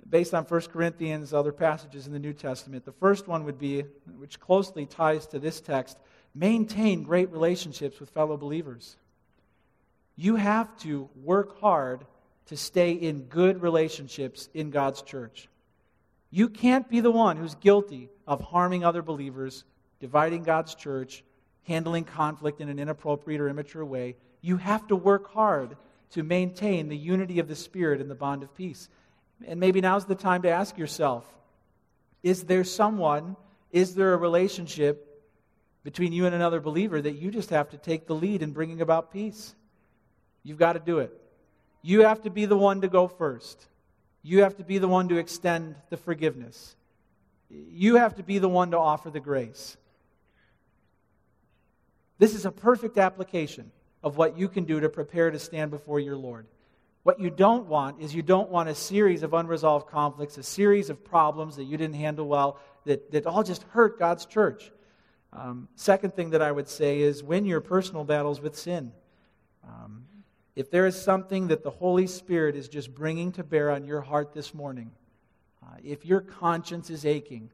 based 0.10 0.34
on 0.34 0.44
1 0.44 0.62
Corinthians, 0.64 1.34
other 1.34 1.54
passages 1.54 2.08
in 2.08 2.12
the 2.12 2.20
New 2.20 2.34
Testament. 2.34 2.84
The 2.84 2.92
first 2.92 3.30
one 3.30 3.46
would 3.46 3.58
be, 3.58 3.84
which 4.18 4.40
closely 4.40 4.86
ties 4.86 5.26
to 5.28 5.40
this 5.40 5.62
text, 5.62 5.98
maintain 6.36 7.04
great 7.04 7.32
relationships 7.32 8.00
with 8.00 8.10
fellow 8.10 8.36
believers. 8.36 8.98
You 10.18 10.36
have 10.36 10.76
to 10.80 11.10
work 11.24 11.60
hard 11.62 12.06
to 12.48 12.58
stay 12.58 12.92
in 12.92 13.24
good 13.24 13.62
relationships 13.62 14.50
in 14.54 14.72
God's 14.72 15.02
church. 15.02 15.48
You 16.32 16.50
can't 16.50 16.90
be 16.90 17.00
the 17.00 17.12
one 17.12 17.38
who's 17.38 17.56
guilty 17.56 18.10
of 18.28 18.42
harming 18.42 18.84
other 18.84 19.02
believers, 19.02 19.64
dividing 20.02 20.44
God's 20.44 20.76
church, 20.76 21.24
handling 21.64 22.04
conflict 22.04 22.62
in 22.62 22.70
an 22.70 22.80
inappropriate 22.80 23.42
or 23.42 23.50
immature 23.50 23.86
way. 23.86 24.16
You 24.42 24.58
have 24.58 24.88
to 24.88 24.96
work 24.96 25.32
hard 25.32 25.78
to 26.12 26.24
maintain 26.24 26.90
the 26.90 26.98
unity 26.98 27.40
of 27.40 27.48
the 27.48 27.56
Spirit 27.56 28.02
and 28.02 28.10
the 28.10 28.16
bond 28.16 28.44
of 28.44 28.56
peace. 28.56 28.90
And 29.46 29.60
maybe 29.60 29.82
now's 29.82 30.06
the 30.06 30.16
time 30.16 30.42
to 30.44 30.50
ask 30.50 30.78
yourself 30.78 31.26
is 32.24 32.44
there 32.44 32.64
someone, 32.64 33.36
is 33.72 33.96
there 33.96 34.14
a 34.14 34.18
relationship 34.18 35.08
between 35.84 36.14
you 36.14 36.28
and 36.28 36.36
another 36.36 36.60
believer 36.60 37.02
that 37.02 37.16
you 37.16 37.32
just 37.32 37.50
have 37.50 37.70
to 37.70 37.78
take 37.78 38.06
the 38.06 38.14
lead 38.14 38.44
in 38.44 38.52
bringing 38.52 38.82
about 38.82 39.12
peace? 39.12 39.56
You've 40.44 40.60
got 40.60 40.74
to 40.74 40.80
do 40.80 41.00
it. 41.00 41.12
You 41.82 42.02
have 42.02 42.22
to 42.24 42.30
be 42.30 42.46
the 42.46 42.58
one 42.58 42.82
to 42.82 42.88
go 42.88 43.08
first. 43.08 43.66
You 44.22 44.44
have 44.44 44.58
to 44.58 44.64
be 44.64 44.78
the 44.78 44.88
one 44.88 45.10
to 45.10 45.18
extend 45.18 45.76
the 45.90 45.98
forgiveness. 45.98 46.76
You 47.50 47.96
have 47.96 48.16
to 48.16 48.24
be 48.24 48.38
the 48.38 48.50
one 48.50 48.72
to 48.72 48.78
offer 48.78 49.10
the 49.10 49.20
grace. 49.20 49.78
This 52.22 52.36
is 52.36 52.46
a 52.46 52.52
perfect 52.52 53.00
application 53.00 53.72
of 54.04 54.16
what 54.16 54.38
you 54.38 54.48
can 54.48 54.66
do 54.66 54.80
to 54.80 54.90
prepare 54.90 55.32
to 55.32 55.40
stand 55.40 55.72
before 55.72 56.00
your 56.00 56.16
Lord. 56.16 56.46
What 57.02 57.20
you 57.20 57.32
don't 57.32 57.66
want 57.66 58.00
is 58.00 58.14
you 58.14 58.22
don't 58.22 58.52
want 58.52 58.70
a 58.70 58.76
series 58.76 59.24
of 59.24 59.34
unresolved 59.34 59.88
conflicts, 59.88 60.38
a 60.38 60.44
series 60.44 60.92
of 60.92 61.04
problems 61.04 61.56
that 61.56 61.64
you 61.64 61.78
didn't 61.78 61.96
handle 61.96 62.28
well, 62.28 62.60
that, 62.86 63.10
that 63.10 63.26
all 63.26 63.42
just 63.42 63.64
hurt 63.72 63.98
God's 63.98 64.28
church. 64.28 64.72
Um, 65.34 65.68
second 65.76 66.14
thing 66.14 66.30
that 66.30 66.44
I 66.44 66.52
would 66.52 66.68
say 66.68 67.00
is 67.00 67.24
win 67.24 67.44
your 67.44 67.60
personal 67.60 68.04
battles 68.04 68.40
with 68.40 68.56
sin. 68.56 68.92
Um, 69.68 70.06
if 70.56 70.70
there 70.70 70.86
is 70.86 71.02
something 71.02 71.48
that 71.48 71.64
the 71.64 71.72
Holy 71.72 72.06
Spirit 72.06 72.56
is 72.56 72.70
just 72.70 72.94
bringing 72.94 73.32
to 73.32 73.44
bear 73.44 73.72
on 73.72 73.84
your 73.84 74.02
heart 74.02 74.32
this 74.32 74.54
morning, 74.54 74.92
uh, 75.64 75.78
if 75.84 76.06
your 76.06 76.22
conscience 76.22 76.92
is 76.92 77.04
aching 77.04 77.50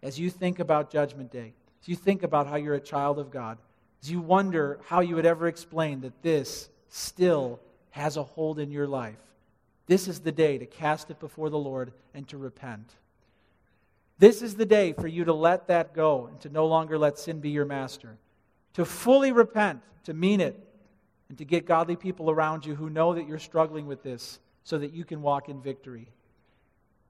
as 0.00 0.16
you 0.16 0.30
think 0.30 0.60
about 0.60 0.92
Judgment 0.92 1.32
Day, 1.32 1.54
as 1.82 1.88
you 1.88 1.96
think 1.96 2.22
about 2.22 2.46
how 2.46 2.54
you're 2.54 2.76
a 2.76 2.80
child 2.80 3.18
of 3.18 3.32
God, 3.32 3.58
as 4.02 4.10
you 4.10 4.20
wonder 4.20 4.80
how 4.86 5.00
you 5.00 5.14
would 5.14 5.26
ever 5.26 5.46
explain 5.46 6.00
that 6.00 6.22
this 6.22 6.68
still 6.88 7.60
has 7.90 8.16
a 8.16 8.22
hold 8.22 8.58
in 8.58 8.70
your 8.70 8.86
life, 8.86 9.18
this 9.86 10.08
is 10.08 10.20
the 10.20 10.32
day 10.32 10.58
to 10.58 10.66
cast 10.66 11.10
it 11.10 11.20
before 11.20 11.50
the 11.50 11.58
Lord 11.58 11.92
and 12.14 12.26
to 12.28 12.38
repent. 12.38 12.94
This 14.18 14.42
is 14.42 14.54
the 14.54 14.66
day 14.66 14.92
for 14.92 15.08
you 15.08 15.24
to 15.24 15.32
let 15.32 15.68
that 15.68 15.94
go 15.94 16.26
and 16.26 16.40
to 16.40 16.48
no 16.48 16.66
longer 16.66 16.98
let 16.98 17.18
sin 17.18 17.40
be 17.40 17.50
your 17.50 17.64
master. 17.64 18.16
To 18.74 18.84
fully 18.84 19.32
repent, 19.32 19.82
to 20.04 20.14
mean 20.14 20.40
it, 20.40 20.58
and 21.28 21.38
to 21.38 21.44
get 21.44 21.66
godly 21.66 21.96
people 21.96 22.30
around 22.30 22.64
you 22.64 22.74
who 22.74 22.90
know 22.90 23.14
that 23.14 23.26
you're 23.26 23.38
struggling 23.38 23.86
with 23.86 24.02
this 24.02 24.38
so 24.64 24.78
that 24.78 24.92
you 24.92 25.04
can 25.04 25.22
walk 25.22 25.48
in 25.48 25.60
victory. 25.60 26.08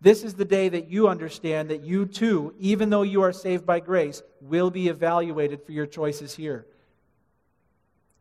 This 0.01 0.25
is 0.25 0.35
the 0.35 0.45
day 0.45 0.69
that 0.69 0.89
you 0.89 1.07
understand 1.07 1.71
that 1.71 1.83
you 1.83 2.07
too, 2.07 2.55
even 2.59 2.91
though 2.91 3.03
you 3.03 3.23
are 3.23 3.33
saved 3.33 3.65
by 3.65 3.81
grace, 3.81 4.23
will 4.41 4.71
be 4.71 4.89
evaluated 4.89 5.63
for 5.63 5.73
your 5.73 5.87
choices 5.87 6.35
here. 6.35 6.67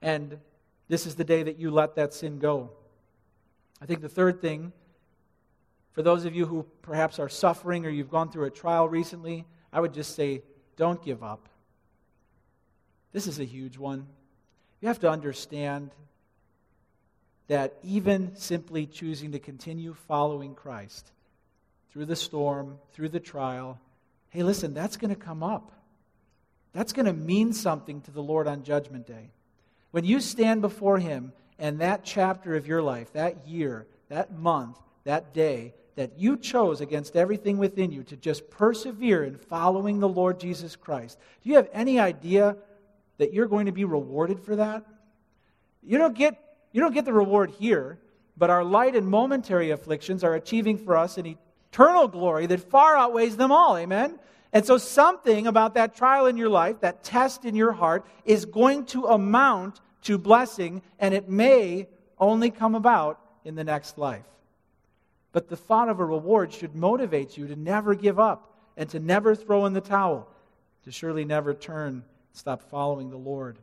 And 0.02 0.38
this 0.88 1.06
is 1.06 1.16
the 1.16 1.24
day 1.24 1.43
that 1.43 1.58
you 1.58 1.72
let 1.72 1.95
that 1.95 2.14
sin 2.14 2.39
go. 2.39 2.72
I 3.82 3.86
think 3.86 4.02
the 4.02 4.10
third 4.10 4.41
thing, 4.41 4.72
for 5.93 6.02
those 6.02 6.26
of 6.26 6.36
you 6.36 6.45
who 6.45 6.66
perhaps 6.82 7.20
are 7.20 7.30
suffering 7.30 7.86
or 7.86 7.89
you've 7.89 8.10
gone 8.10 8.32
through 8.32 8.45
a 8.45 8.52
trial 8.52 8.88
recently, 8.88 9.45
I 9.74 9.80
would 9.80 9.93
just 9.93 10.16
say, 10.16 10.43
don't 10.78 11.04
give 11.04 11.24
up. 11.24 11.49
This 13.12 13.28
is 13.28 13.39
a 13.39 13.45
huge 13.45 13.78
one. 13.78 14.08
You 14.80 14.88
have 14.88 14.99
to 14.99 15.10
understand 15.10 15.91
that 17.47 17.76
even 17.84 18.36
simply 18.36 18.86
choosing 18.86 19.34
to 19.34 19.39
continue 19.39 19.93
following 19.93 20.56
Christ 20.56 21.12
through 21.91 22.06
the 22.06 22.16
storm, 22.16 22.78
through 22.93 23.10
the 23.10 23.20
trial, 23.20 23.80
hey, 24.30 24.43
listen, 24.43 24.74
that's 24.74 24.95
going 24.95 25.14
to 25.14 25.20
come 25.20 25.43
up. 25.43 25.72
That's 26.72 26.93
going 26.93 27.06
to 27.06 27.14
mean 27.14 27.52
something 27.52 27.99
to 28.02 28.12
the 28.12 28.24
Lord 28.24 28.47
on 28.47 28.64
Judgment 28.64 29.06
Day. 29.06 29.32
When 29.92 30.06
you 30.06 30.20
stand 30.20 30.62
before 30.62 30.98
Him 30.98 31.34
and 31.60 31.80
that 31.80 32.04
chapter 32.04 32.56
of 32.56 32.68
your 32.68 32.82
life, 32.82 33.14
that 33.14 33.48
year, 33.48 33.88
that 34.10 34.34
month, 34.34 34.78
that 35.04 35.34
day, 35.34 35.74
that 35.96 36.18
you 36.18 36.38
chose 36.38 36.82
against 36.82 37.16
everything 37.16 37.58
within 37.58 37.92
you 37.92 38.04
to 38.04 38.16
just 38.16 38.50
persevere 38.50 39.24
in 39.24 39.38
following 39.38 40.00
the 40.00 40.10
Lord 40.10 40.39
Jesus 40.39 40.76
Christ, 40.76 41.20
do 41.44 41.50
you 41.50 41.56
have 41.56 41.70
any 41.74 42.00
idea 42.00 42.56
that 43.18 43.34
you're 43.34 43.48
going 43.48 43.66
to 43.66 43.72
be 43.72 43.86
rewarded 43.86 44.39
for 44.39 44.56
that? 44.56 44.86
You 45.84 45.98
don't 45.98 46.16
get, 46.16 46.39
you 46.72 46.82
don't 46.82 46.94
get 46.94 47.06
the 47.06 47.14
reward 47.14 47.52
here, 47.52 48.00
but 48.38 48.50
our 48.50 48.64
light 48.64 48.96
and 48.96 49.08
momentary 49.08 49.72
afflictions 49.72 50.24
are 50.24 50.36
achieving 50.36 50.78
for 50.78 50.98
us 50.98 51.18
an 51.18 51.36
eternal 51.72 52.08
glory 52.08 52.46
that 52.48 52.70
far 52.70 52.98
outweighs 52.98 53.38
them 53.38 53.52
all. 53.52 53.78
Amen? 53.78 54.18
And 54.54 54.66
so, 54.66 54.78
something 54.78 55.47
about 55.47 55.76
that 55.76 55.95
trial 55.95 56.26
in 56.26 56.36
your 56.36 56.49
life, 56.49 56.82
that 56.82 57.04
test 57.04 57.45
in 57.45 57.56
your 57.56 57.72
heart, 57.72 58.06
is 58.26 58.45
going 58.45 58.86
to 58.88 59.06
amount 59.06 59.80
to 60.04 60.18
blessing, 60.18 60.82
and 60.99 61.14
it 61.14 61.30
may 61.30 61.88
only 62.20 62.52
come 62.52 62.76
about 62.76 63.20
in 63.45 63.56
the 63.56 63.64
next 63.64 63.97
life. 63.97 64.26
But 65.32 65.47
the 65.47 65.56
thought 65.56 65.89
of 65.89 65.99
a 65.99 66.06
reward 66.06 66.52
should 66.52 66.76
motivate 66.76 67.38
you 67.38 67.47
to 67.47 67.56
never 67.56 67.95
give 67.95 68.20
up 68.20 68.54
and 68.76 68.89
to 68.89 68.99
never 68.99 69.36
throw 69.36 69.66
in 69.66 69.74
the 69.74 69.82
towel, 69.82 70.28
to 70.84 70.91
surely 70.91 71.24
never 71.24 71.54
turn, 71.54 72.04
stop 72.34 72.62
following 72.70 73.10
the 73.10 73.18
Lord. 73.18 73.58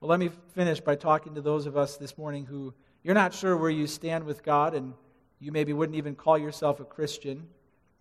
Well, 0.00 0.10
let 0.10 0.20
me 0.20 0.30
finish 0.54 0.80
by 0.80 0.96
talking 0.96 1.34
to 1.34 1.40
those 1.40 1.66
of 1.66 1.76
us 1.76 1.96
this 1.96 2.16
morning 2.18 2.46
who 2.46 2.74
you're 3.02 3.14
not 3.14 3.34
sure 3.34 3.56
where 3.56 3.70
you 3.70 3.86
stand 3.86 4.24
with 4.24 4.42
God, 4.42 4.74
and 4.74 4.92
you 5.40 5.50
maybe 5.52 5.72
wouldn't 5.72 5.96
even 5.96 6.14
call 6.14 6.36
yourself 6.36 6.80
a 6.80 6.84
Christian. 6.84 7.48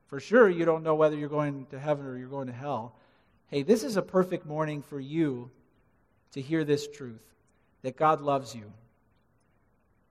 For 0.08 0.20
sure, 0.20 0.49
you 0.49 0.66
don't 0.66 0.84
know 0.84 0.95
whether 0.95 1.16
you're 1.16 1.30
going 1.30 1.66
to 1.68 1.80
heaven 1.80 2.05
or 2.05 2.18
you're 2.18 2.30
going 2.30 2.47
to 2.47 2.53
hell. 2.53 2.95
hey, 3.47 3.62
this 3.64 3.84
is 3.84 3.97
a 3.97 4.01
perfect 4.01 4.45
morning 4.45 4.82
for 4.82 4.99
you 4.99 5.49
to 6.32 6.41
hear 6.41 6.64
this 6.64 6.88
truth 6.88 7.24
that 7.82 7.95
God 7.95 8.22
loves 8.22 8.55
you. 8.55 8.72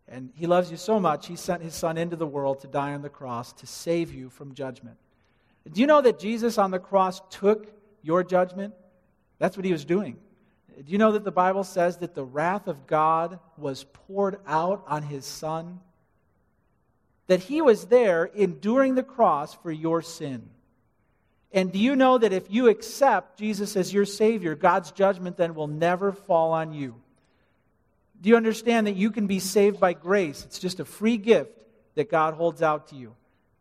And 0.09 0.31
He 0.35 0.47
loves 0.47 0.71
you 0.71 0.77
so 0.77 1.01
much, 1.01 1.27
He 1.27 1.37
sent 1.37 1.63
His 1.63 1.75
Son 1.75 1.99
into 1.99 2.17
the 2.17 2.27
world 2.27 2.61
to 2.61 2.67
die 2.67 2.95
on 2.95 3.03
the 3.03 3.09
cross 3.09 3.53
to 3.55 3.67
save 3.67 4.15
you 4.15 4.31
from 4.31 4.55
judgment. 4.55 4.97
Do 5.71 5.81
you 5.81 5.87
know 5.87 6.01
that 6.01 6.19
Jesus 6.19 6.59
on 6.59 6.71
the 6.71 6.79
cross 6.79 7.21
took 7.29 7.73
your 8.03 8.23
judgment? 8.23 8.75
That's 9.39 9.57
what 9.57 9.67
He 9.67 9.73
was 9.73 9.85
doing. 9.85 10.17
Do 10.77 10.93
you 10.93 10.99
know 10.99 11.13
that 11.13 11.25
the 11.25 11.33
Bible 11.33 11.65
says 11.65 11.97
that 11.99 12.15
the 12.15 12.25
wrath 12.25 12.69
of 12.69 12.87
God 12.87 13.41
was 13.57 13.85
poured 13.85 14.39
out 14.47 14.85
on 14.87 15.03
His 15.03 15.25
Son? 15.25 15.81
That 17.27 17.41
He 17.41 17.61
was 17.63 17.87
there 17.87 18.25
enduring 18.25 18.95
the 18.95 19.03
cross 19.03 19.55
for 19.55 19.71
your 19.71 20.03
sin. 20.03 20.49
And 21.53 21.73
do 21.73 21.79
you 21.79 21.97
know 21.97 22.19
that 22.19 22.33
if 22.33 22.51
you 22.51 22.69
accept 22.69 23.39
Jesus 23.39 23.77
as 23.77 23.93
your 23.93 24.05
Savior, 24.05 24.55
God's 24.55 24.93
judgment 24.93 25.37
then 25.37 25.55
will 25.55 25.69
never 25.69 26.13
fall 26.13 26.53
on 26.53 26.73
you? 26.73 26.95
Do 28.21 28.29
you 28.29 28.37
understand 28.37 28.87
that 28.87 28.97
you 28.97 29.11
can 29.11 29.27
be 29.27 29.39
saved 29.39 29.81
by 29.81 29.93
grace? 29.93 30.45
It's 30.45 30.59
just 30.59 30.81
a 30.81 30.85
free 30.85 31.17
gift 31.17 31.65
that 31.95 32.11
God 32.11 32.35
holds 32.35 32.63
out 32.63 32.89
to 32.89 32.97
you. 32.97 33.15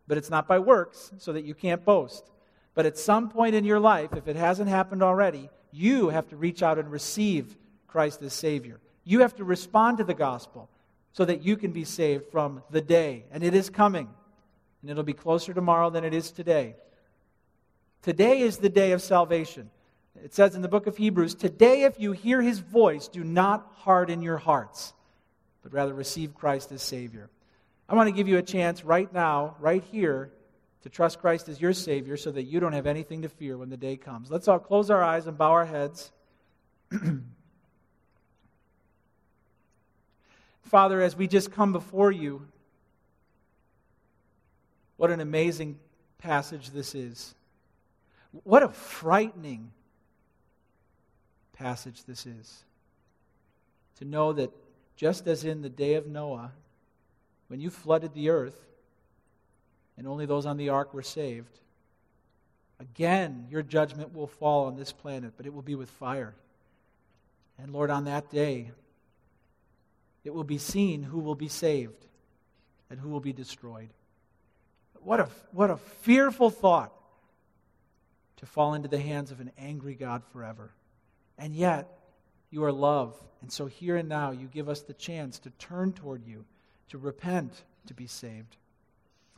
But 0.06 0.18
it's 0.18 0.30
not 0.30 0.46
by 0.46 0.58
works, 0.58 1.10
so 1.18 1.32
that 1.32 1.44
you 1.44 1.54
can't 1.54 1.84
boast. 1.84 2.30
But 2.74 2.86
at 2.86 2.98
some 2.98 3.30
point 3.30 3.54
in 3.54 3.64
your 3.64 3.80
life, 3.80 4.12
if 4.14 4.28
it 4.28 4.36
hasn't 4.36 4.68
happened 4.68 5.02
already, 5.02 5.48
you 5.72 6.10
have 6.10 6.28
to 6.28 6.36
reach 6.36 6.62
out 6.62 6.78
and 6.78 6.90
receive 6.90 7.56
Christ 7.86 8.22
as 8.22 8.32
Savior. 8.32 8.78
You 9.04 9.20
have 9.20 9.34
to 9.36 9.44
respond 9.44 9.98
to 9.98 10.04
the 10.04 10.14
gospel 10.14 10.68
so 11.16 11.24
that 11.24 11.42
you 11.42 11.56
can 11.56 11.72
be 11.72 11.84
saved 11.84 12.26
from 12.26 12.62
the 12.70 12.82
day. 12.82 13.24
And 13.32 13.42
it 13.42 13.54
is 13.54 13.70
coming. 13.70 14.06
And 14.82 14.90
it'll 14.90 15.02
be 15.02 15.14
closer 15.14 15.54
tomorrow 15.54 15.88
than 15.88 16.04
it 16.04 16.12
is 16.12 16.30
today. 16.30 16.76
Today 18.02 18.40
is 18.40 18.58
the 18.58 18.68
day 18.68 18.92
of 18.92 19.00
salvation. 19.00 19.70
It 20.22 20.34
says 20.34 20.54
in 20.54 20.60
the 20.60 20.68
book 20.68 20.86
of 20.86 20.98
Hebrews, 20.98 21.34
Today, 21.34 21.84
if 21.84 21.98
you 21.98 22.12
hear 22.12 22.42
his 22.42 22.58
voice, 22.58 23.08
do 23.08 23.24
not 23.24 23.66
harden 23.76 24.20
your 24.20 24.36
hearts, 24.36 24.92
but 25.62 25.72
rather 25.72 25.94
receive 25.94 26.34
Christ 26.34 26.70
as 26.70 26.82
Savior. 26.82 27.30
I 27.88 27.94
want 27.94 28.08
to 28.08 28.14
give 28.14 28.28
you 28.28 28.36
a 28.36 28.42
chance 28.42 28.84
right 28.84 29.10
now, 29.10 29.56
right 29.58 29.82
here, 29.84 30.30
to 30.82 30.90
trust 30.90 31.18
Christ 31.18 31.48
as 31.48 31.62
your 31.62 31.72
Savior 31.72 32.18
so 32.18 32.30
that 32.30 32.42
you 32.42 32.60
don't 32.60 32.74
have 32.74 32.86
anything 32.86 33.22
to 33.22 33.30
fear 33.30 33.56
when 33.56 33.70
the 33.70 33.78
day 33.78 33.96
comes. 33.96 34.30
Let's 34.30 34.48
all 34.48 34.58
close 34.58 34.90
our 34.90 35.02
eyes 35.02 35.26
and 35.26 35.38
bow 35.38 35.52
our 35.52 35.64
heads. 35.64 36.12
Father, 40.66 41.00
as 41.00 41.16
we 41.16 41.28
just 41.28 41.52
come 41.52 41.72
before 41.72 42.10
you, 42.10 42.46
what 44.96 45.10
an 45.10 45.20
amazing 45.20 45.78
passage 46.18 46.70
this 46.70 46.94
is. 46.94 47.34
What 48.42 48.64
a 48.64 48.68
frightening 48.68 49.70
passage 51.52 52.04
this 52.04 52.26
is. 52.26 52.64
To 53.98 54.04
know 54.04 54.32
that 54.32 54.50
just 54.96 55.28
as 55.28 55.44
in 55.44 55.62
the 55.62 55.68
day 55.68 55.94
of 55.94 56.08
Noah, 56.08 56.50
when 57.46 57.60
you 57.60 57.70
flooded 57.70 58.12
the 58.12 58.30
earth 58.30 58.56
and 59.96 60.08
only 60.08 60.26
those 60.26 60.46
on 60.46 60.56
the 60.56 60.70
ark 60.70 60.92
were 60.92 61.02
saved, 61.02 61.60
again 62.80 63.46
your 63.50 63.62
judgment 63.62 64.14
will 64.14 64.26
fall 64.26 64.66
on 64.66 64.76
this 64.76 64.90
planet, 64.90 65.34
but 65.36 65.46
it 65.46 65.54
will 65.54 65.62
be 65.62 65.76
with 65.76 65.90
fire. 65.90 66.34
And 67.56 67.72
Lord, 67.72 67.90
on 67.90 68.04
that 68.06 68.30
day, 68.30 68.72
it 70.26 70.34
will 70.34 70.44
be 70.44 70.58
seen 70.58 71.02
who 71.04 71.20
will 71.20 71.34
be 71.34 71.48
saved 71.48 72.06
and 72.90 72.98
who 72.98 73.08
will 73.08 73.20
be 73.20 73.32
destroyed. 73.32 73.88
What 75.02 75.20
a, 75.20 75.28
what 75.52 75.70
a 75.70 75.76
fearful 75.76 76.50
thought 76.50 76.92
to 78.38 78.46
fall 78.46 78.74
into 78.74 78.88
the 78.88 78.98
hands 78.98 79.30
of 79.30 79.40
an 79.40 79.52
angry 79.56 79.94
God 79.94 80.22
forever. 80.32 80.72
And 81.38 81.54
yet, 81.54 81.88
you 82.50 82.64
are 82.64 82.72
love. 82.72 83.16
And 83.40 83.52
so, 83.52 83.66
here 83.66 83.96
and 83.96 84.08
now, 84.08 84.32
you 84.32 84.48
give 84.48 84.68
us 84.68 84.80
the 84.80 84.94
chance 84.94 85.38
to 85.40 85.50
turn 85.50 85.92
toward 85.92 86.26
you, 86.26 86.44
to 86.88 86.98
repent, 86.98 87.62
to 87.86 87.94
be 87.94 88.06
saved. 88.06 88.56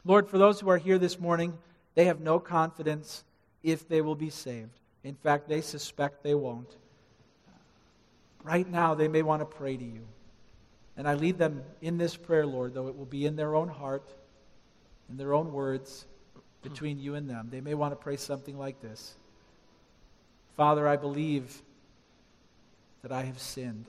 Lord, 0.05 0.29
for 0.29 0.39
those 0.39 0.59
who 0.59 0.71
are 0.71 0.79
here 0.79 0.99
this 0.99 1.21
morning, 1.21 1.59
they 1.95 2.07
have 2.07 2.21
no 2.21 2.39
confidence 2.39 3.25
if 3.63 3.87
they 3.89 4.01
will 4.01 4.15
be 4.15 4.31
saved. 4.31 4.81
In 5.05 5.15
fact, 5.15 5.49
they 5.49 5.61
suspect 5.61 6.23
they 6.23 6.35
won't. 6.35 6.77
Right 8.43 8.69
now, 8.69 8.95
they 8.95 9.09
may 9.09 9.23
want 9.23 9.43
to 9.43 9.47
pray 9.47 9.77
to 9.77 9.85
you. 9.85 10.07
And 10.99 11.07
I 11.07 11.15
lead 11.15 11.39
them 11.39 11.63
in 11.81 11.97
this 11.97 12.17
prayer, 12.17 12.45
Lord, 12.45 12.75
though 12.75 12.89
it 12.89 12.97
will 12.99 13.07
be 13.07 13.25
in 13.25 13.37
their 13.37 13.55
own 13.55 13.69
heart, 13.69 14.13
in 15.09 15.17
their 15.17 15.33
own 15.33 15.53
words, 15.53 16.05
between 16.63 16.99
you 16.99 17.15
and 17.15 17.31
them. 17.31 17.49
They 17.51 17.61
may 17.61 17.75
want 17.75 17.93
to 17.93 17.97
pray 17.97 18.17
something 18.17 18.59
like 18.59 18.83
this 18.83 19.15
Father, 20.57 20.87
I 20.89 20.97
believe 20.97 21.63
that 23.03 23.13
I 23.13 23.23
have 23.23 23.39
sinned. 23.39 23.87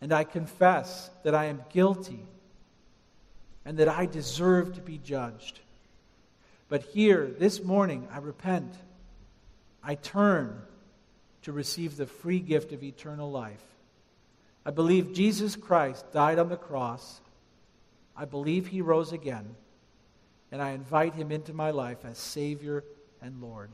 And 0.00 0.12
I 0.12 0.24
confess 0.24 1.10
that 1.22 1.34
I 1.34 1.46
am 1.46 1.62
guilty 1.72 2.24
and 3.64 3.78
that 3.78 3.88
I 3.88 4.06
deserve 4.06 4.74
to 4.74 4.80
be 4.80 4.98
judged. 4.98 5.60
But 6.68 6.82
here, 6.82 7.32
this 7.38 7.62
morning, 7.62 8.06
I 8.12 8.18
repent. 8.18 8.74
I 9.82 9.94
turn 9.94 10.60
to 11.42 11.52
receive 11.52 11.96
the 11.96 12.06
free 12.06 12.40
gift 12.40 12.72
of 12.72 12.82
eternal 12.82 13.30
life. 13.30 13.62
I 14.64 14.70
believe 14.70 15.12
Jesus 15.12 15.56
Christ 15.56 16.12
died 16.12 16.38
on 16.38 16.48
the 16.48 16.56
cross. 16.56 17.20
I 18.16 18.24
believe 18.24 18.66
he 18.66 18.80
rose 18.80 19.12
again. 19.12 19.54
And 20.50 20.62
I 20.62 20.70
invite 20.70 21.14
him 21.14 21.30
into 21.30 21.52
my 21.52 21.70
life 21.70 22.04
as 22.04 22.18
Savior 22.18 22.84
and 23.20 23.40
Lord. 23.40 23.70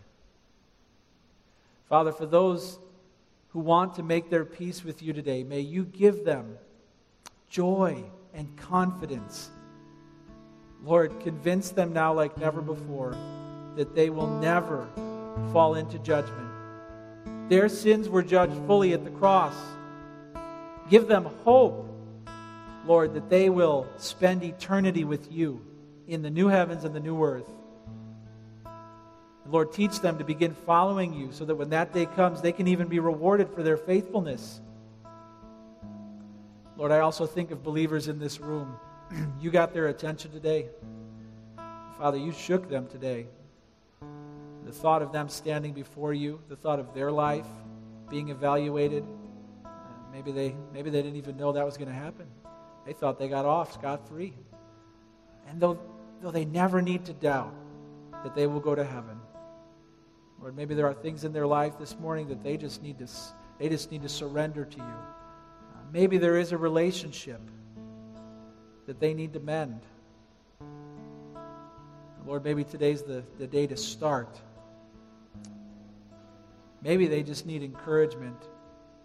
Father, 1.89 2.13
for 2.13 2.27
those 2.27 2.79
who 3.51 3.61
want 3.61 3.95
to 3.95 4.03
make 4.03 4.31
their 4.31 4.45
peace 4.45 4.83
with 4.83 5.03
you 5.03 5.13
today, 5.13 5.45
may 5.45 5.61
you 5.61 5.85
give 5.85 6.25
them 6.25 6.59
joy 7.49 8.03
and 8.35 8.57
confidence. 8.57 9.51
Lord, 10.85 11.21
convince 11.21 11.71
them 11.71 11.93
now, 11.93 12.13
like 12.13 12.37
never 12.37 12.61
before, 12.61 13.17
that 13.77 13.95
they 13.95 14.11
will 14.11 14.27
never 14.27 14.89
fall 15.53 15.77
into 15.77 15.99
judgment. 16.01 16.51
Their 17.49 17.69
sins 17.69 18.09
were 18.09 18.23
judged 18.23 18.61
fully 18.67 18.93
at 18.93 19.05
the 19.05 19.11
cross. 19.11 19.55
Give 20.91 21.07
them 21.07 21.25
hope, 21.45 21.89
Lord, 22.87 23.15
that 23.15 23.31
they 23.31 23.49
will 23.49 23.87
spend 23.97 24.43
eternity 24.43 25.05
with 25.05 25.33
you 25.33 25.65
in 26.07 26.23
the 26.23 26.31
new 26.31 26.49
heavens 26.49 26.85
and 26.85 26.95
the 26.95 27.01
new 27.01 27.23
earth. 27.23 27.49
Lord, 29.47 29.73
teach 29.73 30.01
them 30.01 30.19
to 30.19 30.25
begin 30.25 30.55
following 30.55 31.13
you 31.13 31.31
so 31.33 31.45
that 31.45 31.55
when 31.55 31.71
that 31.71 31.93
day 31.93 32.07
comes, 32.07 32.41
they 32.41 32.53
can 32.53 32.67
even 32.69 32.89
be 32.89 32.99
rewarded 32.99 33.51
for 33.51 33.63
their 33.63 33.77
faithfulness. 33.77 34.61
Lord, 36.77 36.93
I 36.93 37.01
also 37.01 37.27
think 37.27 37.51
of 37.51 37.63
believers 37.63 38.09
in 38.09 38.19
this 38.19 38.41
room. 38.41 38.75
you 39.41 39.51
got 39.51 39.73
their 39.73 39.89
attention 39.89 40.31
today. 40.31 40.69
Father, 41.99 42.19
you 42.19 42.33
shook 42.33 42.69
them 42.69 42.87
today. 42.89 43.27
The 44.65 44.73
thought 44.73 45.03
of 45.03 45.13
them 45.13 45.29
standing 45.29 45.73
before 45.73 46.15
you, 46.15 46.41
the 46.49 46.57
thought 46.57 46.81
of 46.81 46.95
their 46.95 47.13
life 47.13 47.47
being 48.09 48.31
evaluated, 48.31 49.05
maybe 50.15 50.31
they, 50.31 50.55
maybe 50.73 50.91
they 50.91 51.03
didn't 51.03 51.17
even 51.17 51.37
know 51.37 51.53
that 51.53 51.67
was 51.67 51.77
going 51.77 51.89
to 51.89 51.95
happen. 51.95 52.27
They 52.87 52.93
thought 52.93 53.19
they 53.19 53.29
got 53.29 53.45
off 53.45 53.75
scot 53.75 54.09
free. 54.09 54.33
And 55.49 55.61
though, 55.61 55.79
though 56.23 56.31
they 56.31 56.45
never 56.45 56.81
need 56.81 57.05
to 57.07 57.13
doubt 57.13 57.53
that 58.23 58.35
they 58.35 58.47
will 58.47 58.61
go 58.61 58.77
to 58.77 58.85
heaven, 58.85 59.19
or 60.41 60.53
maybe 60.53 60.75
there 60.75 60.87
are 60.87 60.95
things 60.95 61.25
in 61.25 61.33
their 61.33 61.47
life 61.47 61.79
this 61.79 61.99
morning 61.99 62.29
that 62.29 62.45
they 62.45 62.57
just 62.57 62.81
need 62.81 62.99
to, 62.99 63.09
they 63.59 63.69
just 63.69 63.91
need 63.91 64.03
to 64.03 64.09
surrender 64.09 64.65
to 64.65 64.77
you. 64.77 64.83
Uh, 64.83 65.81
maybe 65.93 66.17
there 66.17 66.39
is 66.39 66.53
a 66.53 66.59
relationship 66.59 67.41
that 68.87 69.01
they 69.01 69.15
need 69.15 69.33
to 69.33 69.41
mend. 69.41 69.81
Lord, 72.25 72.45
maybe 72.45 72.63
today's 72.63 73.03
the, 73.03 73.25
the 73.39 73.47
day 73.47 73.67
to 73.67 73.77
start. 73.77 74.39
Maybe 76.83 77.07
they 77.07 77.23
just 77.23 77.47
need 77.47 77.63
encouragement 77.63 78.41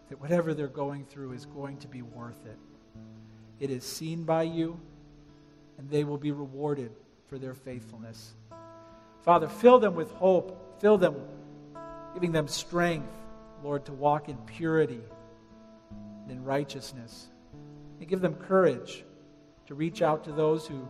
that 0.10 0.20
whatever 0.20 0.54
they're 0.54 0.68
going 0.68 1.06
through 1.06 1.34
is 1.34 1.46
going 1.46 1.78
to 1.78 1.88
be 1.88 2.02
worth 2.02 2.46
it. 2.46 2.58
It 3.60 3.70
is 3.70 3.84
seen 3.84 4.24
by 4.24 4.44
you, 4.44 4.80
and 5.78 5.90
they 5.90 6.04
will 6.04 6.18
be 6.18 6.32
rewarded 6.32 6.92
for 7.28 7.38
their 7.38 7.54
faithfulness. 7.54 8.34
Father, 9.22 9.48
fill 9.48 9.80
them 9.80 9.96
with 9.96 10.12
hope 10.14 10.70
Fill 10.80 10.98
them, 10.98 11.16
giving 12.14 12.32
them 12.32 12.48
strength, 12.48 13.12
Lord, 13.64 13.86
to 13.86 13.94
walk 13.94 14.30
in 14.30 14.38
purity 14.38 15.02
and 16.24 16.32
in 16.32 16.44
righteousness. 16.44 17.28
And 18.00 18.08
give 18.08 18.22
them 18.22 18.34
courage 18.34 19.04
to 19.68 19.76
reach 19.76 20.02
out 20.02 20.24
to 20.24 20.32
those 20.32 20.66
who, 20.66 20.88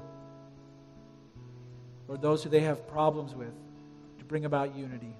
or 2.07 2.17
those 2.17 2.43
who 2.43 2.49
they 2.49 2.61
have 2.61 2.87
problems 2.87 3.33
with, 3.33 3.53
to 4.19 4.25
bring 4.25 4.45
about 4.45 4.75
unity. 4.75 5.15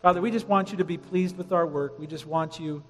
Father, 0.00 0.22
we 0.22 0.30
just 0.30 0.48
want 0.48 0.72
you 0.72 0.78
to 0.78 0.84
be 0.84 0.96
pleased 0.96 1.36
with 1.36 1.52
our 1.52 1.66
work. 1.66 1.98
We 1.98 2.06
just 2.06 2.26
want 2.26 2.58
you, 2.58 2.82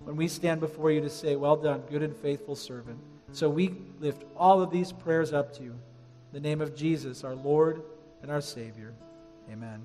when 0.00 0.16
we 0.16 0.28
stand 0.28 0.60
before 0.60 0.90
you, 0.90 1.00
to 1.00 1.10
say, 1.10 1.36
Well 1.36 1.56
done, 1.56 1.82
good 1.90 2.02
and 2.02 2.16
faithful 2.16 2.56
servant. 2.56 2.98
So 3.32 3.48
we 3.48 3.74
lift 4.00 4.24
all 4.36 4.62
of 4.62 4.70
these 4.70 4.92
prayers 4.92 5.32
up 5.32 5.52
to 5.54 5.62
you. 5.62 5.70
In 5.70 6.32
the 6.32 6.40
name 6.40 6.60
of 6.60 6.76
Jesus, 6.76 7.24
our 7.24 7.34
Lord 7.34 7.82
and 8.22 8.30
our 8.30 8.40
Savior. 8.40 8.92
Amen. 9.50 9.82